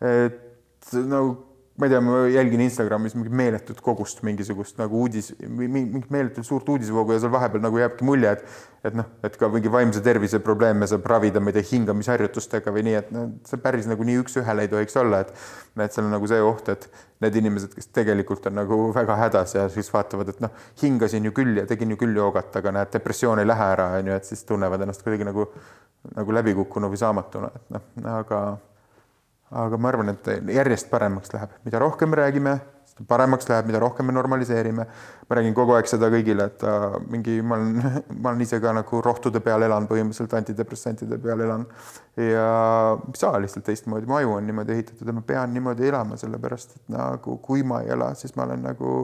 et 0.04 0.94
nagu 1.06 1.36
ma 1.76 1.86
ei 1.86 1.90
tea, 1.90 2.00
ma 2.00 2.18
jälgin 2.30 2.60
Instagramis 2.60 3.16
mingit 3.16 3.34
meeletut 3.34 3.80
kogust 3.82 4.20
mingisugust 4.22 4.78
nagu 4.78 5.00
uudis, 5.02 5.32
mingit 5.42 6.06
meeletult 6.14 6.46
suurt 6.46 6.68
uudisvoogu 6.70 7.16
ja 7.16 7.22
seal 7.24 7.32
vahepeal 7.34 7.64
nagu 7.64 7.80
jääbki 7.80 8.06
mulje, 8.06 8.30
et 8.30 8.44
et 8.84 8.94
noh, 8.94 9.06
et 9.24 9.36
ka 9.40 9.48
mingi 9.48 9.70
vaimse 9.72 10.02
tervise 10.04 10.38
probleeme 10.44 10.86
saab 10.86 11.06
ravida, 11.08 11.40
ma 11.40 11.50
ei 11.50 11.56
tea, 11.56 11.66
hingamisharjutustega 11.72 12.70
või 12.74 12.84
nii, 12.86 12.96
et 13.00 13.10
noh, 13.16 13.30
see 13.48 13.58
päris 13.64 13.88
nagu 13.90 14.06
nii 14.06 14.18
üks-ühele 14.20 14.66
ei 14.66 14.70
tohiks 14.70 14.98
olla, 15.00 15.24
et 15.24 15.32
et 15.80 15.96
seal 15.96 16.06
on 16.06 16.14
nagu 16.14 16.28
see 16.30 16.42
oht, 16.44 16.68
et 16.70 16.86
need 17.24 17.40
inimesed, 17.40 17.74
kes 17.74 17.90
tegelikult 17.96 18.46
on 18.52 18.58
nagu 18.60 18.78
väga 18.94 19.16
hädas 19.18 19.56
ja 19.56 19.64
siis 19.72 19.88
vaatavad, 19.90 20.30
et 20.30 20.44
noh, 20.44 20.52
hingasin 20.82 21.26
ju 21.26 21.34
küll 21.34 21.58
ja 21.58 21.66
tegin 21.66 21.96
ju 21.96 21.98
küll 22.04 22.14
joogat, 22.14 22.54
aga 22.60 22.76
näed, 22.76 22.92
depressioon 22.94 23.42
ei 23.42 23.48
lähe 23.50 23.70
ära, 23.74 23.88
on 23.98 24.12
ju, 24.12 24.20
et 24.20 24.30
siis 24.30 24.46
tunnevad 24.46 24.84
ennast 24.84 25.02
kuidagi 25.02 25.26
nagu 25.26 25.48
nagu 26.12 26.36
läbikukkunu 26.36 26.90
või 26.92 27.00
saamatuna, 27.00 27.50
et 27.54 27.74
noh, 27.74 27.90
aga 28.18 28.44
aga 29.54 29.78
ma 29.78 29.90
arvan, 29.90 30.14
et 30.14 30.30
järjest 30.50 30.88
paremaks 30.90 31.32
läheb, 31.34 31.52
mida 31.66 31.78
rohkem 31.82 32.10
me 32.10 32.18
räägime, 32.18 32.54
paremaks 33.08 33.48
läheb, 33.50 33.66
mida 33.66 33.80
rohkem 33.82 34.06
me 34.06 34.12
normaliseerime. 34.12 34.86
ma 35.28 35.36
räägin 35.36 35.54
kogu 35.56 35.72
aeg 35.74 35.88
seda 35.88 36.10
kõigile, 36.12 36.46
et 36.50 36.62
äh, 36.68 36.96
mingi, 37.10 37.38
ma 37.42 37.56
olen, 37.56 37.78
ma 38.22 38.30
olen 38.30 38.44
ise 38.44 38.60
ka 38.62 38.74
nagu 38.76 39.00
rohtude 39.02 39.40
peal 39.44 39.62
elan, 39.66 39.88
põhimõtteliselt 39.90 40.36
antidepressantide 40.38 41.18
peal 41.22 41.40
elan. 41.46 41.66
Ja 42.20 42.48
ei 42.94 43.18
saa 43.18 43.40
lihtsalt 43.42 43.66
teistmoodi, 43.66 44.06
mu 44.10 44.18
aju 44.18 44.36
on 44.36 44.46
niimoodi 44.46 44.76
ehitatud 44.76 45.10
ja 45.10 45.16
ma 45.16 45.24
pean 45.26 45.54
niimoodi 45.54 45.88
elama, 45.90 46.18
sellepärast 46.20 46.76
et 46.76 46.94
nagu 46.94 47.38
kui 47.42 47.64
ma 47.66 47.82
ei 47.82 47.90
ela, 47.96 48.12
siis 48.18 48.36
ma 48.36 48.46
olen 48.46 48.62
nagu, 48.68 48.94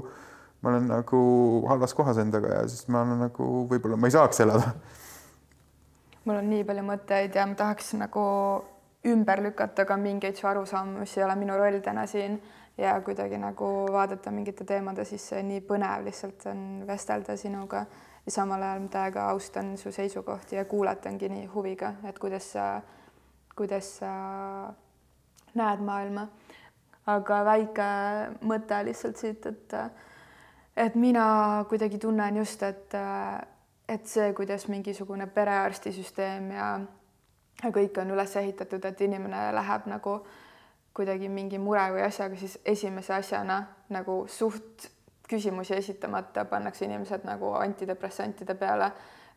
ma 0.62 0.74
olen 0.74 0.90
nagu 0.92 1.22
halvas 1.70 1.96
kohas 1.98 2.20
endaga 2.22 2.60
ja 2.60 2.64
siis 2.70 2.86
ma 2.92 3.02
olen 3.06 3.26
nagu 3.26 3.50
võib-olla 3.70 3.98
ma 3.98 4.10
ei 4.10 4.18
saaks 4.18 4.44
elada 4.44 4.74
mul 6.30 6.38
on 6.38 6.50
nii 6.50 6.64
palju 6.66 6.84
mõtteid 6.86 7.34
ja 7.34 7.46
ma 7.50 7.56
tahaks 7.58 7.94
nagu 7.98 8.22
ümber 9.10 9.42
lükata 9.42 9.86
ka 9.88 9.96
mingeid 9.98 10.38
su 10.38 10.46
arusaamu, 10.46 11.00
mis 11.02 11.16
ei 11.18 11.24
ole 11.24 11.34
minu 11.40 11.56
roll 11.58 11.80
täna 11.82 12.06
siin 12.06 12.36
ja 12.78 12.94
kuidagi 13.04 13.38
nagu 13.40 13.70
vaadata 13.92 14.30
mingite 14.30 14.64
teemade 14.68 15.04
sisse, 15.08 15.42
nii 15.42 15.64
põnev 15.66 16.04
lihtsalt 16.06 16.46
on 16.52 16.62
vestelda 16.88 17.36
sinuga 17.36 17.84
ja 18.26 18.34
samal 18.34 18.62
ajal 18.62 18.84
ma 18.84 18.92
täiega 18.92 19.26
austan 19.32 19.74
su 19.80 19.92
seisukohti 19.92 20.56
ja 20.56 20.64
kuulatangi 20.64 21.28
nii 21.32 21.48
huviga, 21.54 21.94
et 22.08 22.18
kuidas 22.18 22.52
sa, 22.54 22.68
kuidas 23.56 23.96
sa 23.98 24.12
näed 25.54 25.84
maailma. 25.84 26.28
aga 27.10 27.36
väike 27.44 27.86
mõte 28.46 28.76
lihtsalt 28.86 29.16
siit, 29.18 29.46
et 29.46 29.72
et 30.76 30.94
mina 30.94 31.64
kuidagi 31.68 31.98
tunnen 31.98 32.36
just, 32.36 32.62
et 32.62 32.94
et 33.90 34.07
see, 34.07 34.33
kuidas 34.38 34.68
mingisugune 34.70 35.26
perearstisüsteem 35.35 36.50
ja 36.55 36.68
kõik 37.74 37.98
on 38.00 38.14
üles 38.14 38.37
ehitatud, 38.38 38.85
et 38.87 39.00
inimene 39.05 39.48
läheb 39.57 39.88
nagu 39.90 40.20
kuidagi 40.96 41.29
mingi 41.29 41.59
mure 41.59 41.83
või 41.94 42.05
asjaga, 42.07 42.38
siis 42.38 42.59
esimese 42.64 43.14
asjana 43.14 43.61
nagu 43.90 44.24
suht 44.29 44.88
küsimusi 45.31 45.76
esitamata 45.76 46.44
pannakse 46.50 46.85
inimesed 46.85 47.26
nagu 47.26 47.53
antidepressantide 47.59 48.55
peale 48.59 48.90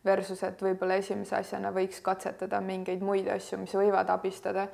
versus, 0.04 0.42
et 0.42 0.62
võib-olla 0.62 0.98
esimese 1.00 1.36
asjana 1.38 1.70
võiks 1.74 2.02
katsetada 2.04 2.60
mingeid 2.60 3.02
muid 3.02 3.28
asju, 3.30 3.58
mis 3.62 3.74
võivad 3.74 4.10
abistada 4.10 4.66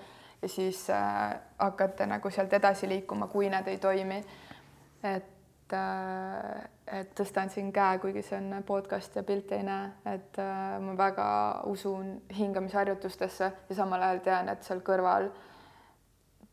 ja 0.43 0.49
siis 0.49 0.87
äh, 0.91 1.37
hakata 1.59 2.07
nagu 2.09 2.31
sealt 2.33 2.53
edasi 2.57 2.89
liikuma, 2.89 3.29
kui 3.29 3.51
need 3.53 3.69
ei 3.69 3.79
toimi. 3.79 4.25
et 5.03 5.73
äh, 5.73 6.69
et 6.93 7.13
tõstan 7.15 7.51
siin 7.51 7.71
käe, 7.73 7.99
kuigi 8.03 8.23
see 8.27 8.39
on 8.39 8.65
podcast 8.67 9.15
ja 9.17 9.23
pilti 9.27 9.55
ei 9.55 9.67
näe, 9.67 9.91
et 10.11 10.39
äh, 10.43 10.79
ma 10.83 10.97
väga 10.99 11.29
usun 11.71 12.17
hingamisharjutustesse 12.39 13.53
ja 13.69 13.77
samal 13.77 14.03
ajal 14.03 14.23
tean, 14.27 14.51
et 14.51 14.67
seal 14.67 14.83
kõrval 14.87 15.31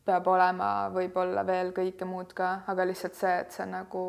peab 0.08 0.30
olema 0.30 0.68
võib-olla 0.94 1.44
veel 1.46 1.72
kõike 1.76 2.06
muud 2.08 2.32
ka, 2.36 2.62
aga 2.70 2.86
lihtsalt 2.88 3.18
see, 3.18 3.34
et 3.42 3.52
sa 3.52 3.66
nagu, 3.68 4.04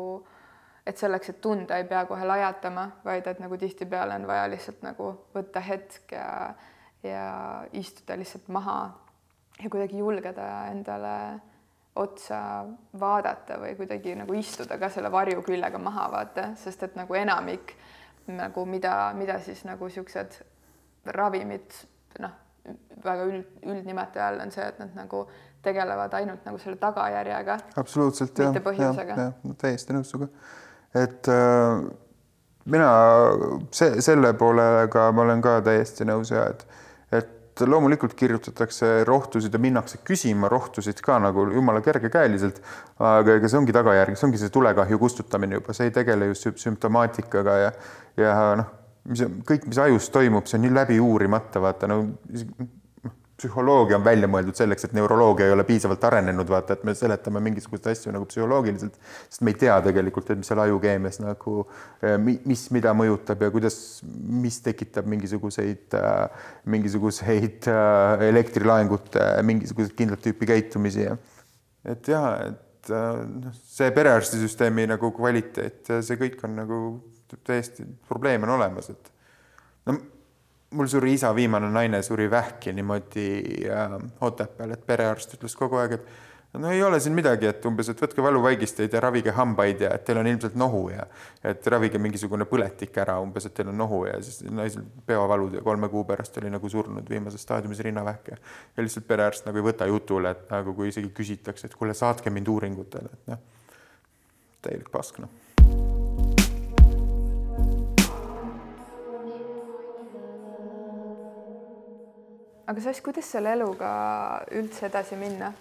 et 0.86 0.96
selleks, 0.96 1.34
et 1.34 1.42
tunda, 1.44 1.76
ei 1.76 1.88
pea 1.90 2.06
kohe 2.08 2.24
lajatama, 2.24 2.86
vaid 3.04 3.26
et 3.28 3.42
nagu 3.42 3.58
tihtipeale 3.60 4.16
on 4.20 4.26
vaja 4.30 4.48
lihtsalt 4.54 4.86
nagu 4.86 5.12
võtta 5.34 5.60
hetk 5.66 6.14
ja, 6.16 6.30
ja 7.04 7.28
istuda 7.76 8.16
lihtsalt 8.20 8.48
maha 8.48 8.80
ja 9.60 9.68
kuidagi 9.68 9.98
julgeda 10.00 10.48
endale 10.70 11.14
otsa 11.96 12.64
vaadata 13.00 13.58
või 13.60 13.74
kuidagi 13.78 14.14
nagu 14.18 14.34
istuda 14.38 14.78
ka 14.78 14.88
selle 14.92 15.10
varju 15.12 15.42
küljega 15.42 15.78
maha, 15.82 16.06
vaata, 16.12 16.52
sest 16.60 16.82
et 16.86 16.96
nagu 16.98 17.14
enamik 17.18 17.74
nagu 18.30 18.64
mida, 18.66 19.12
mida 19.16 19.38
siis 19.42 19.64
nagu 19.66 19.88
siuksed 19.90 20.38
ravimid 21.16 21.74
noh, 22.22 22.34
väga 23.04 23.24
üld, 23.26 23.46
üldnimetaja 23.64 24.28
all 24.28 24.44
on 24.44 24.52
see, 24.54 24.66
et 24.66 24.78
nad 24.82 24.92
nagu 24.94 25.24
tegelevad 25.64 26.14
ainult 26.16 26.44
nagu 26.46 26.60
selle 26.60 26.78
tagajärjega. 26.80 27.58
absoluutselt 27.80 28.38
jah, 28.38 28.60
jah, 28.78 29.00
jah, 29.08 29.32
täiesti 29.60 29.96
nõus 29.96 30.12
sinuga. 30.12 30.30
et 30.94 31.28
äh, 31.32 31.82
mina 32.70 32.90
see, 33.74 34.00
selle 34.04 34.32
poolega 34.38 35.10
ma 35.12 35.26
olen 35.26 35.42
ka 35.44 35.58
täiesti 35.66 36.06
nõus 36.08 36.32
ja 36.34 36.46
et 36.52 36.66
et 37.62 37.70
loomulikult 37.70 38.14
kirjutatakse 38.18 39.04
rohtusid 39.08 39.54
ja 39.54 39.60
minnakse 39.62 40.00
küsima 40.06 40.48
rohtusid 40.52 41.00
ka 41.04 41.18
nagu 41.22 41.46
jumala 41.54 41.82
kergekäeliselt, 41.84 42.60
aga 42.98 43.38
ega 43.38 43.50
see 43.50 43.60
ongi 43.60 43.76
tagajärg, 43.76 44.18
see 44.18 44.28
ongi 44.28 44.42
see 44.42 44.52
tulekahju 44.54 44.98
kustutamine 45.00 45.60
juba, 45.60 45.76
see 45.76 45.90
ei 45.90 45.94
tegele 45.94 46.30
just 46.32 46.50
sümptomaatikaga 46.64 47.56
ja, 47.64 47.72
ja 48.20 48.36
noh, 48.60 48.74
mis 49.10 49.24
kõik, 49.48 49.66
mis 49.70 49.80
ajus 49.80 50.10
toimub, 50.14 50.48
see 50.48 50.58
on 50.60 50.66
nii 50.66 50.76
läbi 50.76 51.00
uurimata, 51.02 51.62
vaata 51.62 51.88
no 51.90 52.02
psühholoogia 53.40 53.96
on 53.96 54.04
välja 54.04 54.28
mõeldud 54.30 54.58
selleks, 54.58 54.84
et 54.86 54.94
neuroloogia 54.96 55.48
ei 55.48 55.54
ole 55.54 55.64
piisavalt 55.68 56.04
arenenud, 56.04 56.48
vaata, 56.50 56.76
et 56.76 56.84
me 56.84 56.94
seletame 56.96 57.40
mingisuguseid 57.44 57.88
asju 57.94 58.12
nagu 58.14 58.28
psühholoogiliselt, 58.28 58.98
sest 59.28 59.44
me 59.46 59.54
ei 59.54 59.58
tea 59.62 59.78
tegelikult, 59.86 60.30
et 60.30 60.40
mis 60.40 60.50
seal 60.50 60.60
ajukeemias 60.66 61.20
nagu, 61.22 61.56
eh, 62.04 62.16
mis, 62.20 62.66
mida 62.76 62.92
mõjutab 62.96 63.46
ja 63.46 63.50
kuidas, 63.54 63.78
mis 64.44 64.60
tekitab 64.64 65.08
mingisuguseid, 65.10 65.86
eh, 65.96 66.48
mingisuguseid 66.76 67.70
eh, 67.72 68.26
elektrilaengute 68.28 69.30
mingisuguseid 69.48 69.96
kindlat 69.96 70.24
tüüpi 70.24 70.50
käitumisi 70.50 71.06
ja 71.08 71.16
et 71.88 72.08
ja, 72.12 72.24
et 72.50 72.90
noh, 72.90 73.54
see 73.72 73.88
perearstisüsteemi 73.96 74.86
nagu 74.90 75.12
kvaliteet, 75.16 75.94
see 76.04 76.20
kõik 76.20 76.42
on 76.44 76.58
nagu 76.60 76.80
täiesti 77.46 77.86
probleem 78.08 78.44
on 78.44 78.58
olemas, 78.58 78.90
et 78.92 79.12
no 79.88 79.96
mul 80.70 80.86
suri 80.86 81.12
isa 81.12 81.34
viimane 81.34 81.70
naine 81.70 82.02
suri 82.02 82.30
vähki 82.30 82.72
niimoodi 82.72 83.28
äh, 83.70 83.94
Otepääl, 84.20 84.74
et 84.76 84.86
perearst 84.86 85.34
ütles 85.34 85.56
kogu 85.58 85.80
aeg, 85.80 85.96
et 85.98 86.60
no 86.62 86.70
ei 86.70 86.82
ole 86.82 87.00
siin 87.00 87.14
midagi, 87.14 87.48
et 87.50 87.66
umbes, 87.66 87.90
et 87.90 88.00
võtke 88.02 88.22
valuvaigisteid 88.22 88.94
ja 88.94 89.02
ravige 89.02 89.34
hambaid 89.34 89.82
ja 89.84 89.92
et 89.94 90.04
teil 90.06 90.20
on 90.22 90.30
ilmselt 90.30 90.54
nohu 90.58 90.84
ja 90.92 91.06
et 91.46 91.66
ravige 91.74 91.98
mingisugune 92.02 92.46
põletik 92.50 92.96
ära 93.02 93.18
umbes, 93.22 93.46
et 93.46 93.54
teil 93.54 93.70
on 93.72 93.78
nohu 93.82 94.04
ja 94.06 94.16
siis 94.22 94.44
naisel 94.50 94.86
peavalud 95.06 95.58
ja 95.58 95.64
kolme 95.66 95.90
kuu 95.90 96.04
pärast 96.06 96.38
oli 96.42 96.50
nagu 96.54 96.70
surnud 96.70 97.10
viimases 97.10 97.42
staadiumis 97.46 97.82
rinnavähk 97.86 98.32
ja 98.34 98.40
lihtsalt 98.82 99.06
perearst 99.10 99.46
nagu 99.50 99.62
ei 99.62 99.68
võta 99.72 99.90
jutule, 99.90 100.34
et 100.36 100.50
nagu 100.54 100.74
kui 100.78 100.90
isegi 100.94 101.10
küsitakse, 101.14 101.66
et 101.66 101.78
kuule, 101.78 101.94
saatke 101.98 102.30
mind 102.34 102.50
uuringutele, 102.50 103.14
et 103.14 103.34
noh, 103.34 103.46
täielik 104.62 104.90
pask 104.94 105.22
noh 105.22 105.49
aga 112.70 112.86
Sass, 112.86 113.02
kuidas 113.02 113.26
selle 113.26 113.52
eluga 113.58 113.90
üldse 114.54 114.86
edasi 114.86 115.18
minna 115.18 115.52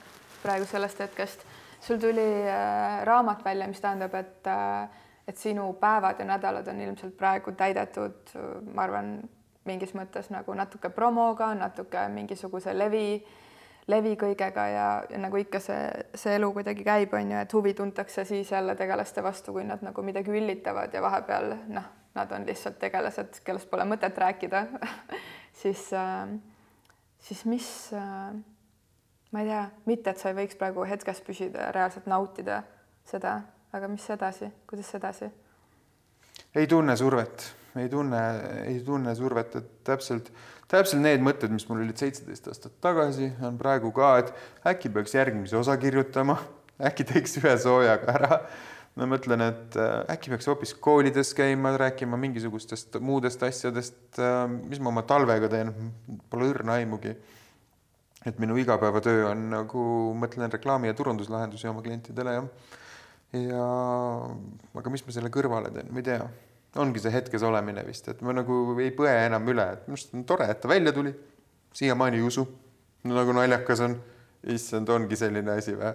praegu 0.43 0.68
sellest 0.70 1.01
hetkest? 1.05 1.45
sul 1.82 1.97
tuli 1.97 2.28
äh, 2.43 3.03
raamat 3.07 3.45
välja, 3.45 3.68
mis 3.68 3.80
tähendab, 3.82 4.14
et 4.20 4.47
äh, 4.47 4.89
et 5.30 5.38
sinu 5.38 5.74
päevad 5.74 6.20
ja 6.20 6.26
nädalad 6.26 6.68
on 6.68 6.82
ilmselt 6.82 7.18
praegu 7.18 7.51
täidetud, 7.57 8.34
ma 8.74 8.88
arvan, 8.88 9.12
mingis 9.70 9.93
mõttes 9.93 10.32
nagu 10.34 10.55
natuke 10.57 10.89
promoga, 10.89 11.51
natuke 11.57 12.07
mingisuguse 12.10 12.74
levi, 12.74 13.20
levi 13.91 14.16
kõigega 14.18 14.66
ja, 14.74 14.88
ja 15.10 15.22
nagu 15.22 15.38
ikka 15.38 15.62
see, 15.62 15.84
see 16.18 16.34
elu 16.39 16.49
kuidagi 16.55 16.86
käib, 16.88 17.14
on 17.14 17.36
ju, 17.36 17.43
et 17.45 17.53
huvi 17.53 17.76
tuntakse 17.78 18.26
siis 18.26 18.51
jälle 18.51 18.74
tegelaste 18.80 19.24
vastu, 19.24 19.53
kui 19.53 19.68
nad 19.68 19.86
nagu 19.86 20.05
midagi 20.05 20.34
üllitavad 20.34 20.93
ja 20.97 21.03
vahepeal 21.05 21.53
noh, 21.76 21.89
nad 22.18 22.34
on 22.34 22.47
lihtsalt 22.49 22.80
tegelased, 22.82 23.43
kellest 23.45 23.70
pole 23.70 23.86
mõtet 23.86 24.18
rääkida 24.18 24.66
siis 25.62 25.91
äh, 25.93 26.26
siis 27.24 27.45
mis 27.45 27.67
äh, 27.93 28.34
ma 29.32 29.43
ei 29.43 29.49
tea, 29.49 29.63
mitte 29.86 30.13
et 30.13 30.22
sa 30.22 30.32
ei 30.32 30.38
võiks 30.38 30.57
praegu 30.57 30.86
hetkes 30.89 31.22
püsida 31.26 31.67
ja 31.67 31.74
reaalselt 31.76 32.09
nautida 32.09 32.63
seda, 33.09 33.39
aga 33.76 33.89
mis 33.91 34.05
edasi, 34.09 34.49
kuidas 34.70 34.89
edasi? 34.97 35.30
ei 36.57 36.67
tunne 36.67 36.95
survet, 36.97 37.45
ei 37.78 37.89
tunne, 37.89 38.22
ei 38.65 38.80
tunne 38.86 39.13
survet, 39.15 39.59
et 39.59 39.67
täpselt, 39.86 40.32
täpselt 40.72 41.03
need 41.03 41.22
mõtted, 41.22 41.53
mis 41.53 41.67
mul 41.70 41.84
olid 41.84 42.01
seitseteist 42.01 42.49
aastat 42.49 42.80
tagasi, 42.82 43.30
on 43.45 43.59
praegu 43.59 43.91
ka, 43.93 44.15
et 44.24 44.34
äkki 44.74 44.89
peaks 44.95 45.13
järgmise 45.13 45.59
osa 45.59 45.78
kirjutama, 45.78 46.39
äkki 46.89 47.05
teeks 47.11 47.38
ühe 47.43 47.53
soojaga 47.61 48.15
ära 48.15 48.41
ma 48.97 49.07
mõtlen, 49.09 49.43
et 49.45 49.77
äh, 49.79 50.01
äkki 50.15 50.33
peaks 50.33 50.47
hoopis 50.49 50.73
koolides 50.81 51.33
käima, 51.37 51.75
rääkima 51.79 52.17
mingisugustest 52.19 52.97
muudest 53.03 53.43
asjadest, 53.45 54.01
äh, 54.19 54.41
mis 54.49 54.81
ma 54.81 54.91
oma 54.93 55.03
talvega 55.07 55.49
teen, 55.51 55.73
pole 56.31 56.49
õrna 56.53 56.79
aimugi. 56.79 57.15
et 58.27 58.39
minu 58.39 58.57
igapäevatöö 58.59 59.29
on 59.29 59.45
nagu, 59.53 59.81
mõtlen 60.19 60.51
reklaami 60.51 60.89
ja 60.89 60.93
turunduslahendusi 60.93 61.69
oma 61.69 61.81
klientidele 61.81 62.33
ja, 62.33 62.41
ja 63.39 63.67
aga 64.81 64.91
mis 64.91 65.05
ma 65.05 65.15
selle 65.15 65.31
kõrvale 65.31 65.71
teen, 65.71 65.87
ma 65.91 66.01
ei 66.01 66.07
tea. 66.09 66.25
ongi 66.75 66.99
see 66.99 67.13
hetkes 67.13 67.43
olemine 67.47 67.85
vist, 67.87 68.09
et 68.11 68.21
ma 68.21 68.35
nagu 68.35 68.75
ei 68.83 68.91
põe 68.95 69.13
enam 69.25 69.47
üle, 69.47 69.69
et 69.73 69.87
minu 69.87 69.95
arust 69.95 70.13
on 70.17 70.25
tore, 70.27 70.49
et 70.51 70.59
ta 70.61 70.67
välja 70.67 70.93
tuli. 70.93 71.13
siiamaani 71.73 72.17
ei 72.17 72.25
usu 72.25 72.43
no,, 72.43 73.13
nagu 73.15 73.33
naljakas 73.33 73.85
on 73.87 73.95
issand, 74.47 74.89
ongi 74.89 75.17
selline 75.19 75.57
asi 75.57 75.73
või? 75.75 75.91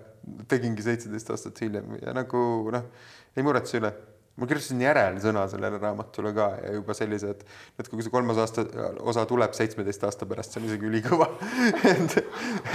tegingi 0.48 0.84
seitseteist 0.84 1.30
aastat 1.32 1.60
hiljem 1.64 1.96
ja 2.00 2.12
nagu 2.16 2.40
noh, 2.72 2.90
ei 3.36 3.44
muretse 3.44 3.78
üle. 3.80 3.90
ma 4.36 4.48
kirjutasin 4.50 4.80
järelsõna 4.82 5.44
sellele 5.48 5.78
raamatule 5.78 6.32
ka 6.34 6.48
ja 6.62 6.72
juba 6.74 6.96
sellise, 6.96 7.34
et, 7.36 7.44
et 7.78 7.88
kui 7.88 8.02
see 8.02 8.12
kolmas 8.12 8.40
aasta 8.42 8.64
osa 9.00 9.24
tuleb 9.30 9.54
seitsmeteist 9.56 10.04
aasta 10.08 10.26
pärast, 10.26 10.52
see 10.52 10.62
on 10.62 10.68
isegi 10.68 10.88
ülikõva 10.90 11.28
et, 11.92 12.16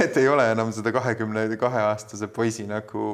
et 0.05 0.21
ei 0.21 0.29
ole 0.31 0.45
enam 0.53 0.71
seda 0.75 0.93
kahekümne 0.95 1.45
kahe 1.59 1.83
aastase 1.89 2.29
poisi 2.31 2.65
nagu, 2.69 3.09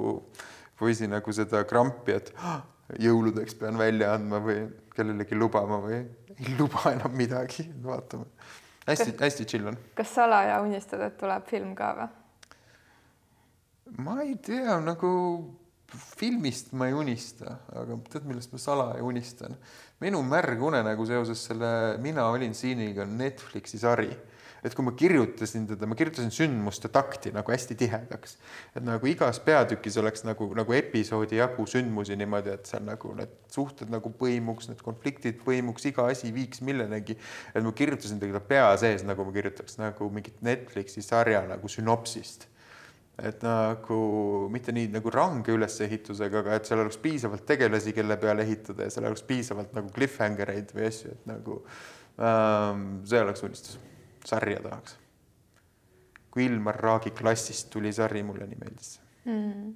poisi 0.79 1.09
nagu 1.11 1.35
seda 1.35 1.63
krampi, 1.67 2.19
et 2.19 2.31
ah, 2.37 2.61
jõuludeks 3.01 3.57
pean 3.59 3.79
välja 3.81 4.13
andma 4.15 4.43
või 4.43 4.67
kellelegi 4.95 5.35
lubama 5.35 5.81
või 5.83 6.03
ei 6.35 6.53
luba 6.59 6.91
enam 6.91 7.15
midagi, 7.17 7.65
vaatame 7.83 8.29
hästi-hästi 8.85 9.47
chill 9.49 9.67
on. 9.67 9.79
kas 9.97 10.13
salaja 10.15 10.61
unistad, 10.61 11.01
et 11.01 11.17
tuleb 11.17 11.49
film 11.49 11.73
ka 11.77 11.91
või? 11.97 12.13
Ma 13.97 14.21
ei 14.21 14.35
tea, 14.41 14.79
nagu 14.81 15.09
filmist 15.95 16.71
ma 16.73 16.87
ei 16.89 16.93
unista, 16.97 17.59
aga 17.77 17.97
tead, 18.09 18.25
millest 18.27 18.53
ma 18.53 18.61
salaja 18.61 19.03
unistan? 19.05 19.57
minu 20.03 20.19
märg 20.27 20.59
unenägu 20.59 21.05
seoses 21.07 21.39
selle 21.47 21.95
Mina 22.03 22.25
olin 22.27 22.51
siiniga 22.53 23.05
Netflixi 23.07 23.79
sari. 23.79 24.09
et 24.65 24.73
kui 24.73 24.81
ma 24.81 24.95
kirjutasin 24.97 25.67
teda, 25.69 25.85
ma 25.85 25.93
kirjutasin 25.95 26.31
sündmuste 26.33 26.89
takti 26.89 27.29
nagu 27.29 27.53
hästi 27.53 27.75
tihedaks, 27.77 28.31
et 28.73 28.81
nagu 28.81 29.05
igas 29.05 29.37
peatükis 29.45 29.99
oleks 30.01 30.25
nagu, 30.25 30.47
nagu 30.57 30.73
episoodi 30.73 31.37
jagu 31.37 31.67
sündmusi 31.69 32.17
niimoodi, 32.17 32.55
et 32.57 32.65
seal 32.65 32.81
nagu 32.87 33.13
need 33.13 33.35
suhted 33.53 33.93
nagu 33.93 34.09
põimuks, 34.09 34.71
need 34.71 34.81
konfliktid 34.81 35.37
põimuks, 35.45 35.85
iga 35.85 36.07
asi 36.09 36.33
viiks 36.33 36.65
millenegi. 36.65 37.13
et 37.53 37.61
ma 37.63 37.75
kirjutasin 37.77 38.19
teda 38.19 38.41
pea 38.41 38.73
sees, 38.81 39.05
nagu 39.05 39.29
ma 39.29 39.37
kirjutaks 39.37 39.77
nagu 39.77 40.09
mingit 40.09 40.41
Netflixi 40.41 41.05
sarja 41.05 41.45
nagu 41.45 41.69
sünopsist 41.69 42.49
et 43.23 43.43
nagu 43.45 43.97
mitte 44.51 44.73
nii 44.75 44.89
nagu 44.91 45.11
range 45.13 45.53
ülesehitusega, 45.55 46.41
aga 46.43 46.57
et 46.57 46.67
seal 46.67 46.81
oleks 46.83 46.97
piisavalt 47.03 47.45
tegelasi, 47.47 47.93
kelle 47.95 48.17
peale 48.19 48.43
ehitada 48.43 48.87
ja 48.87 48.91
seal 48.91 49.07
oleks 49.07 49.23
piisavalt 49.27 49.75
nagu 49.77 49.91
cliffhanger 49.95 50.51
eid 50.55 50.73
või 50.75 50.89
asju, 50.89 51.13
et 51.15 51.29
nagu 51.29 51.61
ähm, 52.19 52.83
see 53.07 53.21
oleks 53.23 53.45
unistus. 53.47 53.79
sarja 54.25 54.59
tahaks. 54.59 54.97
kui 56.31 56.45
Ilmar 56.45 56.75
Raagi 56.75 57.11
klassist 57.15 57.69
tuli 57.71 57.93
sari, 57.93 58.23
mulle 58.23 58.47
nii 58.49 58.59
meeldis 58.59 58.99
mm.. 59.23 59.73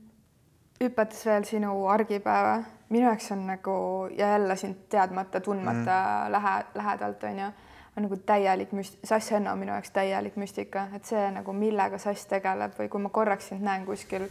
hüpates 0.84 1.26
veel 1.26 1.48
sinu 1.48 1.86
argipäeva, 1.88 2.60
minu 2.90 3.08
jaoks 3.08 3.32
on 3.32 3.48
nagu 3.48 3.80
ja 4.18 4.36
jälle 4.36 4.56
sind 4.56 4.90
teadmata, 4.90 5.40
tundmata 5.40 6.04
mm. 6.26 6.32
lähe, 6.36 6.56
lähedalt 6.76 7.24
onju 7.24 7.52
on 7.98 8.06
nagu 8.06 8.18
täielik 8.26 8.74
müst-, 8.76 9.00
Sass 9.04 9.32
Henno 9.32 9.52
on 9.52 9.60
minu 9.60 9.74
jaoks 9.74 9.92
täielik 9.96 10.36
müstika, 10.40 10.88
et 10.96 11.06
see 11.06 11.26
nagu, 11.36 11.54
millega 11.54 11.98
Sass 12.02 12.28
tegeleb 12.30 12.78
või 12.80 12.90
kui 12.90 13.04
ma 13.04 13.14
korraks 13.14 13.52
sind 13.52 13.66
näen 13.66 13.86
kuskil, 13.88 14.28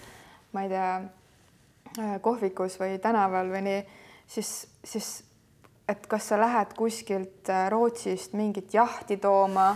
ma 0.52 0.64
ei 0.64 0.72
tea, 0.72 0.90
äh, 1.98 2.18
kohvikus 2.24 2.78
või 2.80 2.98
tänaval 3.02 3.50
või 3.52 3.64
nii, 3.66 3.80
siis, 4.26 4.52
siis 4.84 5.10
et 5.88 6.06
kas 6.06 6.28
sa 6.28 6.40
lähed 6.40 6.74
kuskilt 6.76 7.48
äh, 7.48 7.70
Rootsist 7.72 8.34
mingit 8.36 8.74
jahti 8.74 9.16
tooma 9.16 9.70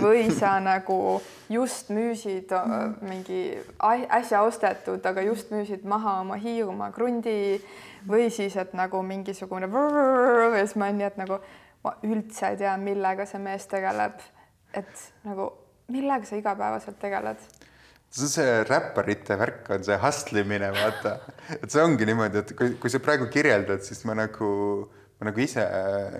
või 0.00 0.26
sa 0.34 0.56
nagu 0.70 1.20
just 1.50 1.90
müüsid 1.94 2.52
äh, 2.56 2.74
mingi 3.06 3.42
äsja 4.10 4.42
ostetud, 4.42 5.04
aga 5.06 5.22
just 5.22 5.54
müüsid 5.54 5.86
maha 5.88 6.20
oma 6.24 6.38
Hiiumaa 6.42 6.90
krundi 6.92 7.60
või 8.08 8.30
siis, 8.34 8.56
et 8.58 8.74
nagu 8.74 9.02
mingisugune 9.06 9.68
ja 9.70 10.64
siis 10.64 10.76
ma 10.76 10.90
nii, 10.90 11.06
et 11.06 11.20
nagu 11.20 11.38
ma 11.84 11.96
üldse 12.06 12.52
ei 12.52 12.60
tea, 12.60 12.76
millega 12.80 13.26
see 13.28 13.42
mees 13.42 13.66
tegeleb. 13.70 14.22
et 14.72 15.04
nagu, 15.26 15.50
millega 15.92 16.24
sa 16.28 16.38
igapäevaselt 16.38 16.98
tegeled? 17.00 17.42
see 18.12 18.26
on 18.26 18.32
see 18.32 18.56
räpparite 18.68 19.36
värk, 19.40 19.70
on 19.72 19.84
see 19.84 19.96
hustlimine, 20.00 20.72
vaata. 20.76 21.18
et 21.58 21.70
see 21.70 21.84
ongi 21.84 22.08
niimoodi, 22.08 22.42
et 22.42 22.52
kui, 22.56 22.74
kui 22.80 22.92
sa 22.92 23.00
praegu 23.00 23.28
kirjeldad, 23.32 23.84
siis 23.86 24.04
ma 24.08 24.16
nagu, 24.18 24.50
ma 25.18 25.30
nagu 25.30 25.40
ise, 25.40 25.64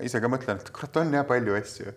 ise 0.04 0.22
ka 0.22 0.30
mõtlen, 0.32 0.62
et 0.62 0.72
kurat, 0.72 0.96
on 1.02 1.12
jah 1.12 1.26
palju 1.28 1.58
asju. 1.58 1.92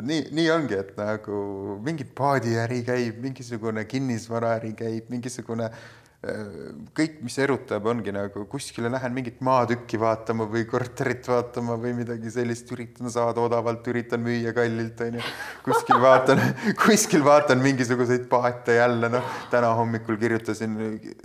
et 0.00 0.04
nii, 0.06 0.26
nii 0.34 0.50
ongi, 0.50 0.80
et 0.82 0.92
nagu 0.98 1.40
mingi 1.86 2.04
paadiäri 2.04 2.82
käib, 2.86 3.22
mingisugune 3.22 3.84
kinnisvaraäri 3.90 4.74
käib, 4.78 5.10
mingisugune 5.12 5.70
äh, 5.70 5.88
kõik, 6.20 7.14
mis 7.24 7.38
erutab, 7.40 7.86
ongi 7.88 8.12
nagu 8.12 8.42
kuskile 8.52 8.90
lähen 8.92 9.14
mingit 9.16 9.38
maatükki 9.40 9.96
vaatama 10.00 10.44
või 10.52 10.66
korterit 10.68 11.24
vaatama 11.24 11.78
või 11.80 11.94
midagi 11.96 12.28
sellist, 12.34 12.68
üritan 12.74 13.08
saada 13.08 13.40
odavalt, 13.40 13.86
üritan 13.88 14.20
müüa 14.20 14.52
kallilt, 14.52 15.00
onju. 15.00 15.22
kuskil 15.64 15.96
vaatan, 16.02 16.42
kuskil 16.82 17.24
vaatan 17.24 17.62
mingisuguseid 17.64 18.26
paate 18.28 18.76
jälle, 18.76 19.08
noh, 19.14 19.30
täna 19.52 19.70
hommikul 19.78 20.18
kirjutasin 20.20 20.76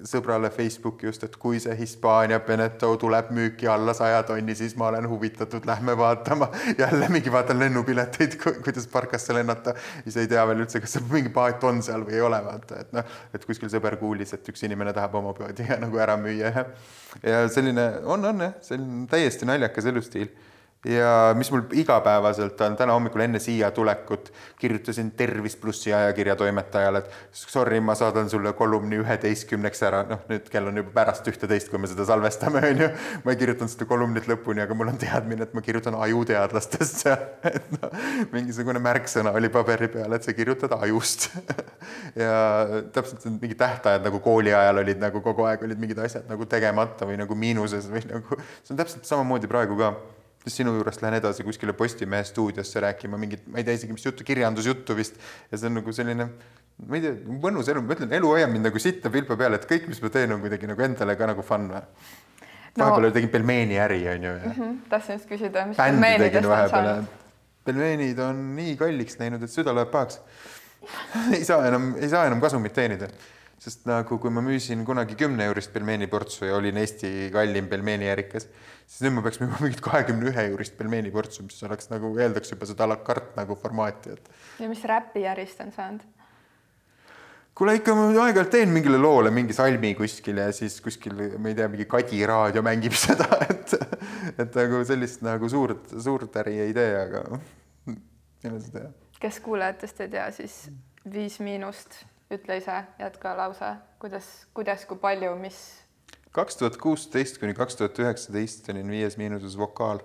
sõbrale 0.07 0.47
Facebooki 0.55 1.09
just, 1.09 1.27
et 1.27 1.35
kui 1.43 1.59
see 1.59 1.75
Hispaania 1.75 2.39
Beneteau 2.47 2.95
tuleb 3.01 3.33
müüki 3.35 3.67
alla 3.67 3.93
saja 3.97 4.23
tonni, 4.23 4.55
siis 4.55 4.77
ma 4.79 4.87
olen 4.93 5.09
huvitatud, 5.11 5.67
lähme 5.67 5.97
vaatama. 5.99 6.47
jälle 6.77 7.11
mingi 7.11 7.35
vaatan 7.35 7.59
lennupileteid, 7.59 8.39
kuidas 8.39 8.87
parkasse 8.87 9.35
lennata, 9.35 9.75
siis 10.05 10.21
ei 10.23 10.31
tea 10.31 10.47
veel 10.47 10.63
üldse, 10.63 10.79
kas 10.79 11.01
mingi 11.11 11.35
paat 11.35 11.67
on 11.67 11.83
seal 11.83 12.07
või 12.07 12.15
ei 12.15 12.25
ole, 12.31 12.39
vaata, 12.47 12.79
et 12.79 12.95
noh, 12.95 13.13
et 13.35 13.43
kuskil 13.43 13.67
sõber 13.75 13.99
kuulis, 13.99 14.31
et 14.31 14.53
üks 14.55 14.63
inimene 14.63 14.84
inimene 14.85 14.93
tahab 14.93 15.15
oma 15.15 15.33
poodi 15.33 15.65
nagu 15.83 15.97
ära 15.97 16.15
müüa 16.17 16.51
ja 16.53 16.65
ja 17.23 17.47
selline 17.49 18.01
on, 18.05 18.25
on 18.25 18.41
jah, 18.41 18.53
selline 18.61 19.07
täiesti 19.09 19.45
naljakas 19.45 19.85
elustiil. 19.85 20.29
Ja 20.85 21.33
mis 21.37 21.49
mul 21.51 21.63
igapäevaselt 21.73 22.61
on, 22.61 22.75
täna 22.77 22.93
hommikul 22.93 23.23
enne 23.25 23.39
siia 23.39 23.71
tulekut 23.71 24.31
kirjutasin 24.59 25.11
Tervis 25.17 25.55
plussi 25.55 25.93
ajakirja 25.93 26.35
toimetajale, 26.35 26.99
et 26.99 27.11
sorry, 27.31 27.79
ma 27.79 27.95
saadan 27.95 28.29
sulle 28.29 28.53
kolumni 28.53 28.99
üheteistkümneks 29.01 29.83
ära, 29.87 30.03
noh, 30.09 30.21
nüüd 30.29 30.49
kell 30.53 30.69
on 30.69 30.77
juba 30.81 30.93
pärast 30.95 31.27
ühteteist, 31.31 31.71
kui 31.71 31.81
me 31.81 31.89
seda 31.89 32.05
salvestame, 32.07 32.61
onju. 32.69 32.89
ma 33.25 33.33
ei 33.33 33.39
kirjutanud 33.41 33.73
seda 33.73 33.87
kolumnit 33.89 34.29
lõpuni, 34.29 34.63
aga 34.63 34.77
mul 34.77 34.93
on 34.93 34.99
teadmine, 35.01 35.47
et 35.47 35.53
ma 35.57 35.63
kirjutan 35.65 35.97
ajuteadlastest 36.07 37.01
seal, 37.03 37.25
et 37.51 37.71
noh, 37.75 37.97
mingisugune 38.33 38.81
märksõna 38.83 39.33
oli 39.35 39.49
paberi 39.53 39.89
peal, 39.97 40.17
et 40.17 40.27
sa 40.27 40.35
kirjutad 40.37 40.77
ajust. 40.81 41.31
Ja 42.15 42.35
täpselt 42.95 43.25
mingi 43.27 43.57
tähtajad 43.59 44.05
nagu 44.05 44.21
kooli 44.23 44.53
ajal 44.55 44.79
olid 44.79 45.01
nagu 45.01 45.19
kogu 45.21 45.43
aeg 45.49 45.65
olid 45.67 45.79
mingid 45.79 45.99
asjad 45.99 46.29
nagu 46.31 46.47
tegemata 46.49 47.07
või 47.07 47.17
nagu 47.19 47.35
miinuses 47.37 47.89
või 47.91 48.01
nagu 48.07 48.37
see 48.39 48.71
on 48.71 48.79
täpselt 48.79 49.09
samamoodi 49.09 49.49
praegu 49.51 49.75
ka 49.79 49.91
sinu 50.47 50.73
juurest 50.75 51.01
lähen 51.01 51.17
edasi 51.19 51.43
kuskile 51.43 51.73
Postimehe 51.73 52.23
stuudiosse 52.23 52.79
rääkima 52.83 53.17
mingit, 53.17 53.47
ma 53.47 53.57
ei 53.61 53.63
tea 53.67 53.77
isegi, 53.77 53.93
mis 53.93 54.05
juttu, 54.05 54.23
kirjandusjuttu 54.23 54.95
vist. 54.95 55.17
ja 55.51 55.57
see 55.57 55.69
on 55.69 55.79
nagu 55.79 55.93
selline, 55.95 56.27
ma 56.85 56.97
ei 56.99 57.05
tea, 57.05 57.15
mõnus 57.41 57.69
elu, 57.71 57.81
ma 57.85 57.97
ütlen, 57.97 58.13
elu 58.19 58.31
hoiab 58.33 58.53
mind 58.53 58.69
nagu 58.69 58.81
sitta 58.81 59.11
pilpa 59.13 59.37
peal, 59.39 59.57
et 59.57 59.67
kõik, 59.69 59.87
mis 59.91 60.01
ma 60.03 60.11
teen, 60.13 60.35
on 60.35 60.43
kuidagi 60.43 60.69
nagu 60.69 60.85
endale 60.85 61.17
ka 61.19 61.29
nagu 61.31 61.45
fun 61.45 61.69
vahepeal 61.73 63.07
no. 63.07 63.13
tegin 63.15 63.31
pelmeeni 63.33 63.79
äri, 63.79 64.01
onju 64.11 64.33
mm. 64.33 64.51
-hmm. 64.51 64.75
tahtsin 64.89 65.19
just 65.19 65.29
küsida, 65.29 65.65
mis 65.69 65.77
bändi 65.77 66.29
tegin 66.29 66.49
vahepeal. 66.49 67.07
pelmeenid 67.65 68.19
on 68.19 68.43
nii 68.55 68.75
kalliks 68.77 69.19
läinud, 69.19 69.43
et 69.43 69.51
süda 69.51 69.73
läheb 69.75 69.91
pahaks 69.91 70.19
ei 71.37 71.45
saa 71.45 71.65
enam, 71.67 71.95
ei 71.97 72.09
saa 72.09 72.25
enam 72.29 72.41
kasumit 72.41 72.73
teenida 72.73 73.09
sest 73.65 73.87
nagu 73.89 74.19
kui 74.21 74.29
ma 74.33 74.43
müüsin 74.45 74.83
kunagi 74.85 75.15
kümne 75.17 75.47
eurist 75.49 75.71
pelmeeniportsu 75.73 76.45
ja 76.45 76.57
olin 76.59 76.77
Eesti 76.77 77.31
kallim 77.33 77.69
pelmeeniärikas, 77.71 78.45
siis 78.85 79.01
nüüd 79.05 79.15
ma 79.15 79.23
peaks 79.25 79.41
müüma 79.41 79.57
mingit 79.63 79.81
kahekümne 79.85 80.29
ühe 80.29 80.43
eurist 80.51 80.75
pelmeeniportsu, 80.77 81.47
mis 81.47 81.63
oleks 81.65 81.89
nagu 81.89 82.11
eeldaks 82.19 82.53
juba 82.53 82.69
seda 82.69 82.85
a 82.85 82.91
la 82.93 82.99
carte 83.07 83.33
nagu 83.39 83.57
formaati, 83.57 84.13
et. 84.13 84.29
ja 84.61 84.69
mis 84.69 84.85
räpiärist 84.85 85.65
on 85.65 85.73
saanud? 85.73 86.05
kuule 87.55 87.77
ikka 87.79 87.97
ma 87.97 88.07
aeg-ajalt 88.11 88.53
teen 88.53 88.73
mingile 88.75 89.01
loole 89.01 89.33
mingi 89.33 89.55
salmi 89.55 89.95
kuskil 89.97 90.43
ja 90.43 90.49
siis 90.53 90.77
kuskil, 90.83 91.17
ma 91.39 91.49
ei 91.49 91.57
tea, 91.57 91.69
mingi 91.71 91.89
Kadi 91.89 92.21
raadio 92.27 92.61
mängib 92.65 92.93
seda, 93.07 93.29
et, 93.49 93.77
et 94.35 94.59
nagu 94.61 94.85
sellist 94.85 95.25
nagu 95.25 95.49
suurt, 95.49 95.89
suurt 96.05 96.41
äri 96.43 96.59
ei 96.67 96.75
tee, 96.75 96.91
aga 97.01 97.23
ei 98.43 98.51
ole 98.51 98.59
seda. 98.67 98.89
kes 99.23 99.39
kuulajatest 99.41 100.05
ei 100.05 100.19
tea, 100.19 100.33
siis 100.35 100.65
Viis 101.09 101.39
Miinust 101.41 102.03
ütle 102.33 102.57
ise, 102.59 102.81
jätka 102.99 103.35
lause, 103.37 103.75
kuidas, 104.01 104.29
kuidas, 104.57 104.85
kui 104.89 104.99
palju, 105.01 105.35
mis? 105.39 105.61
kaks 106.35 106.57
tuhat 106.59 106.75
kuusteist 106.81 107.37
kuni 107.39 107.55
kaks 107.55 107.77
tuhat 107.79 107.99
üheksateist 108.01 108.67
olin 108.73 108.89
Viies 108.91 109.15
Miinuses 109.19 109.55
vokaal. 109.59 110.01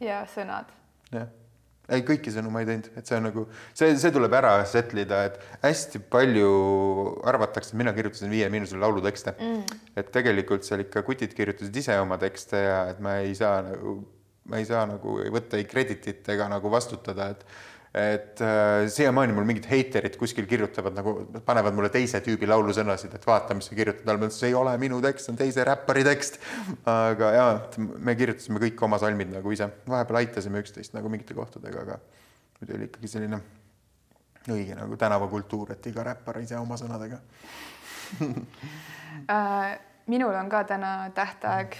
ja 0.00 0.22
sõnad? 0.30 0.70
jah, 1.12 1.28
ei 1.92 2.04
kõiki 2.06 2.32
sõnu 2.32 2.52
ma 2.52 2.62
ei 2.62 2.70
teinud, 2.70 2.88
et 2.96 3.08
see 3.08 3.18
on 3.18 3.26
nagu 3.28 3.44
see, 3.74 3.90
see 4.00 4.14
tuleb 4.14 4.32
ära 4.38 4.54
settle 4.70 5.04
ida, 5.04 5.24
et 5.28 5.42
hästi 5.64 6.00
palju 6.12 6.52
arvatakse, 7.28 7.76
mina 7.76 7.92
kirjutasin 7.96 8.32
Viie 8.32 8.48
Miinusel 8.52 8.80
laulutekste 8.80 9.34
mm.. 9.34 9.82
et 9.98 10.14
tegelikult 10.14 10.64
seal 10.68 10.86
ikka 10.86 11.04
kutid 11.06 11.34
kirjutasid 11.36 11.82
ise 11.82 11.98
oma 12.00 12.20
tekste 12.22 12.64
ja 12.64 12.80
et 12.94 13.02
ma 13.04 13.18
ei 13.26 13.34
saa 13.36 13.60
nagu, 13.66 13.98
ma 14.48 14.62
ei 14.62 14.68
saa 14.68 14.86
nagu 14.88 15.18
võtta 15.34 15.60
ei 15.60 15.68
kreditit 15.68 16.32
ega 16.32 16.48
nagu 16.54 16.70
vastutada, 16.72 17.32
et 17.34 17.44
et 17.94 18.40
äh, 18.40 18.86
siiamaani 18.88 19.34
mul 19.36 19.44
mingid 19.44 19.66
heiterid 19.68 20.14
kuskil 20.20 20.46
kirjutavad 20.48 20.94
nagu, 20.96 21.12
panevad 21.44 21.76
mulle 21.76 21.90
teise 21.92 22.22
tüübi 22.24 22.48
laulusõnasid, 22.48 23.12
et 23.18 23.26
vaata, 23.28 23.56
mis 23.58 23.68
sa 23.68 23.76
kirjutad 23.76 24.08
ma 24.08 24.16
ütlesin, 24.16 24.38
see 24.38 24.48
ei 24.48 24.56
ole 24.56 24.72
minu 24.80 25.00
tekst, 25.04 25.26
see 25.26 25.34
on 25.34 25.40
teise 25.40 25.66
räppari 25.68 26.04
tekst. 26.06 26.38
aga 26.88 27.32
ja, 27.36 27.46
me 27.76 28.16
kirjutasime 28.16 28.62
kõik 28.64 28.80
oma 28.88 29.00
salmid 29.02 29.34
nagu 29.34 29.52
ise, 29.52 29.68
vahepeal 29.88 30.22
aitasime 30.22 30.64
üksteist 30.64 30.96
nagu 30.96 31.12
mingite 31.12 31.36
kohtadega, 31.36 31.84
aga 31.84 32.00
muidu 32.60 32.78
oli 32.78 32.88
ikkagi 32.88 33.12
selline 33.12 33.42
õige 34.48 34.78
nagu 34.78 34.96
tänavakultuur, 34.98 35.76
et 35.76 35.92
iga 35.92 36.08
räppar 36.08 36.40
ise 36.40 36.56
oma 36.58 36.80
sõnadega 36.80 37.20
äh, 39.34 39.76
minul 40.06 40.34
on 40.34 40.48
ka 40.48 40.64
täna 40.64 41.10
tähtaeg 41.14 41.76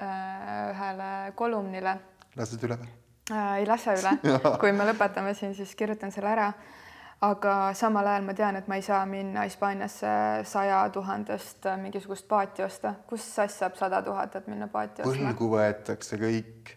äh, 0.00 0.72
ühele 0.72 1.12
kolumnile. 1.36 1.96
lased 2.36 2.64
üle 2.64 2.80
või? 2.80 3.01
Äh,. 3.30 3.58
ei 3.60 3.66
lase 3.66 3.96
üle 3.98 4.16
kui 4.60 4.72
me 4.72 4.86
lõpetame 4.88 5.34
siin, 5.38 5.54
siis 5.54 5.74
kirjutan 5.78 6.12
selle 6.14 6.32
ära. 6.32 6.52
aga 7.22 7.54
samal 7.78 8.06
ajal 8.10 8.26
ma 8.26 8.34
tean, 8.34 8.56
et 8.58 8.68
ma 8.68 8.78
ei 8.80 8.82
saa 8.82 9.04
minna 9.06 9.46
Hispaaniasse 9.46 10.14
saja 10.48 10.82
tuhandest 10.94 11.66
äh, 11.66 11.78
mingisugust 11.78 12.28
paati 12.28 12.66
osta. 12.66 12.94
kust 13.06 13.34
sass 13.34 13.58
saab 13.62 13.76
sada 13.78 14.02
tuhat, 14.02 14.36
et 14.36 14.48
minna 14.50 14.68
paati 14.68 15.02
ostma? 15.02 15.30
võlgu 15.30 15.52
võetakse 15.56 16.18
kõik. 16.20 16.74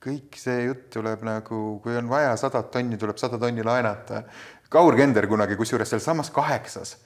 kõik 0.00 0.40
see 0.40 0.64
jutt 0.64 0.88
tuleb 0.96 1.22
nagu, 1.28 1.78
kui 1.84 1.96
on 1.96 2.08
vaja 2.08 2.32
sadat 2.40 2.70
tonni, 2.72 2.96
tuleb 2.96 3.20
sada 3.20 3.38
tonni 3.38 3.62
laenata. 3.62 4.24
Kaur 4.70 4.96
Kender 4.96 5.26
kunagi, 5.26 5.56
kusjuures 5.58 5.90
sealsamas 5.90 6.30
kaheksas 6.30 6.96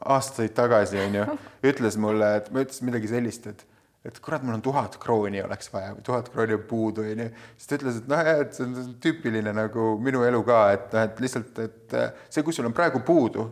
aastaid 0.00 0.54
tagasi 0.56 1.00
onju, 1.00 1.26
ütles 1.70 1.98
mulle, 2.00 2.36
et 2.40 2.48
ma 2.52 2.64
ütlesin 2.64 2.88
midagi 2.88 3.10
sellist, 3.10 3.46
et 3.50 3.64
et 4.04 4.20
kurat, 4.20 4.42
mul 4.42 4.56
on 4.56 4.62
tuhat 4.64 4.96
krooni 5.00 5.42
oleks 5.44 5.68
vaja 5.74 5.92
või 5.92 6.04
tuhat 6.04 6.30
krooni 6.32 6.56
on 6.56 6.62
puudu, 6.68 7.04
onju. 7.04 7.26
siis 7.56 7.68
ta 7.68 7.76
ütles, 7.76 7.98
et 8.00 8.06
noh, 8.08 8.30
et 8.32 8.54
see 8.56 8.64
on 8.64 8.94
tüüpiline 9.04 9.52
nagu 9.56 9.90
minu 10.00 10.22
elu 10.24 10.40
ka, 10.46 10.60
et 10.76 10.96
noh, 10.96 11.04
et 11.08 11.20
lihtsalt, 11.20 11.60
et 11.66 11.96
äh, 11.98 12.22
see, 12.32 12.44
kui 12.46 12.56
sul 12.56 12.68
on 12.70 12.76
praegu 12.76 13.02
puudu, 13.04 13.44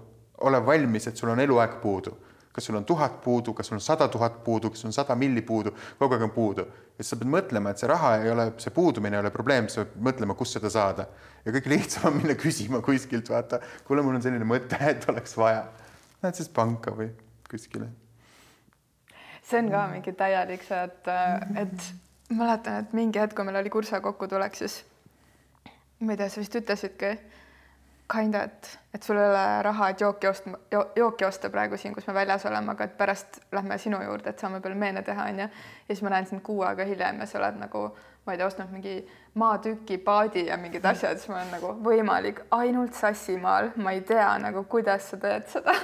ole 0.49 0.62
valmis, 0.64 1.11
et 1.11 1.20
sul 1.20 1.34
on 1.34 1.44
eluaeg 1.44 1.78
puudu. 1.82 2.16
kas 2.59 2.64
sul 2.66 2.74
on 2.74 2.82
tuhat 2.84 3.20
puudu, 3.22 3.53
kas 3.55 3.68
sul 3.70 3.76
on 3.76 3.80
sada 3.80 4.09
tuhat 4.11 4.40
puudu, 4.42 4.70
kas 4.72 4.80
sul 4.82 4.88
on 4.88 4.92
sada 4.96 5.14
milli 5.14 5.44
puudu, 5.46 5.70
kogu 5.99 6.16
aeg 6.16 6.24
on 6.26 6.32
puudu. 6.34 6.64
ja 6.96 7.05
siis 7.05 7.12
sa 7.12 7.20
pead 7.20 7.30
mõtlema, 7.30 7.70
et 7.70 7.78
see 7.78 7.92
raha 7.92 8.16
ei 8.24 8.32
ole, 8.32 8.49
see 8.59 8.74
puudumine 8.74 9.20
ei 9.20 9.22
ole 9.22 9.30
probleem, 9.30 9.68
sa 9.68 9.84
pead 9.84 10.03
mõtlema, 10.09 10.34
kust 10.34 10.57
seda 10.57 10.72
saada. 10.72 11.07
ja 11.44 11.53
kõige 11.53 11.76
lihtsam 11.76 12.09
on 12.11 12.18
minna 12.22 12.34
küsima 12.40 12.80
kuskilt, 12.82 13.28
vaata, 13.30 13.61
kuule, 13.84 14.03
mul 14.03 14.16
on 14.18 14.24
selline 14.24 14.49
mõte, 14.49 14.80
et 14.80 15.07
oleks 15.12 15.36
vaja. 15.38 15.68
Lähed 16.22 16.40
siis 16.40 16.51
panka 16.51 16.96
või 16.96 17.12
kuskile 17.51 17.92
see 19.49 19.62
on 19.62 19.70
ka 19.72 19.86
mingi 19.92 20.12
täielik 20.12 20.64
see, 20.66 20.82
et, 20.84 21.11
et 21.62 21.88
mäletan, 22.36 22.84
et 22.84 22.92
mingi 22.96 23.20
hetk, 23.20 23.36
kui 23.36 23.49
meil 23.49 23.61
oli 23.62 23.72
kursa 23.72 24.01
kokkutulek, 24.05 24.57
siis 24.59 24.82
ma 26.01 26.14
ei 26.14 26.20
tea, 26.20 26.28
sa 26.28 26.42
vist 26.42 26.59
ütlesidki 26.61 27.14
kinda, 28.12 28.42
et, 28.49 28.68
et 28.94 29.05
sul 29.05 29.18
ei 29.20 29.28
ole 29.28 29.44
raha, 29.62 29.90
et 29.92 30.01
jooki 30.01 30.28
ostma, 30.28 30.59
jooki 30.96 31.26
osta 31.28 31.51
praegu 31.53 31.76
siin, 31.76 31.92
kus 31.94 32.07
me 32.09 32.14
väljas 32.16 32.46
oleme, 32.49 32.72
aga 32.72 32.88
et 32.88 32.96
pärast 32.96 33.40
lähme 33.53 33.76
sinu 33.78 34.01
juurde, 34.05 34.32
et 34.32 34.40
saame 34.40 34.61
pelmeene 34.64 35.03
teha, 35.05 35.28
onju. 35.32 35.49
ja 35.88 35.94
siis 35.94 36.05
ma 36.05 36.14
näen 36.14 36.28
sind 36.28 36.44
kuu 36.44 36.62
aega 36.64 36.86
hiljem 36.88 37.20
ja 37.20 37.28
sa 37.28 37.40
oled 37.40 37.61
nagu, 37.61 37.84
ma 38.24 38.34
ei 38.34 38.40
tea, 38.40 38.49
ostnud 38.49 38.72
mingi 38.72 38.96
maatüki, 39.38 39.99
paadi 40.05 40.46
ja 40.49 40.57
mingid 40.61 40.84
asjad, 40.88 41.20
siis 41.20 41.28
ma 41.32 41.40
olen 41.40 41.55
nagu 41.57 41.72
võimalik 41.84 42.44
ainult 42.57 42.96
Sassimaal, 42.96 43.72
ma 43.76 43.96
ei 43.96 44.05
tea 44.09 44.30
nagu, 44.40 44.64
kuidas 44.68 45.12
sa 45.12 45.20
teed 45.20 45.49
seda. 45.53 45.76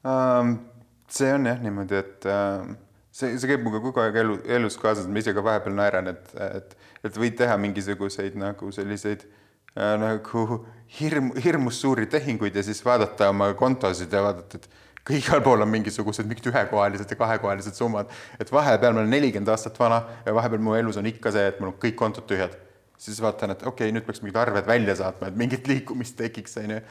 Um 0.00 0.69
see 1.14 1.32
on 1.34 1.46
jah 1.50 1.60
niimoodi, 1.62 2.00
et 2.00 2.26
äh, 2.30 2.70
see, 3.12 3.34
see 3.38 3.50
käib 3.50 3.64
minuga 3.64 3.82
kogu 3.84 4.02
aeg 4.02 4.18
elu, 4.22 4.38
elus 4.58 4.78
kaasas, 4.80 5.08
ma 5.10 5.22
ise 5.22 5.34
ka 5.36 5.44
vahepeal 5.44 5.76
naeran, 5.76 6.10
et, 6.12 6.34
et, 6.46 6.76
et 7.08 7.20
võid 7.22 7.38
teha 7.40 7.56
mingisuguseid 7.60 8.36
nagu 8.40 8.70
selliseid 8.74 9.24
äh, 9.26 9.96
nagu 10.00 10.60
hirm, 11.00 11.32
hirmus 11.44 11.80
suuri 11.82 12.06
tehinguid 12.10 12.56
ja 12.56 12.64
siis 12.66 12.82
vaadata 12.86 13.30
oma 13.34 13.52
kontosid 13.58 14.12
ja 14.12 14.22
vaadata, 14.26 14.60
et 14.60 15.04
ka 15.04 15.16
igal 15.16 15.42
pool 15.44 15.64
on 15.64 15.70
mingisugused 15.72 16.28
mingid 16.28 16.50
ühekohalised 16.52 17.10
ja 17.10 17.18
kahekohalised 17.18 17.78
summad, 17.78 18.10
et 18.40 18.50
vahepeal 18.52 18.94
ma 18.94 19.04
olen 19.04 19.14
nelikümmend 19.16 19.52
aastat 19.52 19.78
vana 19.80 20.02
ja 20.26 20.34
vahepeal 20.36 20.62
mu 20.62 20.76
elus 20.78 21.00
on 21.00 21.08
ikka 21.08 21.32
see, 21.34 21.46
et 21.52 21.62
mul 21.62 21.72
on 21.72 21.78
kõik 21.80 21.96
kontod 21.98 22.28
tühjad. 22.30 22.58
siis 23.00 23.16
vaatan, 23.22 23.54
et 23.54 23.62
okei 23.64 23.86
okay,, 23.88 23.92
nüüd 23.96 24.04
peaks 24.04 24.20
mingid 24.20 24.36
arved 24.36 24.66
välja 24.68 24.92
saatma, 24.98 25.30
et 25.30 25.36
mingit 25.36 25.68
liikumist 25.70 26.18
tekiks, 26.18 26.58
onju 26.60 26.82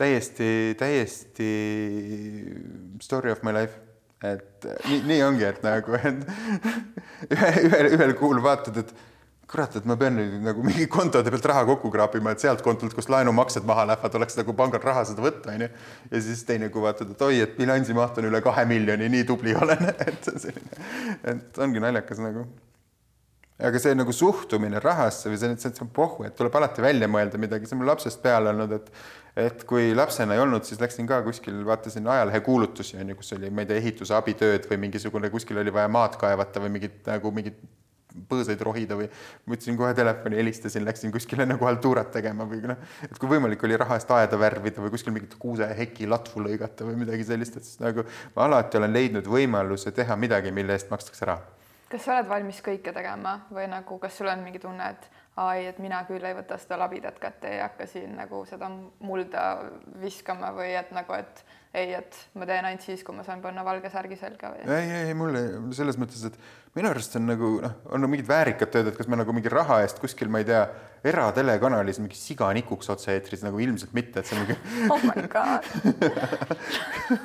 täiesti, 0.00 0.50
täiesti 0.80 1.50
story 3.04 3.34
of 3.34 3.44
my 3.46 3.54
life, 3.56 3.76
et 4.24 4.66
nii, 4.88 5.02
nii 5.08 5.22
ongi, 5.24 5.46
et 5.48 5.62
nagu, 5.64 5.96
et 6.00 6.26
ühe, 7.34 7.52
ühel, 7.68 7.92
ühel 7.96 8.16
kuul 8.18 8.40
vaatad, 8.44 8.80
et 8.82 8.94
kurat, 9.50 9.74
et 9.80 9.86
ma 9.88 9.96
pean 9.98 10.14
nüüd 10.14 10.36
nagu 10.46 10.62
mingi 10.64 10.86
kontode 10.90 11.32
pealt 11.32 11.48
raha 11.50 11.64
kokku 11.72 11.90
kraapima, 11.92 12.34
et 12.34 12.42
sealt 12.44 12.62
kontolt, 12.64 12.94
kust 12.96 13.10
laenumaksed 13.12 13.66
maha 13.66 13.88
lähevad, 13.90 14.16
oleks 14.20 14.38
nagu 14.38 14.54
pangal 14.56 14.82
raha 14.84 15.04
seda 15.08 15.24
võtta, 15.24 15.54
onju. 15.56 15.70
ja 16.12 16.22
siis 16.26 16.44
teine 16.48 16.70
kuu 16.72 16.84
vaatad, 16.86 17.10
et 17.14 17.24
oi, 17.26 17.40
et 17.46 17.56
bilansimaht 17.58 18.20
on 18.22 18.30
üle 18.30 18.42
kahe 18.44 18.64
miljoni, 18.70 19.10
nii 19.16 19.26
tubli 19.28 19.56
olen, 19.58 19.90
et 20.06 20.30
selline, 20.30 20.90
et 21.34 21.64
ongi 21.66 21.82
naljakas 21.82 22.22
nagu. 22.22 22.46
Aga 23.68 23.80
see 23.82 23.96
nagu 23.96 24.12
suhtumine 24.14 24.80
rahasse 24.82 25.30
või 25.30 25.40
see, 25.40 25.56
see 25.60 25.84
on 25.84 25.90
pohhu, 25.94 26.24
et 26.28 26.36
tuleb 26.38 26.54
alati 26.60 26.84
välja 26.84 27.08
mõelda 27.10 27.40
midagi, 27.40 27.68
see 27.68 27.76
on 27.76 27.82
mul 27.82 27.92
lapsest 27.92 28.22
peale 28.24 28.54
olnud, 28.54 28.76
et 28.78 28.92
et 29.40 29.62
kui 29.64 29.92
lapsena 29.94 30.34
ei 30.34 30.40
olnud, 30.42 30.64
siis 30.66 30.80
läksin 30.82 31.06
ka 31.08 31.20
kuskil, 31.22 31.60
vaatasin 31.64 32.06
ajalehekuulutusi 32.10 32.98
on 33.00 33.12
ju, 33.12 33.18
kus 33.20 33.30
oli, 33.36 33.50
ma 33.54 33.62
ei 33.62 33.68
tea, 33.70 33.78
ehitusabitööd 33.78 34.66
või 34.70 34.80
mingisugune, 34.88 35.30
kuskil 35.30 35.60
oli 35.62 35.72
vaja 35.72 35.88
maad 35.88 36.18
kaevata 36.20 36.62
või 36.64 36.74
mingit 36.74 37.06
nagu 37.06 37.30
mingit 37.34 37.60
põõsaid 38.30 38.60
rohida 38.66 38.96
või 38.98 39.06
võtsin 39.48 39.76
kohe 39.78 39.92
telefoni, 39.94 40.38
helistasin, 40.40 40.84
läksin 40.86 41.12
kuskile 41.14 41.46
nagu 41.46 41.64
haltuurat 41.68 42.10
tegema 42.14 42.46
või 42.48 42.62
noh, 42.66 42.80
et 43.06 43.18
kui 43.18 43.30
võimalik 43.30 43.62
oli 43.66 43.78
raha 43.78 44.00
eest 44.00 44.10
aeda 44.16 44.38
värvida 44.40 44.82
või 44.82 44.92
kuskil 44.94 45.14
mingit 45.14 45.36
kuuseheki 45.38 46.10
latvu 46.10 46.42
lõigata 46.48 46.88
või 46.88 46.98
midagi 47.04 47.26
sellist, 47.28 47.60
et 47.60 47.68
siis 47.68 47.80
nagu 47.82 48.04
ma 48.34 48.48
alati 48.48 48.80
olen 48.80 48.92
leidnud 48.98 49.30
võimaluse 49.30 49.94
teha 49.94 50.18
midagi, 50.18 50.50
mille 50.54 50.74
eest 50.74 50.90
makstakse 50.90 51.30
raha. 51.30 51.59
Kas 51.90 52.04
sa 52.06 52.14
oled 52.14 52.28
valmis 52.30 52.60
kõike 52.64 52.92
tegema 52.94 53.40
või 53.50 53.66
nagu, 53.70 53.98
kas 54.02 54.18
sul 54.18 54.30
on 54.30 54.44
mingi 54.44 54.60
tunne, 54.62 54.92
et 54.94 55.08
ai, 55.40 55.64
et 55.70 55.78
mina 55.82 56.02
küll 56.08 56.24
ei 56.26 56.36
võta 56.36 56.58
seda 56.60 56.78
labidat 56.80 57.18
kätte, 57.22 57.50
ei 57.50 57.62
hakka 57.62 57.86
siin 57.90 58.12
nagu 58.18 58.42
seda 58.48 58.68
mulda 59.02 59.46
viskama 60.02 60.52
või 60.54 60.74
et 60.78 60.92
nagu, 60.94 61.16
et 61.18 61.42
ei, 61.74 61.94
et 61.94 62.16
ma 62.38 62.46
teen 62.46 62.66
ainult 62.66 62.84
siis, 62.84 63.02
kui 63.06 63.14
ma 63.16 63.24
saan 63.26 63.42
panna 63.42 63.64
valge 63.66 63.90
särgi 63.92 64.18
selga 64.20 64.52
või? 64.54 64.66
ei, 64.66 64.86
ei, 64.90 65.08
ei 65.10 65.16
mulle 65.18 65.42
selles 65.76 65.98
mõttes, 66.00 66.22
et 66.26 66.38
minu 66.78 66.90
arust 66.90 67.16
on 67.18 67.26
nagu 67.30 67.50
noh, 67.64 67.76
on 67.94 68.06
mingid 68.10 68.28
väärikad 68.30 68.74
tööd, 68.74 68.92
et 68.92 68.98
kas 68.98 69.10
me 69.10 69.18
nagu 69.18 69.34
mingi 69.34 69.52
raha 69.52 69.80
eest 69.84 70.02
kuskil, 70.02 70.30
ma 70.30 70.42
ei 70.42 70.48
tea, 70.50 70.64
eratelekanalis 71.10 72.02
mingi 72.02 72.18
siga 72.18 72.50
nikuks 72.58 72.90
otse-eetris 72.94 73.46
nagu 73.46 73.62
ilmselt 73.62 73.94
mitte, 73.96 74.22
et 74.22 74.30
see 74.30 74.38
on 74.38 74.46
mingi 74.46 74.58
oh 74.94 75.06
my 75.06 75.28
god 75.30 75.62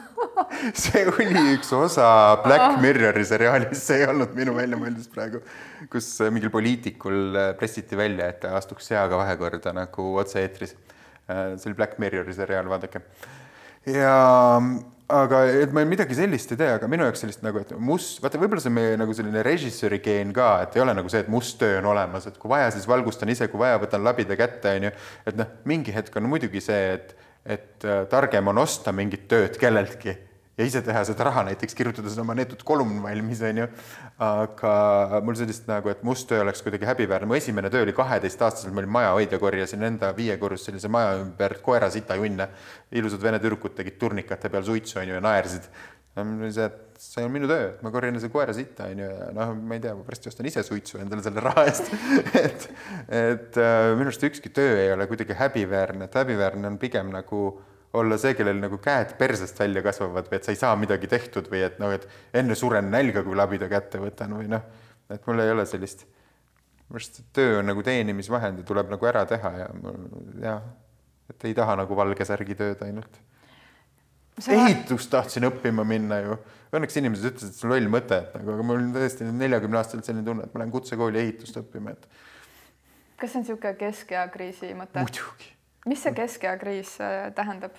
see 0.81 1.03
oli 1.09 1.43
üks 1.55 1.71
osa 1.75 2.07
Black 2.43 2.79
Mirrori 2.83 3.25
seriaalis, 3.27 3.83
see 3.83 4.01
ei 4.01 4.09
olnud 4.09 4.33
minu 4.37 4.55
väljamõeldis 4.57 5.11
praegu, 5.11 5.41
kus 5.91 6.07
mingil 6.31 6.51
poliitikul 6.53 7.37
pressiti 7.59 7.99
välja, 7.99 8.31
et 8.31 8.41
ta 8.45 8.55
astuks 8.59 8.89
seaga 8.91 9.19
vahekorda 9.19 9.75
nagu 9.75 10.09
otse-eetris. 10.21 10.75
see 11.27 11.69
oli 11.69 11.77
Black 11.77 11.99
Mirrori 11.99 12.35
seriaal, 12.35 12.69
vaadake. 12.71 13.01
ja 13.91 14.15
aga 15.11 15.41
et 15.61 15.73
ma 15.75 15.83
midagi 15.85 16.17
sellist 16.17 16.53
ei 16.53 16.59
tee, 16.59 16.71
aga 16.79 16.87
minu 16.89 17.05
jaoks 17.05 17.21
sellist 17.21 17.43
nagu, 17.45 17.61
et 17.61 17.73
must, 17.77 18.17
vaata, 18.23 18.39
võib-olla 18.41 18.63
see 18.63 18.71
on 18.71 18.77
meie 18.79 18.95
nagu 18.97 19.13
selline 19.13 19.43
režissööri 19.45 19.99
geen 20.03 20.31
ka, 20.33 20.55
et 20.65 20.77
ei 20.77 20.81
ole 20.81 20.95
nagu 20.97 21.11
see, 21.11 21.21
et 21.21 21.29
must 21.31 21.59
töö 21.61 21.77
on 21.81 21.91
olemas, 21.91 22.25
et 22.29 22.39
kui 22.41 22.49
vaja, 22.49 22.71
siis 22.73 22.87
valgustan 22.89 23.29
ise, 23.33 23.47
kui 23.51 23.61
vaja, 23.61 23.77
võtan 23.83 24.05
labida 24.05 24.37
kätte, 24.39 24.73
onju. 24.79 24.91
et 25.29 25.37
noh, 25.37 25.51
mingi 25.69 25.93
hetk 25.93 26.17
on 26.17 26.29
muidugi 26.31 26.63
see, 26.63 26.95
et, 26.97 27.13
et 27.45 27.85
targem 28.09 28.47
on 28.47 28.57
osta 28.57 28.91
mingit 28.95 29.27
tööd 29.29 29.59
kelleltki 29.61 30.15
ja 30.55 30.65
ise 30.67 30.81
teha 30.85 31.01
seda 31.07 31.27
raha, 31.27 31.43
näiteks 31.49 31.75
kirjutada 31.75 32.11
seda 32.11 32.23
oma 32.23 32.35
neetud 32.37 32.61
kolumn 32.67 33.01
valmis, 33.03 33.41
onju. 33.43 33.67
aga 34.25 35.19
mul 35.25 35.35
sellist 35.35 35.67
nagu, 35.67 35.91
et 35.91 36.03
must 36.07 36.29
töö 36.29 36.39
oleks 36.45 36.63
kuidagi 36.63 36.87
häbiväärne. 36.87 37.27
mu 37.27 37.35
esimene 37.35 37.69
töö 37.69 37.83
oli 37.83 37.95
kaheteistaastaselt, 37.95 38.73
ma 38.73 38.83
olin 38.83 38.93
majahoidja, 38.95 39.39
korjasin 39.39 39.83
enda 39.83 40.13
viiekorrus 40.15 40.63
sellise 40.69 40.87
maja 40.87 41.17
ümber 41.19 41.57
koerasita 41.65 42.15
junne. 42.15 42.47
ilusad 42.91 43.21
vene 43.23 43.39
tüdrukud 43.43 43.75
tegid 43.75 43.99
turnikate 43.99 44.49
peal 44.49 44.63
suitsu, 44.63 44.99
onju, 44.99 45.19
ja 45.19 45.21
naersid. 45.21 45.67
See, 46.15 46.65
et 46.65 47.01
see 47.01 47.25
on 47.27 47.31
minu 47.33 47.47
töö, 47.49 47.73
ma 47.83 47.91
korjan 47.91 48.15
ise 48.15 48.29
koera 48.31 48.53
sitta, 48.55 48.87
onju, 48.91 49.07
ja 49.19 49.29
noh, 49.35 49.53
ma 49.59 49.75
ei 49.75 49.83
tea, 49.83 49.93
ma 49.97 50.05
pärast 50.07 50.29
ostan 50.31 50.47
ise 50.47 50.63
suitsu 50.63 50.99
endale 51.01 51.23
selle 51.25 51.43
raha 51.43 51.65
eest 51.67 51.91
et, 52.45 52.67
et 53.11 53.59
äh, 53.59 53.91
minu 53.97 54.07
arust 54.07 54.23
ükski 54.29 54.51
töö 54.55 54.77
ei 54.79 54.93
ole 54.95 55.07
kuidagi 55.11 55.35
häbiväärne, 55.35 56.07
et 56.07 56.19
häbiväärne 56.21 56.71
on 56.71 56.79
pigem 56.81 57.11
nagu 57.13 57.41
olla 57.95 58.17
see, 58.19 58.33
kellel 58.35 58.59
nagu 58.59 58.79
käed 58.83 59.15
persest 59.19 59.59
välja 59.59 59.83
kasvavad 59.85 60.27
või 60.31 60.39
et 60.39 60.47
sa 60.47 60.55
ei 60.55 60.59
saa 60.59 60.73
midagi 60.79 61.09
tehtud 61.11 61.47
või 61.51 61.63
et 61.67 61.77
noh, 61.83 61.93
et 61.95 62.07
enne 62.35 62.55
suren 62.59 62.89
nälga, 62.91 63.23
kui 63.27 63.35
labida 63.37 63.69
kätte 63.71 64.01
võtan 64.03 64.35
või 64.39 64.49
noh, 64.51 64.63
et 65.11 65.27
mul 65.27 65.43
ei 65.43 65.51
ole 65.51 65.67
sellist, 65.69 66.07
minu 66.87 66.99
arust 66.99 67.21
töö 67.35 67.59
on 67.59 67.71
nagu 67.71 67.83
teenimisvahend 67.83 68.63
ja 68.63 68.67
tuleb 68.67 68.91
nagu 68.93 69.11
ära 69.11 69.23
teha 69.29 69.53
ja 69.59 69.69
jah, 70.43 70.65
et 71.31 71.47
ei 71.49 71.55
taha 71.57 71.79
nagu 71.83 71.97
valge 71.97 72.27
särgi 72.27 72.55
tööd 72.55 72.83
ainult. 72.85 73.19
Ehitust 74.43 75.11
tahtsin 75.11 75.47
õppima 75.47 75.85
minna 75.87 76.19
ju, 76.23 76.37
õnneks 76.75 77.01
inimesed 77.01 77.31
ütlesid, 77.31 77.53
et 77.53 77.59
see 77.59 77.67
on 77.67 77.75
loll 77.75 77.89
mõte, 77.91 78.21
et 78.25 78.37
nagu, 78.39 78.55
aga 78.57 78.67
mul 78.67 78.81
on 78.83 78.93
tõesti 78.95 79.27
neljakümne 79.31 79.81
aastaselt 79.81 80.07
selline 80.07 80.27
tunne, 80.27 80.47
et 80.47 80.53
ma 80.55 80.63
lähen 80.63 80.75
kutsekooli 80.75 81.23
ehitust 81.23 81.61
õppima, 81.63 81.95
et. 81.95 82.07
kas 83.19 83.31
see 83.31 83.41
on 83.41 83.45
niisugune 83.47 83.75
keskea 83.79 84.27
kriisi 84.33 84.73
mõte? 84.75 85.03
muidugi 85.03 85.55
mis 85.85 86.01
see 86.01 86.13
keskea 86.17 86.55
kriis 86.61 86.95
äh, 87.01 87.29
tähendab? 87.35 87.75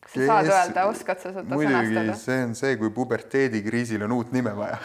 kas 0.00 0.14
sa 0.14 0.26
saad 0.26 0.48
öelda, 0.48 0.84
oskad 0.88 1.20
sa 1.20 1.32
seda 1.34 1.58
sõnastada? 1.58 2.16
see 2.16 2.42
on 2.46 2.54
see, 2.56 2.76
kui 2.80 2.90
puberteedikriisil 2.94 4.04
on 4.06 4.14
uut 4.16 4.32
nime 4.32 4.54
vaja 4.56 4.78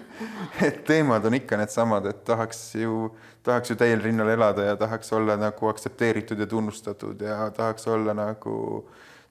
et 0.66 0.80
teemad 0.88 1.26
on 1.28 1.38
ikka 1.38 1.58
needsamad, 1.60 2.08
et 2.10 2.22
tahaks 2.26 2.62
ju, 2.80 3.10
tahaks 3.46 3.70
ju 3.72 3.78
täiel 3.78 4.02
rinnal 4.02 4.32
elada 4.32 4.70
ja 4.72 4.78
tahaks 4.80 5.12
olla 5.16 5.36
nagu 5.40 5.70
aktsepteeritud 5.70 6.40
ja 6.42 6.48
tunnustatud 6.50 7.20
ja 7.22 7.50
tahaks 7.54 7.86
olla 7.92 8.16
nagu, 8.16 8.56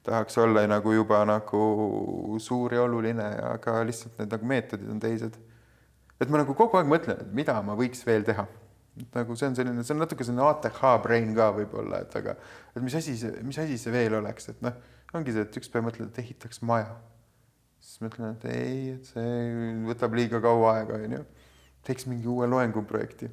tahaks 0.06 0.38
olla 0.42 0.66
nagu 0.70 0.94
juba 0.94 1.24
nagu 1.28 2.38
suur 2.42 2.74
ja 2.74 2.84
oluline, 2.86 3.26
aga 3.54 3.80
lihtsalt 3.88 4.20
need 4.22 4.36
nagu 4.36 4.52
meetodid 4.54 4.92
on 4.92 5.02
teised. 5.02 5.40
et 6.20 6.30
ma 6.30 6.44
nagu 6.44 6.54
kogu 6.56 6.78
aeg 6.80 6.88
mõtlen, 6.90 7.26
et 7.26 7.34
mida 7.34 7.58
ma 7.66 7.76
võiks 7.78 8.06
veel 8.08 8.24
teha 8.28 8.48
et 8.96 9.16
nagu 9.18 9.36
see 9.36 9.50
on 9.50 9.56
selline, 9.58 9.84
see 9.84 9.94
on 9.96 10.02
natuke 10.04 10.26
selline 10.26 10.44
ATH 10.48 10.82
brain 11.04 11.32
ka 11.36 11.50
võib-olla, 11.56 12.02
et 12.06 12.16
aga, 12.20 12.36
et 12.72 12.84
mis 12.84 12.96
asi 12.96 13.16
see, 13.20 13.44
mis 13.44 13.58
asi 13.60 13.78
see 13.80 13.94
veel 13.94 14.16
oleks, 14.22 14.50
et 14.54 14.62
noh, 14.64 14.76
ongi 15.18 15.36
see, 15.36 15.44
et 15.48 15.58
üks 15.60 15.72
päev 15.72 15.88
mõtled, 15.90 16.12
et 16.12 16.22
ehitaks 16.24 16.62
maja. 16.68 16.94
siis 17.84 18.02
mõtlen, 18.02 18.38
et 18.38 18.46
ei, 18.50 18.78
et 18.96 19.10
see 19.12 19.82
võtab 19.86 20.16
liiga 20.18 20.40
kaua 20.44 20.78
aega, 20.80 21.00
onju. 21.08 21.24
teeks 21.86 22.08
mingi 22.10 22.32
uue 22.32 22.48
loenguprojekti. 22.48 23.30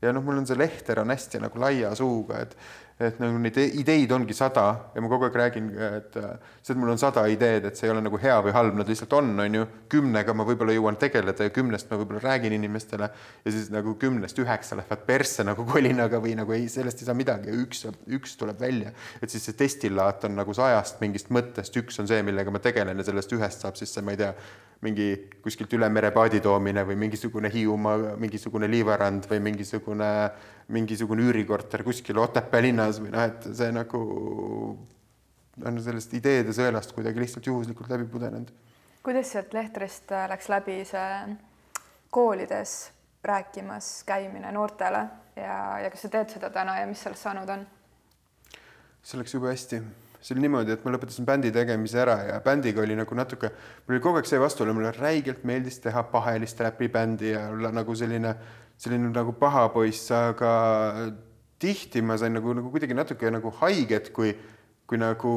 ja 0.00 0.14
noh, 0.16 0.24
mul 0.24 0.40
on 0.40 0.48
see 0.48 0.58
Lehter 0.58 1.02
on 1.04 1.12
hästi 1.12 1.42
nagu 1.44 1.60
laia 1.60 1.92
suuga, 1.98 2.40
et 2.40 2.56
et 3.00 3.20
nagu 3.22 3.38
neid 3.40 3.56
ideid 3.80 4.10
ongi 4.12 4.34
sada 4.36 4.64
ja 4.94 5.02
ma 5.02 5.08
kogu 5.08 5.26
aeg 5.26 5.36
räägin, 5.40 5.70
et 5.86 6.16
see, 6.18 6.74
et 6.74 6.80
mul 6.80 6.92
on 6.92 7.00
sada 7.00 7.24
ideed, 7.32 7.64
et 7.70 7.78
see 7.78 7.88
ei 7.88 7.94
ole 7.94 8.02
nagu 8.04 8.20
hea 8.20 8.36
või 8.44 8.52
halb, 8.52 8.76
nad 8.76 8.90
lihtsalt 8.90 9.14
on, 9.16 9.32
on 9.40 9.56
ju. 9.60 9.66
kümnega 9.92 10.34
ma 10.36 10.44
võib-olla 10.48 10.74
jõuan 10.76 10.98
tegeleda 11.00 11.48
ja 11.48 11.54
kümnest 11.54 11.90
ma 11.90 11.98
võib-olla 12.00 12.20
räägin 12.26 12.56
inimestele 12.58 13.10
ja 13.44 13.54
siis 13.54 13.70
nagu 13.72 13.94
kümnest 14.00 14.38
üheksa 14.42 14.76
lähevad 14.78 15.04
persse 15.08 15.46
nagu 15.48 15.64
kolinaga 15.68 16.20
või 16.20 16.36
nagu 16.38 16.52
ei, 16.56 16.68
sellest 16.72 17.00
ei 17.00 17.08
saa 17.08 17.16
midagi 17.16 17.52
ja 17.52 17.56
üks, 17.64 17.86
üks 18.18 18.36
tuleb 18.40 18.60
välja. 18.60 18.92
et 19.22 19.32
siis 19.32 19.48
see 19.48 19.56
destillaat 19.58 20.28
on 20.28 20.36
nagu 20.36 20.54
sajast 20.56 21.00
mingist 21.00 21.32
mõttest, 21.32 21.76
üks 21.80 22.02
on 22.02 22.10
see, 22.10 22.20
millega 22.26 22.52
ma 22.52 22.60
tegelen 22.60 23.00
ja 23.00 23.08
sellest 23.08 23.32
ühest 23.36 23.64
saab 23.64 23.80
siis 23.80 23.94
see, 23.94 24.04
ma 24.04 24.12
ei 24.12 24.20
tea, 24.20 24.34
mingi 24.80 25.08
kuskilt 25.44 25.72
üle 25.76 25.88
mere 25.92 26.10
paadi 26.14 26.40
toomine 26.40 26.84
või 26.88 26.96
mingisugune 27.02 27.50
Hiiumaa 27.52 28.14
mingisugune 28.20 28.68
liivarand 28.70 29.28
või 29.28 29.42
mingisugune 29.50 30.08
mingisugune 30.72 31.26
üürikorter 31.28 31.84
kuskil 31.84 32.18
Otepää 32.22 32.62
linnas 32.64 33.00
või 33.02 33.12
noh, 33.12 33.26
et 33.28 33.44
see 33.56 33.68
nagu 33.76 34.00
on 35.66 35.80
sellest 35.84 36.14
ideede 36.16 36.54
sõelast 36.56 36.94
kuidagi 36.96 37.20
lihtsalt 37.20 37.46
juhuslikult 37.46 37.92
läbi 37.92 38.08
pudenenud. 38.08 38.48
kuidas 39.02 39.32
sealt 39.32 39.52
Lehterist 39.52 40.12
äh, 40.12 40.28
läks 40.32 40.48
läbi 40.48 40.80
see 40.88 41.36
koolides 42.10 42.90
rääkimas 43.24 44.02
käimine 44.08 44.52
noortele 44.52 45.04
ja, 45.36 45.56
ja 45.84 45.90
kas 45.90 46.06
sa 46.06 46.08
teed 46.08 46.32
seda 46.38 46.50
täna 46.50 46.80
ja 46.80 46.86
mis 46.88 47.02
sellest 47.04 47.28
saanud 47.28 47.52
on? 47.52 47.66
see 49.02 49.20
läks 49.20 49.36
jube 49.36 49.52
hästi 49.52 49.84
see 50.20 50.34
oli 50.36 50.44
niimoodi, 50.44 50.74
et 50.76 50.82
ma 50.84 50.92
lõpetasin 50.92 51.24
bändi 51.28 51.52
tegemise 51.54 52.00
ära 52.02 52.16
ja 52.28 52.40
bändiga 52.44 52.82
oli 52.82 52.96
nagu 52.98 53.16
natuke, 53.16 53.52
mul 53.86 53.96
oli 53.96 54.02
kogu 54.04 54.20
aeg 54.20 54.28
see 54.28 54.40
vastuolu, 54.42 54.74
mulle 54.76 54.92
räigelt 54.96 55.46
meeldis 55.48 55.80
teha 55.80 56.02
pahelist 56.12 56.60
räpibändi 56.60 57.32
ja 57.32 57.46
olla 57.54 57.72
nagu 57.72 57.96
selline 57.96 58.34
selline 58.80 59.10
nagu 59.12 59.34
paha 59.36 59.66
poiss, 59.74 60.08
aga 60.14 60.52
tihti 61.60 62.00
ma 62.02 62.16
sain 62.20 62.32
nagu, 62.32 62.54
nagu 62.56 62.72
kuidagi 62.72 62.96
natuke 62.96 63.28
nagu 63.32 63.52
haiget, 63.60 64.08
kui, 64.16 64.32
kui 64.88 65.00
nagu 65.00 65.32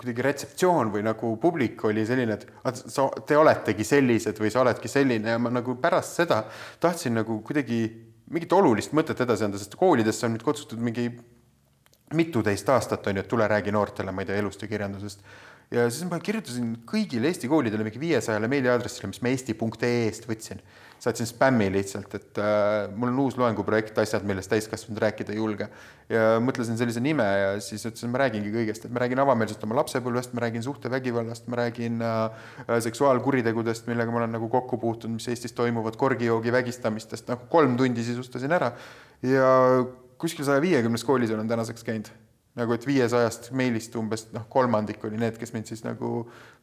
kuidagi 0.00 0.24
retseptsioon 0.24 0.92
või 0.94 1.04
nagu 1.04 1.34
publik 1.42 1.84
oli 1.88 2.06
selline, 2.08 2.38
et 2.40 2.80
sa, 2.80 3.08
te 3.28 3.36
oletegi 3.36 3.84
sellised 3.84 4.40
või 4.40 4.52
sa 4.52 4.62
oledki 4.64 4.90
selline 4.90 5.36
ja 5.36 5.42
ma 5.42 5.52
nagu 5.52 5.76
pärast 5.82 6.22
seda 6.22 6.42
tahtsin 6.82 7.20
nagu 7.20 7.42
kuidagi 7.46 7.84
mingit 8.32 8.56
olulist 8.56 8.96
mõtet 8.96 9.20
edasi 9.22 9.44
anda, 9.46 9.60
sest 9.60 9.76
koolidesse 9.78 10.26
on 10.26 10.34
nüüd 10.34 10.46
kutsutud 10.46 10.80
mingi 10.82 11.10
mituteist 12.14 12.68
aastat 12.70 13.06
on 13.06 13.18
ju, 13.18 13.24
et 13.24 13.28
tule 13.28 13.48
räägi 13.50 13.74
noortele, 13.74 14.12
ma 14.14 14.22
ei 14.22 14.30
tea, 14.30 14.38
elust 14.42 14.62
ja 14.62 14.68
kirjandusest. 14.70 15.22
ja 15.70 15.88
siis 15.90 16.06
ma 16.10 16.20
kirjutasin 16.22 16.76
kõigile 16.86 17.26
Eesti 17.26 17.48
koolidele 17.50 17.86
mingi 17.86 18.00
viiesajale 18.00 18.48
meiliaadressile, 18.48 19.10
mis 19.10 19.22
ma 19.22 19.32
eesti.ee-st 19.32 20.28
võtsin 20.30 20.62
saatsin 20.98 21.26
spämmi 21.26 21.68
lihtsalt, 21.72 22.14
et 22.14 22.38
äh, 22.40 22.86
mul 22.96 23.10
on 23.12 23.18
uus 23.26 23.36
loenguprojekt, 23.38 23.98
asjad, 24.00 24.24
millest 24.28 24.50
täiskasvanud 24.52 25.00
rääkida 25.04 25.34
ei 25.34 25.40
julge. 25.40 25.68
ja 26.08 26.36
mõtlesin 26.40 26.78
sellise 26.78 27.00
nime 27.02 27.24
ja 27.26 27.48
siis 27.60 27.82
ütlesin, 27.88 28.12
ma 28.12 28.20
räägingi 28.22 28.52
kõigest, 28.54 28.86
et 28.86 28.94
ma 28.94 29.02
räägin 29.02 29.20
avameelselt 29.20 29.64
oma 29.66 29.74
lapsepõlvest, 29.80 30.32
ma 30.36 30.44
räägin 30.46 30.62
suhtevägivallast, 30.62 31.50
ma 31.50 31.60
räägin 31.60 32.00
äh, 32.06 32.46
seksuaalkuritegudest, 32.86 33.90
millega 33.90 34.14
ma 34.14 34.22
olen 34.22 34.36
nagu 34.38 34.48
kokku 34.52 34.78
puutunud, 34.82 35.18
mis 35.18 35.28
Eestis 35.32 35.56
toimuvad, 35.58 35.98
korgijoogi 36.00 36.54
vägistamistest, 36.54 37.28
nagu 37.32 37.50
kolm 37.52 37.76
tundi 37.76 38.06
sisustasin 38.06 38.56
ära 38.56 38.72
ja 39.26 39.52
kuskil 40.18 40.46
saja 40.46 40.62
viiekümnes 40.64 41.04
koolis 41.04 41.30
olen 41.34 41.48
tänaseks 41.48 41.84
käinud. 41.84 42.10
Nagu 42.56 42.72
et 42.72 42.86
viiesajast 42.88 43.50
meilist 43.52 43.96
umbes 44.00 44.30
noh, 44.32 44.46
kolmandik 44.48 45.02
oli 45.04 45.18
need, 45.20 45.36
kes 45.36 45.52
mind 45.52 45.68
siis 45.68 45.82
nagu, 45.84 46.22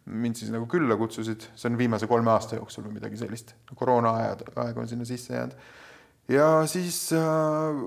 mind 0.10 0.39
siis 0.39 0.49
nagu 0.54 0.66
külla 0.70 0.97
kutsusid, 0.97 1.45
see 1.54 1.70
on 1.70 1.78
viimase 1.78 2.10
kolme 2.10 2.34
aasta 2.34 2.58
jooksul 2.58 2.88
või 2.88 2.95
midagi 2.95 3.20
sellist, 3.22 3.54
koroonaajad, 3.78 4.41
aeg 4.64 4.80
on 4.82 4.89
sinna 4.89 5.06
sisse 5.06 5.36
jäänud. 5.36 5.54
ja 6.34 6.47
siis 6.70 6.97
äh, 7.14 7.84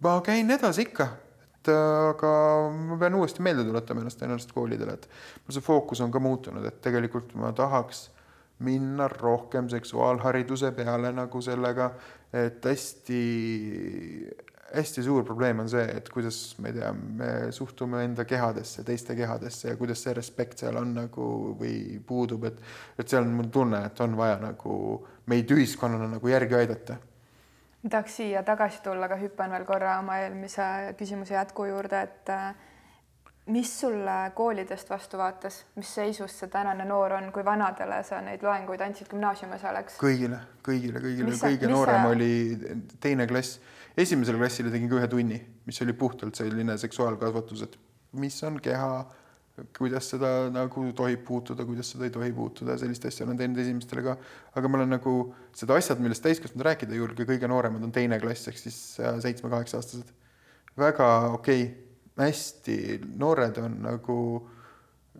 ma 0.00 0.14
käin 0.24 0.50
edasi 0.56 0.86
ikka, 0.88 1.10
et 1.58 1.68
äh, 1.68 2.08
aga 2.14 2.32
ma 2.72 2.96
pean 3.02 3.20
uuesti 3.20 3.44
meelde 3.44 3.68
tuletama 3.68 4.06
ennast 4.06 4.22
tõenäoliselt 4.22 4.56
koolidele, 4.56 4.96
et 4.96 5.08
mul 5.44 5.58
see 5.58 5.68
fookus 5.68 6.00
on 6.00 6.16
ka 6.16 6.22
muutunud, 6.22 6.64
et 6.64 6.80
tegelikult 6.80 7.36
ma 7.36 7.52
tahaks 7.52 8.06
minna 8.64 9.08
rohkem 9.08 9.68
seksuaalhariduse 9.68 10.72
peale 10.76 11.12
nagu 11.12 11.44
sellega, 11.44 11.92
et 12.32 12.64
hästi 12.64 13.20
hästi 14.74 15.02
suur 15.02 15.24
probleem 15.26 15.62
on 15.64 15.68
see, 15.70 15.82
et 15.96 16.08
kuidas, 16.12 16.38
ma 16.62 16.70
ei 16.70 16.76
tea, 16.78 16.90
me 16.92 17.30
suhtume 17.54 18.04
enda 18.06 18.24
kehadesse, 18.28 18.84
teiste 18.86 19.16
kehadesse 19.18 19.72
ja 19.72 19.76
kuidas 19.80 20.02
see 20.04 20.14
respekt 20.16 20.62
seal 20.62 20.78
on 20.80 20.94
nagu 20.96 21.26
või 21.60 21.98
puudub, 22.06 22.46
et 22.50 22.58
et 22.98 23.08
seal 23.08 23.26
on 23.26 23.36
mul 23.40 23.50
tunne, 23.52 23.84
et 23.86 24.00
on 24.04 24.16
vaja 24.18 24.38
nagu 24.42 24.74
meid 25.30 25.50
ühiskonnana 25.50 26.08
nagu 26.16 26.32
järgi 26.32 26.58
aidata. 26.62 26.98
ma 27.82 27.90
tahaks 27.90 28.16
siia 28.22 28.42
tagasi 28.46 28.82
tulla, 28.84 29.06
aga 29.10 29.18
hüppan 29.20 29.56
veel 29.56 29.64
korra 29.68 29.98
oma 29.98 30.20
eelmise 30.24 30.94
küsimuse 30.98 31.34
jätku 31.34 31.66
juurde, 31.70 32.02
et 32.02 32.34
äh, 32.34 32.54
mis 33.50 33.80
sulle 33.80 34.32
koolidest 34.34 34.90
vastu 34.90 35.18
vaatas, 35.18 35.64
mis 35.76 35.94
seisus 35.94 36.38
see 36.38 36.48
tänane 36.52 36.84
noor 36.84 37.16
on, 37.18 37.30
kui 37.32 37.44
vanadele 37.44 38.02
sa 38.06 38.20
neid 38.24 38.44
loenguid 38.46 38.82
andsid 38.84 39.10
gümnaasiumis 39.10 39.64
oleks? 39.70 39.98
kõigile, 40.00 40.38
kõigile, 40.66 41.02
kõigile, 41.02 41.36
kõige 41.40 41.70
noorem 41.70 42.04
sa... 42.04 42.14
oli 42.14 42.32
teine 43.00 43.26
klass. 43.30 43.60
Esimesele 44.02 44.40
klassile 44.40 44.72
tegin 44.72 44.90
ka 44.90 44.98
ühe 45.00 45.08
tunni, 45.10 45.38
mis 45.66 45.80
oli 45.84 45.94
puhtalt 45.96 46.38
selline 46.38 46.76
seksuaalkasvatus, 46.80 47.64
et 47.66 47.76
mis 48.20 48.36
on 48.46 48.56
keha, 48.62 48.92
kuidas 49.76 50.08
seda 50.14 50.48
nagu 50.52 50.86
tohib 50.96 51.22
puutuda, 51.26 51.66
kuidas 51.68 51.90
seda 51.92 52.06
ei 52.08 52.14
tohi 52.14 52.32
puutuda, 52.32 52.78
sellist 52.80 53.04
asja 53.10 53.26
olen 53.26 53.38
teinud 53.40 53.60
esimestele 53.60 54.06
ka. 54.06 54.16
aga 54.56 54.70
ma 54.70 54.80
olen 54.80 54.96
nagu 54.96 55.14
seda 55.56 55.76
asjad, 55.76 56.00
millest 56.00 56.24
täiskasvanud 56.24 56.64
rääkida 56.70 56.96
ei 56.96 57.02
julge, 57.02 57.28
kõige 57.28 57.50
nooremad 57.50 57.84
on 57.84 57.92
teine 57.92 58.18
klass 58.22 58.48
ehk 58.48 58.58
siis 58.58 58.80
äh, 59.02 59.20
seitsme-kaheksa-aastased. 59.20 60.16
väga 60.80 61.12
okei 61.36 61.62
okay 61.66 61.90
hästi 62.20 63.00
noored 63.16 63.58
on 63.62 63.76
nagu, 63.84 64.16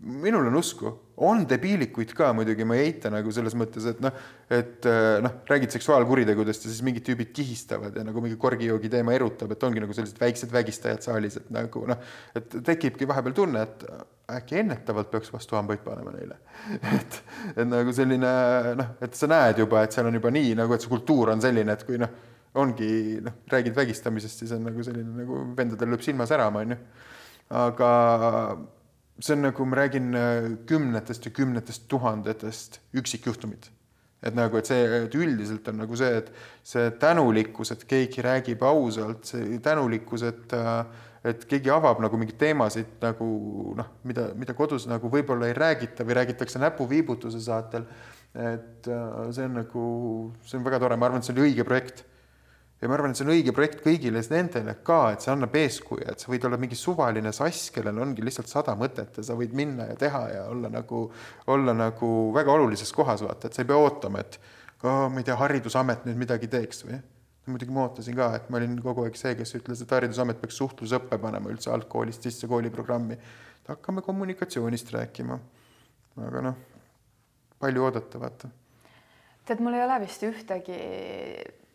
minul 0.01 0.47
on 0.47 0.57
usku, 0.57 0.91
on 1.21 1.43
debiilikuid 1.49 2.13
ka 2.17 2.31
muidugi, 2.37 2.65
ma 2.65 2.77
ei 2.79 2.87
eita 2.89 3.11
nagu 3.13 3.33
selles 3.35 3.57
mõttes, 3.59 3.85
et 3.91 3.99
noh, 4.01 4.15
et 4.55 4.87
noh, 5.25 5.35
räägid 5.51 5.75
seksuaalkuritegudest 5.75 6.65
ja 6.65 6.71
siis 6.71 6.81
mingid 6.87 7.05
tüübid 7.05 7.35
kihistavad 7.37 7.99
ja 7.99 8.05
nagu 8.07 8.23
mingi 8.25 8.39
korgijoogi 8.41 8.89
teema 8.93 9.13
erutab, 9.17 9.53
et 9.53 9.67
ongi 9.67 9.83
nagu 9.83 9.97
sellised 9.97 10.23
väiksed 10.23 10.55
vägistajad 10.55 11.05
saalis, 11.05 11.37
et 11.43 11.53
nagu 11.53 11.85
noh, 11.91 12.01
et 12.39 12.57
tekibki 12.71 13.09
vahepeal 13.11 13.37
tunne, 13.37 13.67
et 13.67 13.85
äkki 14.39 14.63
ennetavalt 14.63 15.11
peaks 15.13 15.33
vastu 15.35 15.59
hambaid 15.59 15.85
panema 15.85 16.15
neile. 16.15 16.41
et, 16.97 17.21
et 17.57 17.65
nagu 17.69 17.93
selline 17.95 18.35
noh, 18.81 18.97
et 19.05 19.21
sa 19.21 19.29
näed 19.31 19.61
juba, 19.67 19.85
et 19.85 19.97
seal 19.97 20.09
on 20.09 20.17
juba 20.17 20.33
nii 20.33 20.57
nagu, 20.63 20.75
et 20.75 20.87
see 20.87 20.93
kultuur 20.93 21.35
on 21.35 21.45
selline, 21.45 21.77
et 21.77 21.87
kui 21.89 22.01
noh 22.01 22.29
ongi 22.61 23.21
noh, 23.23 23.43
räägid 23.51 23.77
vägistamisest, 23.77 24.43
siis 24.43 24.53
on 24.57 24.65
nagu 24.67 24.83
selline 24.83 25.23
nagu 25.23 25.45
vendadel 25.59 25.93
lööb 25.93 26.03
silma 26.03 26.27
särama, 26.27 26.65
onju. 26.65 26.79
aga 27.61 27.91
see 29.21 29.37
on 29.37 29.45
nagu 29.45 29.67
ma 29.69 29.77
räägin 29.77 30.15
äh, 30.15 30.49
kümnetest 30.67 31.25
ja 31.25 31.31
kümnetest 31.31 31.89
tuhandetest 31.89 32.81
üksikjuhtumid. 32.95 33.71
et 34.23 34.35
nagu, 34.37 34.57
et 34.61 34.69
see, 34.69 34.83
et 34.85 35.15
üldiselt 35.17 35.69
on 35.73 35.79
nagu 35.81 35.97
see, 35.97 36.19
et 36.21 36.27
see 36.67 36.91
tänulikkus, 37.01 37.71
et 37.73 37.87
keegi 37.89 38.21
räägib 38.21 38.61
ausalt, 38.69 39.25
see 39.25 39.57
tänulikkus, 39.65 40.27
et 40.29 40.53
et 41.25 41.45
keegi 41.45 41.69
avab 41.73 42.01
nagu 42.01 42.17
mingeid 42.17 42.39
teemasid 42.41 43.01
nagu 43.03 43.27
noh, 43.77 43.89
mida, 44.09 44.31
mida 44.41 44.55
kodus 44.57 44.87
nagu 44.89 45.09
võib-olla 45.13 45.51
ei 45.51 45.57
räägita 45.57 46.05
või 46.09 46.17
räägitakse 46.17 46.61
näpuviibutuse 46.63 47.41
saatel. 47.45 47.85
et 48.35 48.87
äh, 48.89 49.33
see 49.35 49.49
on 49.49 49.57
nagu, 49.59 49.83
see 50.47 50.59
on 50.61 50.65
väga 50.65 50.79
tore, 50.85 50.97
ma 50.97 51.09
arvan, 51.09 51.21
et 51.21 51.29
see 51.29 51.35
oli 51.35 51.49
õige 51.49 51.65
projekt 51.67 52.05
ja 52.81 52.89
ma 52.89 52.97
arvan, 52.97 53.13
et 53.13 53.19
see 53.19 53.27
on 53.27 53.33
õige 53.35 53.53
projekt 53.57 53.83
kõigile 53.85 54.23
nendele 54.33 54.75
ka, 54.87 55.01
et 55.13 55.25
see 55.25 55.33
annab 55.35 55.57
eeskuju, 55.61 56.07
et 56.09 56.23
sa 56.23 56.31
võid 56.33 56.47
olla 56.49 56.59
mingi 56.61 56.79
suvaline 56.79 57.33
sass, 57.37 57.69
kellel 57.75 58.01
ongi 58.01 58.25
lihtsalt 58.25 58.49
sada 58.49 58.75
mõtet 58.79 59.21
ja 59.21 59.25
sa 59.27 59.37
võid 59.37 59.53
minna 59.57 59.91
ja 59.91 59.99
teha 60.01 60.23
ja 60.33 60.47
olla 60.49 60.71
nagu, 60.73 61.03
olla 61.53 61.75
nagu 61.77 62.11
väga 62.37 62.57
olulises 62.57 62.93
kohas, 62.97 63.25
vaata, 63.27 63.51
et 63.51 63.57
sa 63.57 63.65
ei 63.65 63.69
pea 63.69 63.81
ootama, 63.81 64.25
et 64.25 64.41
oh, 64.83 65.09
ma 65.13 65.21
ei 65.21 65.29
tea, 65.29 65.37
Haridusamet 65.37 66.09
nüüd 66.09 66.23
midagi 66.25 66.49
teeks 66.53 66.87
või. 66.87 67.03
muidugi 67.51 67.75
ma 67.75 67.85
ootasin 67.85 68.17
ka, 68.17 68.33
et 68.39 68.51
ma 68.53 68.61
olin 68.61 68.81
kogu 68.81 69.05
aeg 69.05 69.17
see, 69.19 69.37
kes 69.37 69.57
ütles, 69.61 69.85
et 69.85 69.95
Haridusamet 69.97 70.41
peaks 70.41 70.57
suhtlusõppe 70.63 71.21
panema 71.21 71.53
üldse 71.53 71.73
algkoolist 71.75 72.25
sisse 72.25 72.49
kooliprogrammi. 72.49 73.21
hakkame 73.69 74.03
kommunikatsioonist 74.03 74.93
rääkima. 74.97 75.39
aga 76.17 76.41
noh, 76.49 76.57
palju 77.61 77.85
oodata, 77.85 78.21
vaata. 78.21 78.49
tead, 79.45 79.61
mul 79.61 79.77
ei 79.77 79.85
ole 79.85 80.01
vist 80.07 80.23
ühtegi 80.25 80.79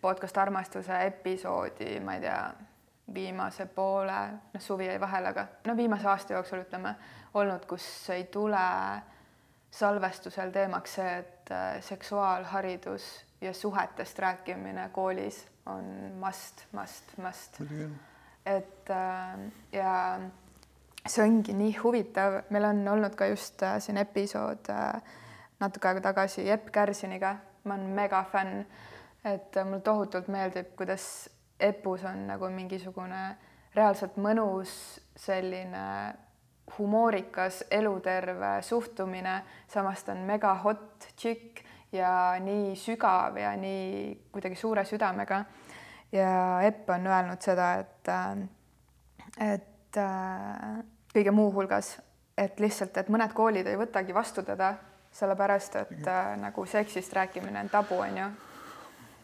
podcast 0.05 0.37
armastuse 0.37 1.01
episoodi, 1.07 1.99
ma 2.05 2.15
ei 2.19 2.21
tea, 2.21 2.39
viimase 3.13 3.65
poole, 3.65 4.19
noh, 4.53 4.61
suvi 4.61 4.85
jäi 4.85 4.99
vahele, 5.01 5.33
aga 5.33 5.47
no 5.65 5.75
viimase 5.77 6.07
aasta 6.09 6.33
jooksul 6.33 6.63
ütleme, 6.63 6.95
olnud, 7.37 7.65
kus 7.69 7.85
ei 8.13 8.25
tule 8.33 8.61
salvestusel 9.75 10.53
teemaks 10.55 10.95
see, 10.99 11.17
et 11.19 11.51
äh, 11.51 11.81
seksuaalharidus 11.85 13.09
ja 13.41 13.53
suhetest 13.53 14.19
rääkimine 14.19 14.89
koolis 14.93 15.43
on 15.65 15.85
must, 16.21 16.65
must, 16.71 17.17
must. 17.17 17.61
et 18.45 18.89
äh, 18.89 19.37
ja 19.71 19.93
see 21.05 21.25
ongi 21.25 21.53
nii 21.53 21.77
huvitav, 21.83 22.41
meil 22.49 22.69
on 22.71 22.87
olnud 22.95 23.17
ka 23.17 23.29
just 23.33 23.63
äh, 23.63 23.77
siin 23.79 24.01
episood 24.01 24.71
natuke 25.59 25.87
aega 25.87 26.09
tagasi 26.09 26.47
Jepp 26.47 26.71
Kärsiniga, 26.71 27.35
ma 27.63 27.77
olen 27.77 27.93
mega 27.97 28.23
fänn 28.31 28.65
et 29.25 29.57
mulle 29.65 29.81
tohutult 29.81 30.27
meeldib, 30.27 30.75
kuidas 30.77 31.29
EPUs 31.59 32.03
on 32.05 32.27
nagu 32.29 32.49
mingisugune 32.53 33.21
reaalselt 33.75 34.17
mõnus 34.21 34.71
selline 35.17 35.85
humoorikas, 36.77 37.63
eluterve 37.71 38.57
suhtumine, 38.65 39.39
samas 39.71 40.03
ta 40.03 40.13
on 40.15 40.23
mega 40.27 40.53
hot 40.63 41.09
chick 41.17 41.61
ja 41.93 42.35
nii 42.41 42.73
sügav 42.79 43.37
ja 43.39 43.53
nii 43.59 44.15
kuidagi 44.31 44.57
suure 44.59 44.85
südamega. 44.85 45.43
ja 46.11 46.61
Epp 46.63 46.89
on 46.89 47.07
öelnud 47.07 47.41
seda, 47.41 47.73
et, 47.79 48.09
et 49.41 50.01
kõige 51.13 51.31
muu 51.31 51.51
hulgas, 51.53 51.95
et 52.37 52.59
lihtsalt, 52.59 52.97
et 52.97 53.09
mõned 53.09 53.33
koolid 53.33 53.67
ei 53.67 53.77
võtagi 53.79 54.13
vastu 54.13 54.43
teda, 54.43 54.73
sellepärast 55.15 55.75
et 55.79 56.07
äh, 56.11 56.33
nagu 56.39 56.65
seksist 56.67 57.13
rääkimine 57.15 57.59
on 57.59 57.69
tabu, 57.71 58.01
on 58.03 58.17
ju 58.17 58.25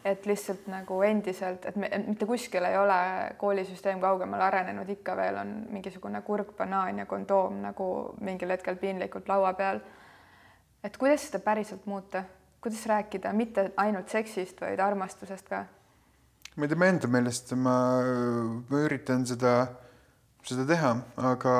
et 0.04 0.26
lihtsalt 0.26 0.66
nagu 0.70 0.98
endiselt, 1.06 1.66
et 1.66 1.76
me, 1.78 1.88
mitte 2.06 2.26
kuskil 2.26 2.64
ei 2.66 2.76
ole 2.78 2.98
koolisüsteem 3.38 4.00
kaugemale 4.02 4.44
arenenud, 4.48 4.88
ikka 4.96 5.16
veel 5.16 5.38
on 5.38 5.52
mingisugune 5.70 6.22
kurk 6.26 6.56
banaan 6.58 6.98
ja 6.98 7.06
kondoom 7.06 7.60
nagu 7.62 7.88
mingil 8.20 8.50
hetkel 8.50 8.76
piinlikult 8.76 9.28
laua 9.30 9.52
peal. 9.54 9.80
et 10.84 10.96
kuidas 10.96 11.28
seda 11.28 11.38
päriselt 11.38 11.86
muuta, 11.86 12.24
kuidas 12.60 12.86
rääkida 12.86 13.32
mitte 13.32 13.70
ainult 13.76 14.08
seksist, 14.08 14.60
vaid 14.60 14.80
armastusest 14.80 15.48
ka? 15.48 15.64
ma 16.56 16.64
ei 16.64 16.68
tea, 16.68 16.78
ma 16.78 16.90
enda 16.90 17.08
meelest 17.08 17.54
ma, 17.56 17.76
ma 18.68 18.84
üritan 18.84 19.26
seda, 19.26 19.54
seda 20.42 20.66
teha, 20.66 20.96
aga 21.30 21.54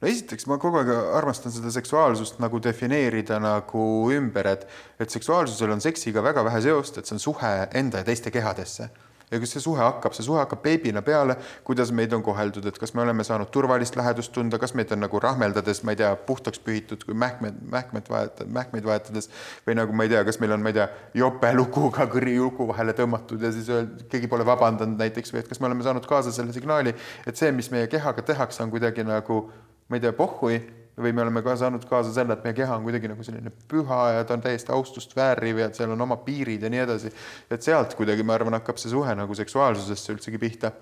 no 0.00 0.08
esiteks 0.08 0.46
ma 0.50 0.58
kogu 0.62 0.80
aeg 0.80 0.92
armastan 1.18 1.54
seda 1.54 1.72
seksuaalsust 1.74 2.38
nagu 2.42 2.60
defineerida 2.62 3.40
nagu 3.42 3.82
ümber, 4.14 4.52
et, 4.54 4.64
et 5.00 5.10
seksuaalsusel 5.10 5.74
on 5.74 5.82
seksiga 5.84 6.22
väga 6.24 6.46
vähe 6.46 6.62
seost, 6.68 7.00
et 7.00 7.08
see 7.08 7.18
on 7.18 7.26
suhe 7.28 7.52
enda 7.78 8.02
ja 8.02 8.10
teiste 8.12 8.34
kehadesse. 8.34 8.90
ja 9.28 9.36
kus 9.36 9.50
see 9.52 9.60
suhe 9.60 9.76
hakkab, 9.76 10.14
see 10.16 10.24
suhe 10.24 10.38
hakkab 10.40 10.62
beebina 10.64 11.02
peale, 11.04 11.34
kuidas 11.66 11.90
meid 11.92 12.14
on 12.16 12.22
koheldud, 12.24 12.64
et 12.70 12.78
kas 12.80 12.94
me 12.96 13.02
oleme 13.02 13.26
saanud 13.26 13.50
turvalist 13.52 13.98
lähedust 14.00 14.32
tunda, 14.32 14.56
kas 14.62 14.72
meid 14.72 14.94
on 14.94 15.02
nagu 15.04 15.20
rahmeldades, 15.20 15.82
ma 15.84 15.92
ei 15.92 16.00
tea, 16.00 16.14
puhtaks 16.30 16.62
pühitud, 16.64 17.04
kui 17.04 17.12
mähkmed, 17.12 17.58
mähkmed 17.74 18.08
vahetad, 18.08 18.48
mähkmeid 18.56 18.88
vahetades 18.88 19.28
või 19.66 19.76
nagu 19.76 19.92
ma 19.92 20.08
ei 20.08 20.14
tea, 20.14 20.24
kas 20.24 20.40
meil 20.40 20.56
on, 20.56 20.64
ma 20.64 20.72
ei 20.72 20.78
tea, 20.80 20.88
jope 21.20 21.52
lukuga 21.58 22.08
kõri 22.08 22.38
luku 22.40 22.70
vahele 22.72 22.96
tõmmatud 22.96 23.44
ja 23.44 23.52
siis 23.52 23.68
öeld, 23.68 24.06
keegi 24.08 24.32
pole 24.32 24.48
vabandanud 24.48 24.96
näiteks 25.04 25.34
või 25.34 25.44
et 25.44 25.52
kas 25.52 25.60
me 25.60 25.68
oleme 25.68 25.84
saanud 25.84 26.08
kaasa 26.08 26.32
selle 26.32 26.56
signaali, 26.56 26.96
et 27.28 27.36
see, 27.36 27.52
mis 27.52 27.68
meie 27.74 27.90
kehaga 27.92 28.24
tehakse, 28.32 28.64
on 28.64 28.72
kuidagi 28.72 29.04
nagu 29.04 29.42
ma 29.88 29.96
ei 29.96 30.04
tea, 30.04 30.12
pohhui 30.16 30.58
või 30.98 31.14
me 31.14 31.22
oleme 31.22 31.42
ka 31.46 31.54
saanud 31.58 31.84
kaasa 31.88 32.10
selle, 32.14 32.34
et 32.34 32.44
meie 32.44 32.56
keha 32.58 32.76
on 32.76 32.84
kuidagi 32.86 33.10
nagu 33.10 33.24
selline 33.26 33.52
püha 33.70 34.00
ja 34.16 34.24
ta 34.26 34.34
on 34.34 34.42
täiesti 34.42 34.72
austust 34.74 35.14
vääriv 35.16 35.60
ja 35.62 35.68
seal 35.74 35.94
on 35.94 36.06
oma 36.08 36.18
piirid 36.24 36.64
ja 36.64 36.70
nii 36.72 36.82
edasi. 36.84 37.12
et 37.50 37.62
sealt 37.62 37.94
kuidagi, 37.98 38.26
ma 38.26 38.34
arvan, 38.34 38.58
hakkab 38.58 38.80
see 38.82 38.90
suhe 38.90 39.14
nagu 39.14 39.34
seksuaalsusesse 39.38 40.16
üldsegi 40.16 40.40
pihta. 40.42 40.72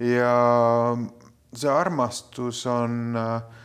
ja 0.00 0.34
see 1.52 1.72
armastus 1.72 2.64
on 2.70 3.16
äh, 3.20 3.59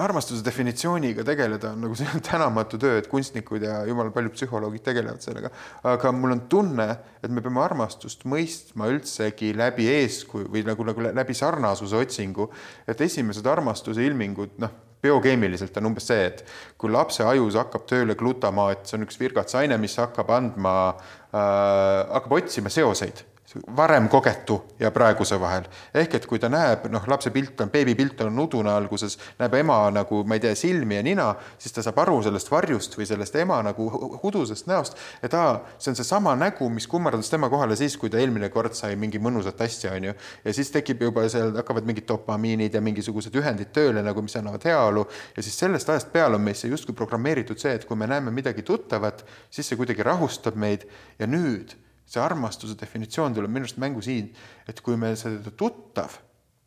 armastuse 0.00 0.40
definitsiooniga 0.44 1.24
tegeleda 1.26 1.72
on 1.74 1.82
nagu 1.84 1.96
see 1.98 2.20
tänamatu 2.24 2.78
töö, 2.80 2.96
et 3.00 3.08
kunstnikud 3.12 3.64
ja 3.66 3.82
jumala 3.88 4.12
paljud 4.14 4.32
psühholoogid 4.32 4.84
tegelevad 4.86 5.20
sellega. 5.20 5.50
aga 5.84 6.12
mul 6.16 6.32
on 6.36 6.40
tunne, 6.48 6.86
et 7.22 7.30
me 7.30 7.42
peame 7.44 7.60
armastust 7.60 8.24
mõistma 8.24 8.88
üldsegi 8.92 9.52
läbi 9.56 9.90
eeskuju 9.92 10.48
või 10.52 10.64
nagu, 10.64 10.86
nagu 10.88 11.04
läbi 11.10 11.36
sarnasuse 11.36 11.96
otsingu. 11.96 12.48
et 12.88 13.00
esimesed 13.00 13.46
armastuse 13.46 14.04
ilmingud, 14.06 14.56
noh, 14.62 14.72
biokeemiliselt 15.02 15.76
on 15.76 15.90
umbes 15.90 16.06
see, 16.08 16.24
et 16.30 16.44
kui 16.78 16.90
lapse 16.90 17.24
ajus 17.26 17.58
hakkab 17.58 17.84
tööle 17.90 18.14
glutamaat, 18.14 18.86
see 18.86 18.96
on 18.96 19.04
üks 19.04 19.18
virgats 19.20 19.58
aine, 19.58 19.76
mis 19.82 19.98
hakkab 19.98 20.30
andma 20.30 20.76
äh,, 20.88 22.08
hakkab 22.14 22.38
otsima 22.38 22.72
seoseid 22.72 23.26
varem 23.76 24.08
kogetu 24.08 24.62
ja 24.80 24.90
praeguse 24.90 25.40
vahel. 25.40 25.64
ehk 25.94 26.14
et 26.14 26.26
kui 26.26 26.38
ta 26.38 26.48
näeb, 26.48 26.86
noh, 26.92 27.04
lapse 27.08 27.30
pilt 27.30 27.60
on, 27.60 27.70
beebipilt 27.70 28.20
on 28.24 28.34
nuduna 28.36 28.76
alguses, 28.76 29.18
näeb 29.38 29.54
ema 29.60 29.78
nagu, 29.90 30.22
ma 30.24 30.38
ei 30.38 30.40
tea, 30.40 30.54
silmi 30.56 30.96
ja 30.96 31.02
nina, 31.02 31.28
siis 31.58 31.74
ta 31.74 31.84
saab 31.84 31.98
aru 32.04 32.22
sellest 32.22 32.50
varjust 32.50 32.96
või 32.98 33.06
sellest 33.08 33.36
ema 33.42 33.60
nagu 33.64 33.88
udusest 34.22 34.68
näost, 34.70 34.96
et 35.22 35.34
aa, 35.34 35.60
see 35.78 35.92
on 35.92 35.98
seesama 36.00 36.34
nägu, 36.38 36.68
mis 36.72 36.86
kummardas 36.90 37.30
tema 37.30 37.50
kohale 37.52 37.76
siis, 37.76 37.96
kui 38.00 38.10
ta 38.10 38.20
eelmine 38.22 38.48
kord 38.54 38.76
sai 38.78 38.96
mingi 38.96 39.20
mõnusat 39.22 39.60
asja, 39.66 39.92
on 39.96 40.10
ju. 40.10 40.16
ja 40.44 40.56
siis 40.56 40.72
tekib 40.72 41.04
juba 41.08 41.26
seal, 41.32 41.54
hakkavad 41.58 41.88
mingid 41.88 42.08
dopamiinid 42.08 42.74
ja 42.74 42.80
mingisugused 42.84 43.36
ühendid 43.36 43.72
tööle 43.76 44.02
nagu, 44.04 44.24
mis 44.24 44.36
annavad 44.40 44.64
heaolu 44.64 45.06
ja 45.36 45.44
siis 45.44 45.58
sellest 45.58 45.88
ajast 45.92 46.12
peale 46.12 46.40
on 46.40 46.44
meisse 46.44 46.68
justkui 46.68 46.96
programmeeritud 46.96 47.60
see, 47.60 47.76
et 47.76 47.86
kui 47.88 47.96
me 47.98 48.08
näeme 48.10 48.32
midagi 48.34 48.64
tuttavat, 48.66 49.24
siis 49.50 49.68
see 49.68 49.80
kuidagi 49.80 50.04
rahustab 50.06 50.56
meid 50.56 50.88
ja 51.18 51.28
nüüd 51.28 51.76
see 52.12 52.20
armastuse 52.20 52.76
definitsioon 52.80 53.34
tuleb 53.36 53.52
minu 53.52 53.66
arust 53.66 53.80
mängu 53.80 54.02
siin, 54.04 54.28
et 54.68 54.80
kui 54.84 54.98
me 55.00 55.14
seda 55.16 55.54
tuttav, 55.56 56.18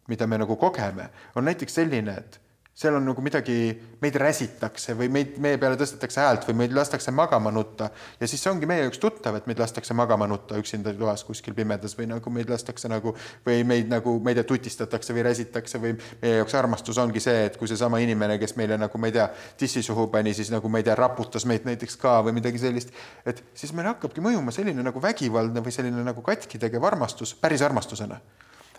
mida 0.10 0.28
me 0.28 0.40
nagu 0.42 0.58
kogeme, 0.62 1.10
on 1.36 1.46
näiteks 1.46 1.78
selline, 1.82 2.18
et 2.18 2.40
seal 2.76 2.96
on 2.98 3.06
nagu 3.08 3.24
midagi, 3.24 3.56
meid 4.04 4.18
räsitakse 4.20 4.98
või 5.00 5.08
meid, 5.08 5.38
meie 5.40 5.56
peale 5.60 5.78
tõstetakse 5.80 6.20
häält 6.20 6.44
või 6.50 6.58
meid 6.60 6.74
lastakse 6.76 7.14
magama 7.16 7.52
nutta. 7.56 7.88
Ja 8.20 8.28
siis 8.28 8.42
see 8.44 8.52
ongi 8.52 8.68
meie 8.68 8.82
jaoks 8.84 9.00
tuttav, 9.00 9.38
et 9.40 9.46
meid 9.48 9.62
lastakse 9.64 9.96
magama 9.96 10.28
nutta 10.28 10.60
üksinda 10.60 10.92
toas 10.98 11.24
kuskil 11.24 11.56
pimedas 11.56 11.96
või 11.96 12.10
nagu 12.12 12.34
meid 12.36 12.52
lastakse 12.52 12.92
nagu 12.92 13.14
või 13.48 13.64
meid 13.68 13.88
nagu, 13.94 14.18
ma 14.20 14.34
ei 14.34 14.40
tea, 14.42 14.44
tutistatakse 14.50 15.16
või 15.16 15.24
räsitakse 15.30 15.80
või 15.80 15.94
meie 15.96 16.42
jaoks 16.42 16.58
armastus 16.60 17.00
ongi 17.00 17.24
see, 17.24 17.46
et 17.48 17.56
kui 17.62 17.72
seesama 17.72 18.02
inimene, 18.04 18.36
kes 18.42 18.58
meile 18.60 18.76
nagu, 18.82 19.00
ma 19.00 19.08
ei 19.08 19.16
tea, 19.16 19.30
tissi 19.62 19.84
suhu 19.86 20.10
pani, 20.12 20.36
siis 20.36 20.52
nagu 20.52 20.68
ma 20.68 20.84
ei 20.84 20.90
tea, 20.90 20.98
raputas 21.00 21.48
meid 21.48 21.64
näiteks 21.70 21.96
ka 22.02 22.18
või 22.28 22.36
midagi 22.42 22.60
sellist, 22.60 22.92
et 23.24 23.40
siis 23.56 23.72
meil 23.72 23.88
hakkabki 23.94 24.24
mõjuma 24.26 24.52
selline 24.52 24.84
nagu 24.84 25.00
vägivaldne 25.00 25.64
või 25.64 25.72
selline 25.72 26.04
nagu 26.04 26.28
katki 26.28 26.60
tegev 26.60 26.92
armastus 26.92 27.38
päris 27.40 27.64
armastusena 27.64 28.20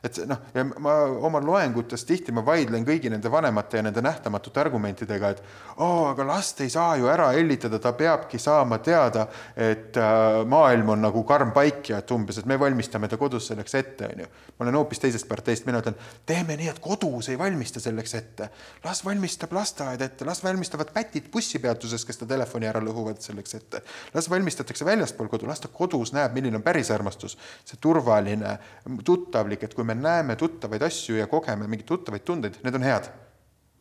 et 0.05 0.19
noh, 0.29 0.41
ja 0.55 0.65
ma 0.65 0.95
oma 1.27 1.41
loengutes 1.43 2.05
tihti 2.09 2.35
ma 2.35 2.45
vaidlen 2.45 2.85
kõigi 2.87 3.11
nende 3.13 3.31
vanemate 3.33 3.81
ja 3.81 3.85
nende 3.87 4.03
nähtamatute 4.05 4.61
argumentidega, 4.61 5.31
et 5.33 5.43
oo, 5.77 6.07
aga 6.11 6.27
last 6.29 6.61
ei 6.65 6.71
saa 6.73 6.97
ju 7.01 7.09
ära 7.11 7.31
hellitada, 7.37 7.81
ta 7.83 7.93
peabki 7.97 8.39
saama 8.41 8.79
teada, 8.85 9.27
et 9.57 9.97
äh, 10.01 10.43
maailm 10.49 10.95
on 10.95 11.03
nagu 11.07 11.23
karm 11.29 11.53
paik 11.57 11.93
ja 11.93 12.01
et 12.03 12.13
umbes, 12.15 12.41
et 12.41 12.49
me 12.49 12.59
valmistame 12.61 13.09
ta 13.09 13.19
kodus 13.21 13.49
selleks 13.51 13.79
ette, 13.81 14.11
onju. 14.13 14.29
ma 14.57 14.67
olen 14.67 14.79
hoopis 14.81 15.03
teisest 15.03 15.29
parteist, 15.29 15.67
mina 15.69 15.81
ütlen, 15.83 15.97
teeme 16.29 16.57
nii, 16.61 16.69
et 16.73 16.81
kodus 16.83 17.31
ei 17.33 17.39
valmista 17.41 17.81
selleks 17.83 18.15
ette. 18.21 18.51
las 18.85 19.05
valmistab 19.05 19.53
lasteaed 19.57 20.05
ette, 20.05 20.29
las 20.29 20.43
valmistavad 20.45 20.93
pätid 20.95 21.31
bussipeatuses, 21.33 22.05
kes 22.05 22.23
ta 22.23 22.29
telefoni 22.29 22.69
ära 22.69 22.83
lõhuvad 22.85 23.21
selleks 23.25 23.59
ette. 23.61 23.83
las 24.15 24.31
valmistatakse 24.31 24.85
väljaspool 24.85 25.33
kodu, 25.33 25.49
las 25.49 25.65
ta 25.65 25.73
kodus 25.73 26.13
näeb, 26.17 26.37
milline 26.37 26.61
on 26.61 26.67
päris 26.67 26.91
armastus, 26.95 27.37
see 27.65 27.81
turvaline, 27.81 28.59
tuttavlik, 29.05 29.65
et 29.65 29.75
kui 29.75 29.86
me 29.87 29.95
näeme 29.95 30.37
tuttavaid 30.37 30.83
asju 30.83 31.17
ja 31.21 31.27
kogeme 31.31 31.69
mingeid 31.71 31.89
tuttavaid 31.89 32.25
tundeid, 32.27 32.61
need 32.65 32.75
on 32.79 32.87
head. 32.87 33.11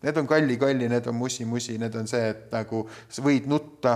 Need 0.05 0.17
on 0.21 0.27
kalli-kalli, 0.29 0.89
need 0.89 1.07
on 1.09 1.15
musi-musi, 1.17 1.77
need 1.81 1.95
on 1.97 2.07
see, 2.07 2.27
et 2.29 2.51
nagu 2.53 2.83
sa 3.09 3.23
võid 3.25 3.47
nutta, 3.49 3.95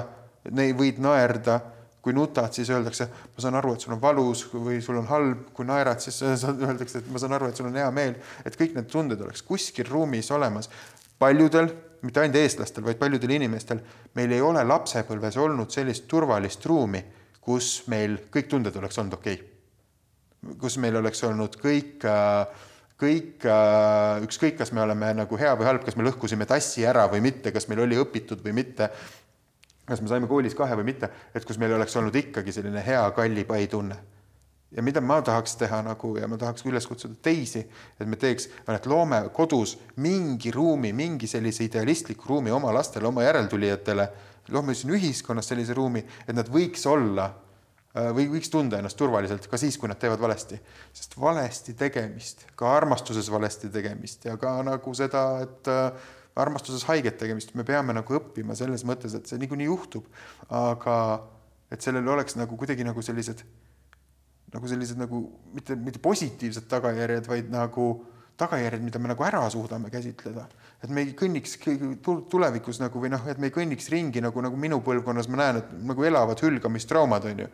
võid 0.49 1.01
naerda, 1.03 1.60
kui 2.01 2.16
nutad, 2.16 2.55
siis 2.55 2.70
öeldakse, 2.72 3.10
ma 3.36 3.43
saan 3.43 3.57
aru, 3.60 3.74
et 3.76 3.84
sul 3.84 3.93
on 3.93 4.01
valus 4.01 4.45
või 4.53 4.80
sul 4.82 5.01
on 5.01 5.10
halb, 5.10 5.49
kui 5.53 5.68
naerad, 5.68 5.99
siis 6.01 6.22
öeldakse, 6.24 7.03
et 7.03 7.12
ma 7.12 7.22
saan 7.22 7.36
aru, 7.38 7.51
et 7.51 7.60
sul 7.60 7.68
on 7.70 7.78
hea 7.78 7.89
meel, 7.93 8.16
et 8.47 8.57
kõik 8.57 8.74
need 8.78 8.89
tunded 8.89 9.22
oleks 9.26 9.43
kuskil 9.45 9.91
ruumis 9.91 10.32
olemas. 10.32 10.72
paljudel, 11.20 11.68
mitte 12.01 12.24
ainult 12.24 12.39
eestlastel, 12.39 12.86
vaid 12.88 12.97
paljudel 12.97 13.36
inimestel, 13.36 13.84
meil 14.16 14.32
ei 14.32 14.41
ole 14.41 14.64
lapsepõlves 14.64 15.38
olnud 15.38 15.70
sellist 15.76 16.07
turvalist 16.07 16.66
ruumi, 16.66 17.03
kus 17.43 17.84
meil 17.91 18.18
kõik 18.32 18.47
tunded 18.47 18.76
oleks 18.80 18.97
olnud 18.97 19.20
okei 19.20 19.34
okay 19.36 19.59
kus 20.59 20.77
meil 20.79 20.95
oleks 20.99 21.23
olnud 21.27 21.55
kõik, 21.59 22.05
kõik, 22.99 23.47
ükskõik, 24.25 24.57
kas 24.59 24.71
me 24.75 24.83
oleme 24.83 25.13
nagu 25.17 25.39
hea 25.39 25.55
või 25.59 25.67
halb, 25.67 25.83
kas 25.85 25.97
me 25.99 26.05
lõhkusime 26.07 26.47
tassi 26.49 26.85
ära 26.87 27.07
või 27.11 27.23
mitte, 27.25 27.53
kas 27.55 27.67
meil 27.71 27.83
oli 27.85 27.99
õpitud 27.99 28.43
või 28.45 28.55
mitte, 28.61 28.89
kas 29.89 30.03
me 30.03 30.11
saime 30.11 30.29
koolis 30.29 30.55
kahe 30.55 30.77
või 30.79 30.91
mitte, 30.91 31.09
et 31.35 31.45
kus 31.47 31.59
meil 31.59 31.73
oleks 31.75 31.95
olnud 31.99 32.15
ikkagi 32.15 32.53
selline 32.55 32.83
hea 32.85 33.03
kalli-pai 33.15 33.67
tunne. 33.71 33.97
Ja 34.69 34.83
mida 34.85 35.01
ma 35.01 35.17
tahaks 35.25 35.55
teha 35.57 35.79
nagu 35.81 36.11
ja 36.19 36.27
ma 36.29 36.37
tahaks 36.37 36.61
üles 36.69 36.85
kutsuda 36.85 37.15
teisi, 37.25 37.63
et 37.97 38.05
me 38.05 38.19
teeks, 38.21 38.45
et 38.69 38.85
loome 38.85 39.23
kodus 39.33 39.79
mingi 39.97 40.51
ruumi, 40.53 40.91
mingi 40.93 41.27
sellise 41.27 41.65
idealistliku 41.65 42.29
ruumi 42.29 42.53
oma 42.53 42.69
lastele, 42.75 43.09
oma 43.09 43.25
järeltulijatele, 43.25 44.05
loome 44.53 44.75
siin 44.77 44.93
ühiskonnas 44.93 45.49
sellise 45.49 45.73
ruumi, 45.73 46.03
et 46.27 46.37
nad 46.37 46.51
võiks 46.53 46.85
olla 46.85 47.31
või 47.95 48.27
võiks 48.29 48.51
tunda 48.53 48.77
ennast 48.77 48.97
turvaliselt 48.99 49.47
ka 49.49 49.57
siis, 49.57 49.77
kui 49.77 49.89
nad 49.89 49.97
teevad 49.99 50.21
valesti. 50.21 50.59
sest 50.93 51.17
valesti 51.19 51.73
tegemist, 51.73 52.45
ka 52.55 52.75
armastuses 52.75 53.31
valesti 53.31 53.69
tegemist 53.73 54.25
ja 54.25 54.37
ka 54.37 54.59
nagu 54.63 54.93
seda, 54.93 55.23
et 55.41 55.67
äh, 55.67 56.11
armastuses 56.35 56.85
haiget 56.89 57.17
tegemist 57.17 57.55
me 57.55 57.65
peame 57.67 57.95
nagu 57.95 58.19
õppima 58.19 58.55
selles 58.55 58.85
mõttes, 58.87 59.15
et 59.17 59.25
see 59.27 59.41
niikuinii 59.41 59.67
juhtub, 59.69 60.05
aga 60.53 60.97
et 61.71 61.81
sellel 61.81 62.07
oleks 62.07 62.37
nagu 62.39 62.57
kuidagi 62.57 62.85
nagu 62.85 63.01
sellised, 63.05 63.41
nagu 64.53 64.69
sellised 64.69 64.99
nagu 64.99 65.23
mitte, 65.53 65.75
mitte 65.75 66.01
positiivsed 66.03 66.69
tagajärjed, 66.69 67.27
vaid 67.29 67.51
nagu 67.53 67.89
tagajärjed, 68.39 68.83
mida 68.85 69.01
me 69.01 69.11
nagu 69.11 69.25
ära 69.27 69.41
suudame 69.51 69.89
käsitleda. 69.91 70.47
et 70.83 70.89
me 70.89 71.01
ei 71.01 71.11
kõnniks 71.17 71.57
tulevikus 72.31 72.79
nagu 72.79 73.01
või 73.01 73.09
noh, 73.11 73.25
et 73.27 73.37
me 73.37 73.49
ei 73.49 73.53
kõnniks 73.53 73.89
ringi 73.91 74.21
nagu, 74.23 74.41
nagu 74.41 74.55
minu 74.55 74.79
põlvkonnas 74.85 75.27
ma 75.27 75.41
näen, 75.41 75.57
et 75.59 75.73
nagu 75.89 76.05
elavad 76.07 76.39
hülgamistraumad 76.39 77.25
on 77.27 77.43
ju 77.43 77.49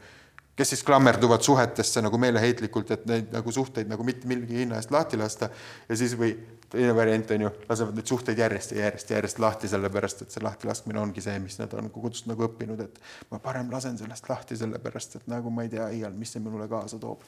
kes 0.56 0.70
siis 0.70 0.84
klammerduvad 0.84 1.42
suhetesse 1.44 2.02
nagu 2.02 2.18
meeleheitlikult, 2.18 2.92
et 2.96 3.06
neid 3.10 3.34
nagu 3.36 3.52
suhteid 3.52 3.90
nagu 3.92 4.04
mitte 4.08 4.28
millegi 4.28 4.62
hinna 4.62 4.80
eest 4.80 4.92
lahti 4.92 5.20
lasta 5.20 5.50
ja 5.90 5.98
siis 6.00 6.16
või 6.20 6.32
teine 6.72 6.96
variant 6.96 7.32
on 7.36 7.46
ju, 7.46 7.52
lasevad 7.70 7.98
neid 7.98 8.08
suhteid 8.08 8.40
järjest 8.40 8.72
ja 8.76 8.86
järjest 8.86 9.12
ja 9.12 9.18
järjest 9.20 9.40
lahti, 9.40 9.70
sellepärast 9.72 10.24
et 10.26 10.36
see 10.36 10.44
lahtilaskmine 10.44 11.00
ongi 11.00 11.24
see, 11.24 11.36
mis 11.44 11.60
nad 11.60 11.74
on 11.78 11.90
kodust 11.94 12.30
nagu 12.32 12.48
õppinud, 12.48 12.82
et 12.88 13.00
ma 13.32 13.40
parem 13.44 13.72
lasen 13.72 14.00
sellest 14.00 14.30
lahti, 14.30 14.58
sellepärast 14.60 15.20
et 15.20 15.28
nagu 15.32 15.52
ma 15.52 15.68
ei 15.68 15.74
tea 15.76 15.90
iial, 16.00 16.16
mis 16.16 16.32
see 16.36 16.44
minule 16.44 16.68
kaasa 16.72 17.00
toob. 17.02 17.24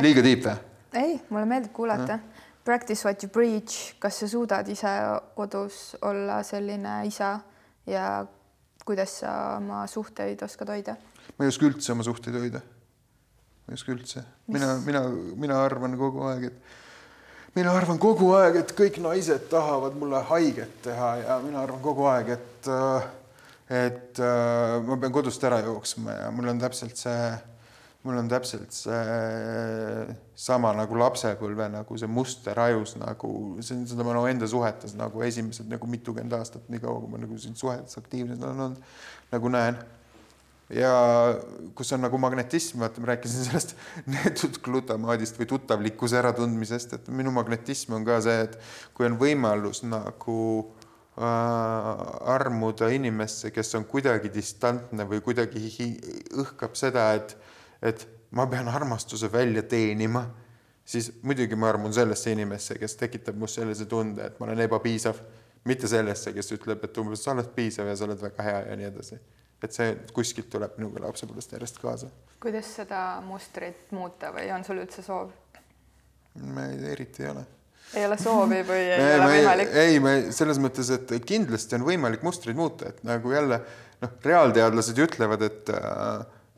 liiga 0.00 0.24
tiip 0.24 0.48
või? 0.48 0.56
ei, 1.04 1.20
mulle 1.28 1.46
meeldib 1.46 1.72
kuulata. 1.72 2.18
Practice 2.64 3.02
what 3.04 3.22
you 3.24 3.30
preach, 3.30 3.96
kas 3.98 4.20
sa 4.22 4.28
suudad 4.30 4.68
ise 4.70 4.90
kodus 5.34 5.96
olla 6.06 6.42
selline 6.46 7.00
isa 7.08 7.40
ja 7.86 8.24
kuidas 8.84 9.18
sa 9.18 9.56
oma 9.56 9.86
suhteid 9.90 10.42
oskad 10.46 10.70
hoida? 10.70 10.94
Ma 11.36 11.44
ei 11.44 11.52
oska 11.52 11.68
üldse 11.68 11.92
oma 11.94 12.06
suhteid 12.06 12.38
hoida. 12.38 12.62
ma 12.62 13.72
ei 13.72 13.80
oska 13.80 13.94
üldse, 13.94 14.24
mina, 14.52 14.74
mina, 14.86 15.04
mina 15.38 15.60
arvan 15.64 15.96
kogu 15.98 16.26
aeg, 16.30 16.50
et 16.50 17.56
mina 17.56 17.72
arvan 17.76 18.00
kogu 18.00 18.32
aeg, 18.38 18.62
et 18.62 18.74
kõik 18.76 18.98
naised 19.04 19.48
tahavad 19.52 19.96
mulle 19.98 20.22
haiget 20.30 20.78
teha 20.86 21.10
ja 21.20 21.38
mina 21.44 21.62
arvan 21.64 21.82
kogu 21.84 22.08
aeg, 22.10 22.36
et 22.38 22.70
et 23.72 24.20
ma 24.20 24.98
pean 25.00 25.14
kodust 25.14 25.44
ära 25.48 25.62
jooksma 25.64 26.18
ja 26.18 26.28
mul 26.34 26.50
on 26.52 26.60
täpselt 26.60 26.98
see, 26.98 27.30
mul 28.04 28.18
on 28.20 28.28
täpselt 28.28 28.74
see 28.74 30.16
sama 30.36 30.72
nagu 30.76 30.98
lapsepõlve 30.98 31.68
nagu 31.72 31.96
see 32.00 32.10
muster 32.10 32.58
ajus 32.58 32.96
nagu 33.00 33.32
see 33.62 33.78
on 33.78 33.86
seda 33.88 34.04
ma 34.04 34.16
no 34.16 34.26
enda 34.28 34.48
suhetes 34.50 34.96
nagu 34.98 35.24
esimesed 35.24 35.70
nagu 35.70 35.88
mitukümmend 35.88 36.36
aastat, 36.36 36.66
nii 36.68 36.82
kaua 36.82 37.00
kui 37.00 37.14
ma 37.14 37.22
nagu 37.22 37.38
siin 37.40 37.56
suhetes 37.56 37.96
aktiivne 38.00 38.36
olen 38.40 38.66
olnud, 38.66 38.94
nagu 39.32 39.52
näen 39.56 39.80
ja 40.72 40.92
kus 41.74 41.92
on 41.92 42.02
nagu 42.04 42.18
magnetism, 42.20 42.80
vaata, 42.82 43.00
ma 43.00 43.12
rääkisin 43.12 43.44
sellest 43.48 43.74
neetud 44.10 44.58
glutamaadist 44.64 45.38
või 45.40 45.48
tuttavlikkuse 45.50 46.18
äratundmisest, 46.20 46.96
et 46.96 47.10
minu 47.14 47.32
magnetism 47.34 47.96
on 47.98 48.06
ka 48.06 48.20
see, 48.24 48.46
et 48.46 48.56
kui 48.96 49.08
on 49.08 49.18
võimalus 49.20 49.82
nagu 49.86 50.38
äh, 51.16 51.24
armuda 52.34 52.90
inimesse, 52.94 53.52
kes 53.54 53.74
on 53.78 53.86
kuidagi 53.88 54.32
distantne 54.32 55.06
või 55.08 55.22
kuidagi 55.24 55.92
õhkab 56.42 56.78
seda, 56.78 57.10
et, 57.18 57.36
et 57.82 58.06
ma 58.32 58.48
pean 58.50 58.70
armastuse 58.72 59.30
välja 59.32 59.64
teenima, 59.68 60.26
siis 60.84 61.12
muidugi 61.22 61.56
ma 61.56 61.70
armun 61.70 61.92
sellesse 61.94 62.32
inimesse, 62.32 62.78
kes 62.80 62.96
tekitab 63.00 63.38
must 63.38 63.60
sellise 63.60 63.86
tunde, 63.90 64.24
et 64.24 64.40
ma 64.40 64.48
olen 64.48 64.64
ebapiisav, 64.64 65.20
mitte 65.68 65.86
sellesse, 65.86 66.32
kes 66.34 66.56
ütleb, 66.56 66.82
et 66.82 66.96
umbes 66.98 67.22
sa 67.22 67.36
oled 67.36 67.52
piisav 67.54 67.86
ja 67.86 67.94
sa 67.94 68.08
oled 68.08 68.18
väga 68.18 68.48
hea 68.48 68.64
ja 68.66 68.80
nii 68.80 68.88
edasi 68.88 69.20
et 69.62 69.74
see 69.76 69.94
kuskilt 70.14 70.50
tuleb 70.52 70.76
minuga 70.80 71.04
lapsepõlvest 71.06 71.56
järjest 71.56 71.80
kaasa. 71.82 72.10
kuidas 72.42 72.74
seda 72.80 73.20
mustrit 73.26 73.90
muuta 73.94 74.32
või 74.34 74.50
on 74.54 74.64
sul 74.66 74.82
üldse 74.82 75.04
soov? 75.06 75.30
me 76.34 76.68
eriti 76.92 77.22
ei 77.22 77.30
ole. 77.30 77.46
ei 77.94 78.06
ole 78.08 78.18
soovi 78.18 78.60
või 78.68 78.82
ei 78.82 79.00
me, 79.04 79.14
ole 79.14 79.30
võimalik? 79.36 79.72
ei, 79.84 80.00
me 80.00 80.14
selles 80.34 80.60
mõttes, 80.62 80.90
et 80.96 81.16
kindlasti 81.28 81.78
on 81.78 81.86
võimalik 81.88 82.24
mustreid 82.26 82.58
muuta, 82.58 82.92
et 82.92 83.02
nagu 83.06 83.32
jälle 83.32 83.62
noh, 84.02 84.14
reaalteadlased 84.24 84.98
ju 84.98 85.08
ütlevad, 85.08 85.44
et 85.48 85.74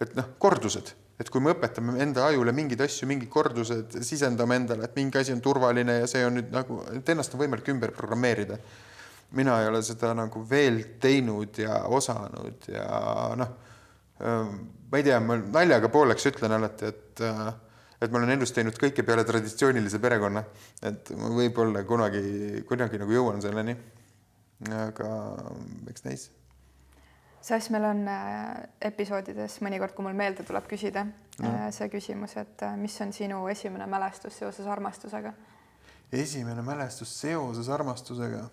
et 0.05 0.14
noh, 0.18 0.32
kordused, 0.42 0.90
et 1.20 1.28
kui 1.30 1.42
me 1.42 1.52
õpetame 1.55 1.94
enda 2.02 2.26
ajule 2.26 2.52
mingeid 2.57 2.80
asju, 2.86 3.07
mingid 3.09 3.30
kordused, 3.32 3.94
sisendame 4.02 4.59
endale, 4.59 4.88
et 4.88 4.96
mingi 4.98 5.20
asi 5.20 5.32
on 5.34 5.42
turvaline 5.44 6.00
ja 6.00 6.09
see 6.11 6.24
on 6.26 6.40
nüüd 6.40 6.50
nagu, 6.55 6.80
et 6.96 7.14
ennast 7.14 7.36
on 7.36 7.44
võimalik 7.44 7.70
ümber 7.70 7.94
programmeerida 7.94 8.59
mina 9.35 9.59
ei 9.62 9.68
ole 9.68 9.82
seda 9.82 10.12
nagu 10.16 10.45
veel 10.51 10.80
teinud 11.01 11.59
ja 11.59 11.82
osanud 11.91 12.68
ja 12.70 12.87
noh, 13.39 13.53
ähm, 14.22 14.55
ma 14.91 15.01
ei 15.01 15.07
tea, 15.07 15.20
ma 15.20 15.39
naljaga 15.43 15.91
pooleks 15.93 16.26
ütlen 16.30 16.55
alati, 16.57 16.93
et 16.93 17.24
äh, 17.24 17.53
et 18.03 18.12
ma 18.12 18.20
olen 18.20 18.35
elus 18.35 18.53
teinud 18.53 18.76
kõike 18.76 19.05
peale 19.07 19.24
traditsioonilise 19.24 20.01
perekonna, 20.03 20.43
et 20.85 21.11
ma 21.16 21.30
võib-olla 21.32 21.85
kunagi, 21.89 22.64
kunagi 22.68 23.01
nagu 23.01 23.14
jõuan 23.14 23.43
selleni. 23.43 23.76
aga 24.70 25.09
eks 25.91 26.05
näis 26.05 26.28
sest 27.45 27.68
meil 27.74 27.85
on 27.85 28.07
äh, 28.09 28.62
episoodides 28.89 29.59
mõnikord, 29.64 29.93
kui 29.93 30.07
mul 30.07 30.14
meelde 30.16 30.47
tuleb 30.49 30.64
küsida 30.70 31.03
mm. 31.05 31.72
see 31.76 31.91
küsimus, 31.93 32.37
et 32.41 32.64
mis 32.80 32.95
on 33.05 33.12
sinu 33.12 33.43
esimene 33.53 33.87
mälestus 33.91 34.39
seoses 34.41 34.66
armastusega? 34.66 35.35
esimene 36.14 36.62
mälestus 36.62 37.12
seoses 37.20 37.68
armastusega 37.68 38.47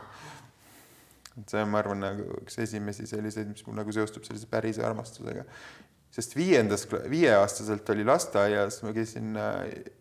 et 1.35 1.51
see 1.51 1.59
on, 1.59 1.71
ma 1.73 1.81
arvan, 1.83 1.99
nagu 2.05 2.27
üks 2.39 2.55
esimesi 2.63 3.09
selliseid, 3.11 3.49
mis 3.51 3.65
mul 3.67 3.81
nagu 3.81 3.91
seostub 3.95 4.23
sellise 4.27 4.47
päris 4.51 4.79
armastusega. 4.79 5.43
Sest 6.11 6.37
viiendas, 6.39 6.85
viieaastaselt 7.11 7.89
oli 7.91 8.07
lasteaias, 8.07 8.79
ma 8.83 8.95
käisin, 8.95 9.35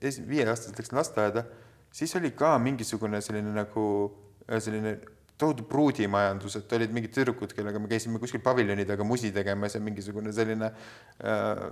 esi-, 0.02 0.24
viieaastaselt 0.26 0.78
läksin 0.78 0.98
lasteaeda, 0.98 1.44
siis 1.92 2.14
oli 2.16 2.32
ka 2.36 2.56
mingisugune 2.62 3.20
selline 3.24 3.54
nagu 3.54 3.86
selline 4.58 4.98
tohutu 5.40 5.64
pruudimajandus, 5.64 6.58
et 6.60 6.72
olid 6.76 6.92
mingid 6.92 7.14
tüdrukud, 7.16 7.54
kellega 7.56 7.80
me 7.80 7.88
käisime 7.88 8.20
kuskil 8.20 8.42
paviljoni 8.44 8.84
taga 8.88 9.06
musi 9.08 9.32
tegemas 9.32 9.76
ja 9.76 9.80
mingisugune 9.80 10.34
selline 10.36 10.68
äh, 10.68 11.62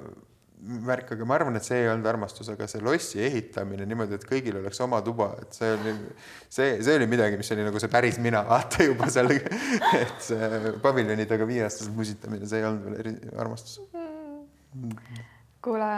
värk, 0.86 1.12
aga 1.14 1.26
ma 1.28 1.36
arvan, 1.36 1.56
et 1.58 1.66
see 1.66 1.82
ei 1.82 1.88
olnud 1.90 2.06
armastus, 2.10 2.48
aga 2.50 2.66
see 2.70 2.82
lossi 2.82 3.20
ehitamine 3.22 3.86
niimoodi, 3.86 4.16
et 4.18 4.24
kõigil 4.26 4.58
oleks 4.58 4.80
oma 4.82 5.00
tuba, 5.06 5.30
et 5.42 5.54
see 5.54 5.70
oli, 5.76 5.92
see, 6.48 6.70
see 6.82 6.96
oli 6.98 7.06
midagi, 7.10 7.38
mis 7.40 7.52
oli 7.54 7.66
nagu 7.68 7.82
see 7.82 7.92
päris 7.92 8.18
mina, 8.22 8.42
vaata 8.48 8.86
juba 8.88 9.10
seal, 9.12 9.30
et 10.02 10.16
see 10.24 10.72
paviljoni 10.82 11.28
taga 11.30 11.46
viieaastaselt 11.48 11.94
musitamine, 11.98 12.48
see 12.48 12.62
ei 12.62 12.68
olnud 12.70 12.88
veel 12.88 12.98
eri, 13.04 13.14
armastus. 13.38 13.78
Kuule, 15.64 15.92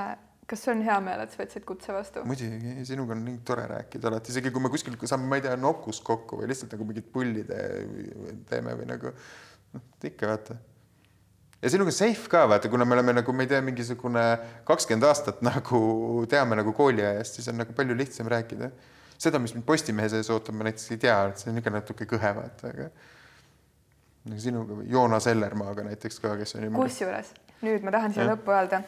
kas 0.51 0.65
on 0.73 0.81
hea 0.83 0.97
meel, 1.05 1.23
et 1.25 1.35
sa 1.35 1.41
võtsid 1.43 1.67
kutse 1.67 1.95
vastu? 1.95 2.23
muidugi, 2.27 2.73
sinuga 2.89 3.15
on 3.15 3.23
nii 3.27 3.39
tore 3.47 3.67
rääkida 3.71 4.11
alati, 4.11 4.33
isegi 4.35 4.53
kui 4.55 4.63
me 4.65 4.71
kuskil 4.73 4.97
saame, 5.09 5.29
ma 5.31 5.39
ei 5.39 5.45
tea, 5.45 5.55
nokus 5.61 6.01
kokku 6.07 6.41
või 6.41 6.51
lihtsalt 6.51 6.75
nagu 6.75 6.87
mingit 6.89 7.11
pulli 7.15 7.45
te, 7.47 7.61
teeme 8.51 8.75
või 8.79 8.89
nagu 8.91 9.13
noh, 9.13 9.85
ikka 10.11 10.31
vaata. 10.33 10.57
ja 11.63 11.73
sinuga 11.75 11.95
safe 11.95 12.31
ka 12.33 12.47
vaata, 12.51 12.71
kuna 12.73 12.87
me 12.89 12.99
oleme 12.99 13.15
nagu, 13.21 13.35
ma 13.37 13.47
ei 13.47 13.53
tea, 13.53 13.61
mingisugune 13.67 14.25
kakskümmend 14.69 15.07
aastat 15.11 15.45
nagu 15.47 15.83
teame 16.31 16.59
nagu 16.59 16.75
kooliajast, 16.77 17.39
siis 17.39 17.53
on 17.53 17.61
nagu 17.63 17.77
palju 17.77 17.99
lihtsam 17.99 18.31
rääkida. 18.33 18.73
seda, 19.21 19.39
mis 19.39 19.55
mind 19.55 19.69
Postimehe 19.69 20.09
sees 20.11 20.33
ootab, 20.35 20.57
ma 20.59 20.67
näiteks 20.67 20.91
ei 20.97 21.05
tea, 21.07 21.21
see 21.39 21.53
on 21.53 21.63
ikka 21.63 21.75
natuke 21.77 22.09
kõhe 22.11 22.35
vaata, 22.41 22.75
aga 22.75 22.91
nagu 24.31 24.43
sinuga 24.43 24.83
Joonas 24.89 25.31
Ellermaaga 25.31 25.87
näiteks 25.87 26.19
ka, 26.25 26.35
kes 26.41 26.59
on. 26.59 26.73
kusjuures 26.75 27.31
nüüd 27.65 27.85
ma 27.85 27.93
tahan 27.95 28.15
siia 28.15 28.27
lõppu 28.29 28.53
öelda, 28.55 28.81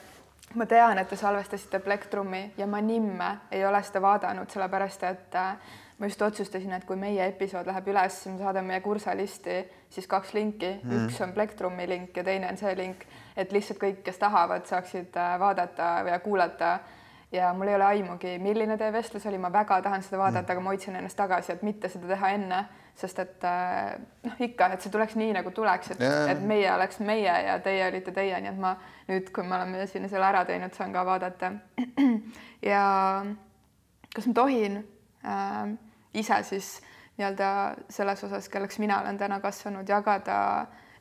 ma 0.54 0.66
tean, 0.66 0.98
et 0.98 1.08
te 1.08 1.16
salvestasite 1.16 1.80
Plektrumi 1.80 2.52
ja 2.56 2.66
ma 2.66 2.80
nimme 2.80 3.30
ei 3.50 3.64
ole 3.66 3.82
seda 3.82 4.02
vaadanud, 4.04 4.50
sellepärast 4.52 5.06
et 5.08 5.38
äh, 5.38 5.56
ma 5.98 6.08
just 6.10 6.22
otsustasin, 6.22 6.72
et 6.76 6.84
kui 6.84 6.96
meie 6.98 7.26
episood 7.30 7.68
läheb 7.68 7.88
üles, 7.92 8.16
siis 8.22 8.34
ma 8.34 8.46
saadan 8.46 8.66
meie 8.68 8.80
kursalisti 8.84 9.60
siis 9.92 10.08
kaks 10.10 10.34
linki 10.34 10.72
mm., 10.82 11.06
üks 11.06 11.20
on 11.24 11.32
Plektrumi 11.36 11.86
link 11.88 12.16
ja 12.16 12.24
teine 12.26 12.50
on 12.50 12.58
see 12.60 12.74
link, 12.76 13.06
et 13.36 13.52
lihtsalt 13.52 13.80
kõik, 13.80 14.02
kes 14.06 14.18
tahavad, 14.18 14.66
saaksid 14.68 15.16
äh, 15.16 15.36
vaadata 15.40 15.94
ja 16.08 16.18
kuulata 16.24 16.72
ja 17.32 17.52
mul 17.54 17.68
ei 17.68 17.74
ole 17.74 17.84
aimugi, 17.84 18.36
milline 18.42 18.76
teie 18.78 18.92
vestlus 18.92 19.24
oli, 19.26 19.38
ma 19.40 19.48
väga 19.52 19.80
tahan 19.82 20.02
seda 20.04 20.20
vaadata 20.20 20.44
mm., 20.44 20.52
aga 20.52 20.64
ma 20.64 20.72
hoidsin 20.74 20.96
ennast 20.98 21.16
tagasi, 21.16 21.54
et 21.54 21.62
mitte 21.64 21.88
seda 21.92 22.10
teha 22.10 22.32
enne, 22.36 22.58
sest 22.98 23.22
et 23.22 23.46
äh, 23.48 23.94
noh, 24.26 24.36
ikka, 24.46 24.68
et 24.74 24.84
see 24.84 24.92
tuleks 24.92 25.16
nii, 25.16 25.32
nagu 25.38 25.52
tuleks, 25.56 25.94
et 25.94 26.04
yeah., 26.04 26.28
et 26.34 26.44
meie 26.48 26.68
oleks 26.74 27.00
meie 27.00 27.38
ja 27.46 27.56
teie 27.64 27.86
olite 27.88 28.12
teie, 28.12 28.36
nii 28.44 28.52
et 28.52 28.60
ma 28.60 28.74
nüüd, 29.08 29.32
kui 29.32 29.48
me 29.48 29.56
oleme 29.56 29.86
siin 29.88 30.08
selle 30.12 30.28
ära 30.28 30.44
teinud, 30.48 30.76
saan 30.76 30.92
ka 30.92 31.06
vaadata. 31.08 31.54
ja 32.72 32.84
kas 34.12 34.28
ma 34.28 34.36
tohin 34.36 34.82
äh, 35.24 35.74
ise 36.20 36.42
siis 36.48 36.74
nii-öelda 37.16 37.50
selles 37.92 38.24
osas, 38.28 38.48
kelleks 38.52 38.80
mina 38.82 39.00
olen 39.00 39.20
täna 39.20 39.40
kasvanud, 39.40 39.88
jagada 39.88 40.38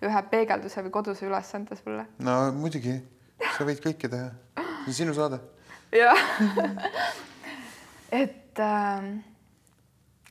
ühe 0.01 0.27
peegelduse 0.31 0.83
või 0.87 0.95
koduse 0.95 1.27
ülesande 1.27 1.75
sulle? 1.79 2.07
no 2.23 2.37
muidugi, 2.55 3.01
sa 3.51 3.67
võid 3.67 3.83
kõike 3.83 4.09
teha, 4.11 4.31
see 4.55 4.93
on 4.93 5.03
sinu 5.03 5.15
saade 5.17 5.43
jah 5.95 6.17
et 8.21 8.59
äh, 8.59 9.11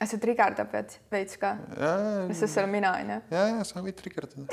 see 0.07 0.21
trigerdab 0.23 0.73
veits 0.73 1.41
ka, 1.41 1.55
sest 2.33 2.55
see 2.55 2.63
olen 2.63 2.75
mina, 2.75 2.95
onju. 2.99 3.21
ja, 3.35 3.47
ja 3.55 3.65
sa 3.69 3.85
võid 3.85 3.99
trigerdada 4.01 4.47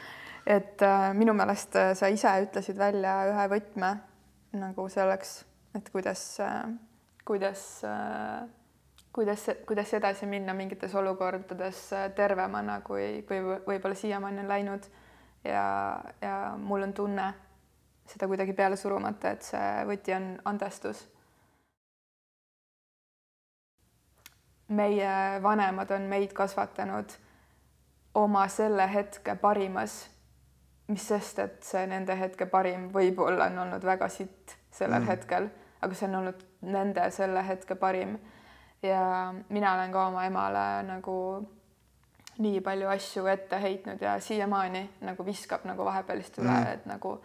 et 0.56 0.82
äh, 0.86 1.08
minu 1.18 1.36
meelest 1.36 1.76
äh, 1.78 1.94
sa 1.98 2.10
ise 2.12 2.32
ütlesid 2.46 2.78
välja 2.80 3.18
ühe 3.32 3.48
võtme 3.56 3.96
nagu 4.56 4.88
selleks, 4.92 5.40
et 5.76 5.90
kuidas 5.92 6.28
äh,, 6.40 6.62
kuidas 7.26 7.66
äh, 7.84 8.46
kuidas, 9.16 9.50
kuidas 9.66 9.94
edasi 9.94 10.26
minna 10.26 10.54
mingites 10.54 10.94
olukordades 10.94 11.92
äh, 11.96 12.10
tervemana, 12.14 12.80
kui, 12.84 13.22
kui 13.28 13.40
võib-olla 13.40 13.96
siiamaani 13.96 14.44
on 14.44 14.50
läinud. 14.50 14.88
ja, 15.44 15.64
ja 16.20 16.34
mul 16.58 16.84
on 16.84 16.92
tunne, 16.92 17.30
seda 18.06 18.28
kuidagi 18.30 18.52
peale 18.52 18.76
surumata, 18.76 19.34
et 19.34 19.42
see 19.42 19.84
võti 19.88 20.16
on 20.16 20.32
andestus. 20.44 21.06
meie 24.66 25.38
vanemad 25.42 25.90
on 25.94 26.08
meid 26.10 26.32
kasvatanud 26.34 27.12
oma 28.18 28.48
selle 28.50 28.88
hetke 28.90 29.36
parimas, 29.38 29.92
mis 30.88 31.04
sest, 31.08 31.38
et 31.38 31.60
see 31.62 31.84
nende 31.86 32.16
hetke 32.18 32.48
parim 32.50 32.88
võib-olla 32.90 33.46
on 33.46 33.60
olnud 33.62 33.84
väga 33.86 34.08
sitt 34.10 34.56
sellel 34.74 35.04
mm. 35.04 35.10
hetkel, 35.12 35.46
aga 35.86 35.94
see 35.94 36.08
on 36.08 36.18
olnud 36.18 36.42
nende 36.66 37.04
selle 37.14 37.44
hetke 37.46 37.76
parim. 37.78 38.18
ja 38.82 39.32
mina 39.48 39.74
olen 39.74 39.92
ka 39.92 40.06
oma 40.08 40.26
emale 40.26 40.64
nagu 40.88 41.16
nii 42.38 42.60
palju 42.60 42.88
asju 42.92 43.26
ette 43.26 43.60
heitnud 43.60 44.02
ja 44.02 44.18
siiamaani 44.20 44.82
nagu 45.06 45.24
viskab 45.26 45.64
nagu 45.64 45.84
vahepeal 45.84 46.18
lihtsalt 46.20 46.44
üle 46.44 46.52
mm., 46.52 46.72
et 46.74 46.86
nagu 46.86 47.16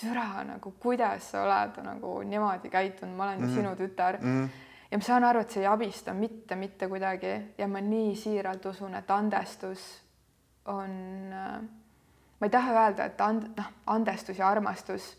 türa 0.00 0.44
nagu, 0.44 0.74
kuidas 0.80 1.30
sa 1.30 1.44
oled 1.44 1.80
nagu 1.84 2.18
niimoodi 2.22 2.70
käitunud, 2.70 3.16
ma 3.16 3.24
olen 3.24 3.40
ju 3.40 3.46
mm 3.46 3.52
-hmm. 3.52 3.56
sinu 3.56 3.76
tütar 3.76 4.20
mm. 4.20 4.44
-hmm. 4.44 4.48
ja 4.90 4.98
ma 4.98 5.04
saan 5.04 5.24
aru, 5.24 5.40
et 5.40 5.50
see 5.50 5.62
ei 5.62 5.66
abista 5.66 6.14
mitte, 6.14 6.56
mitte 6.56 6.88
kuidagi 6.88 7.54
ja 7.58 7.68
ma 7.68 7.80
nii 7.80 8.16
siiralt 8.16 8.66
usun, 8.66 8.94
et 8.94 9.10
andestus 9.10 10.02
on 10.64 10.90
ma 12.40 12.46
ei 12.46 12.50
taha 12.50 12.72
öelda, 12.72 13.04
et 13.04 13.20
and-, 13.20 13.50
noh, 13.56 13.72
andestus 13.86 14.38
ja 14.38 14.48
armastus, 14.48 15.12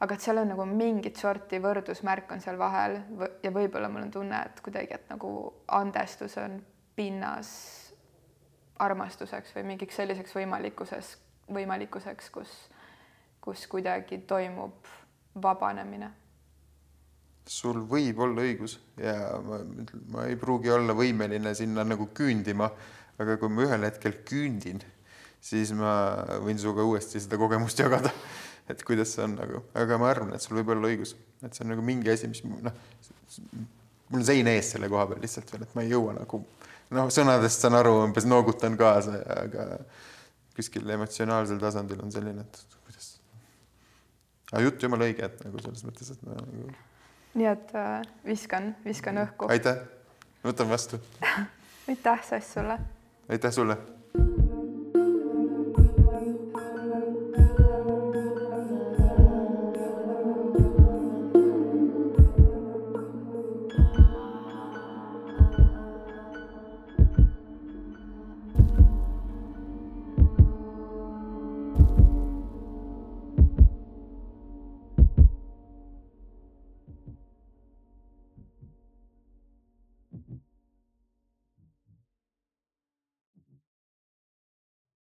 aga 0.00 0.16
et 0.16 0.24
seal 0.24 0.40
on 0.40 0.48
nagu 0.52 0.64
mingit 0.68 1.20
sorti 1.20 1.60
võrdusmärk 1.62 2.32
on 2.32 2.40
seal 2.44 2.58
vahel 2.60 2.98
ja 3.44 3.52
võib-olla 3.52 3.88
mul 3.92 4.08
on 4.08 4.12
tunne, 4.12 4.40
et 4.48 4.60
kuidagi, 4.64 4.96
et 4.96 5.10
nagu 5.12 5.30
andestus 5.76 6.36
on 6.40 6.58
pinnas 6.96 7.50
armastuseks 8.80 9.54
või 9.56 9.70
mingiks 9.72 9.96
selliseks 9.96 10.34
võimalikkuses, 10.36 11.14
võimalikkuseks, 11.52 12.32
kus 12.32 12.56
kus 13.46 13.66
kuidagi 13.70 14.18
toimub 14.26 14.88
vabanemine. 15.42 16.10
sul 17.46 17.78
võib 17.86 18.18
olla 18.24 18.42
õigus 18.42 18.72
ja 18.98 19.14
ma, 19.46 19.60
ma 20.10 20.24
ei 20.26 20.34
pruugi 20.40 20.72
olla 20.74 20.96
võimeline 20.98 21.52
sinna 21.54 21.84
nagu 21.86 22.08
küündima, 22.10 22.66
aga 23.22 23.36
kui 23.38 23.52
ma 23.54 23.62
ühel 23.68 23.86
hetkel 23.86 24.16
küündin, 24.26 24.82
siis 25.38 25.70
ma 25.78 25.92
võin 26.42 26.58
sinuga 26.58 26.82
uuesti 26.82 27.22
seda 27.22 27.38
kogemust 27.38 27.78
jagada, 27.78 28.10
et 28.66 28.82
kuidas 28.82 29.14
see 29.14 29.22
on 29.28 29.38
nagu, 29.38 29.62
aga 29.78 30.00
ma 30.02 30.10
arvan, 30.10 30.34
et 30.34 30.42
sul 30.42 30.58
võib 30.58 30.74
olla 30.74 30.90
õigus, 30.90 31.14
et 31.38 31.54
see 31.54 31.62
on 31.62 31.70
nagu 31.76 31.86
mingi 31.86 32.10
asi, 32.10 32.26
mis 32.32 32.42
noh, 32.42 32.74
mul 34.10 34.24
on 34.24 34.26
sein 34.26 34.50
ees 34.50 34.72
selle 34.74 34.90
koha 34.90 35.06
peal 35.12 35.22
lihtsalt 35.22 35.54
veel, 35.54 35.68
et 35.68 35.78
ma 35.78 35.86
ei 35.86 35.94
jõua 35.94 36.16
nagu 36.18 36.42
noh, 36.98 37.12
sõnadest 37.14 37.62
saan 37.62 37.78
aru, 37.78 37.94
umbes 38.08 38.26
noogutan 38.26 38.74
kaasa, 38.80 39.20
aga 39.38 39.68
kuskil 40.58 40.90
emotsionaalsel 40.98 41.62
tasandil 41.62 42.02
on 42.02 42.10
selline, 42.10 42.42
et 42.42 42.75
aga 44.52 44.62
jutt 44.62 44.82
jumala 44.82 45.08
õige, 45.08 45.26
et 45.26 45.44
nagu 45.44 45.62
selles 45.64 45.84
mõttes, 45.88 46.12
et 46.14 46.22
ma 46.26 46.38
nagu. 46.38 46.70
nii 47.34 47.50
et 47.50 47.74
äh, 47.74 48.00
viskan, 48.26 48.74
viskan 48.84 49.22
õhku. 49.24 49.50
aitäh, 49.52 49.82
võtan 50.44 50.70
vastu 50.70 51.00
aitäh, 51.90 52.24
Sass 52.24 52.54
sulle. 52.58 52.78
aitäh 53.28 53.52
sulle 53.52 53.78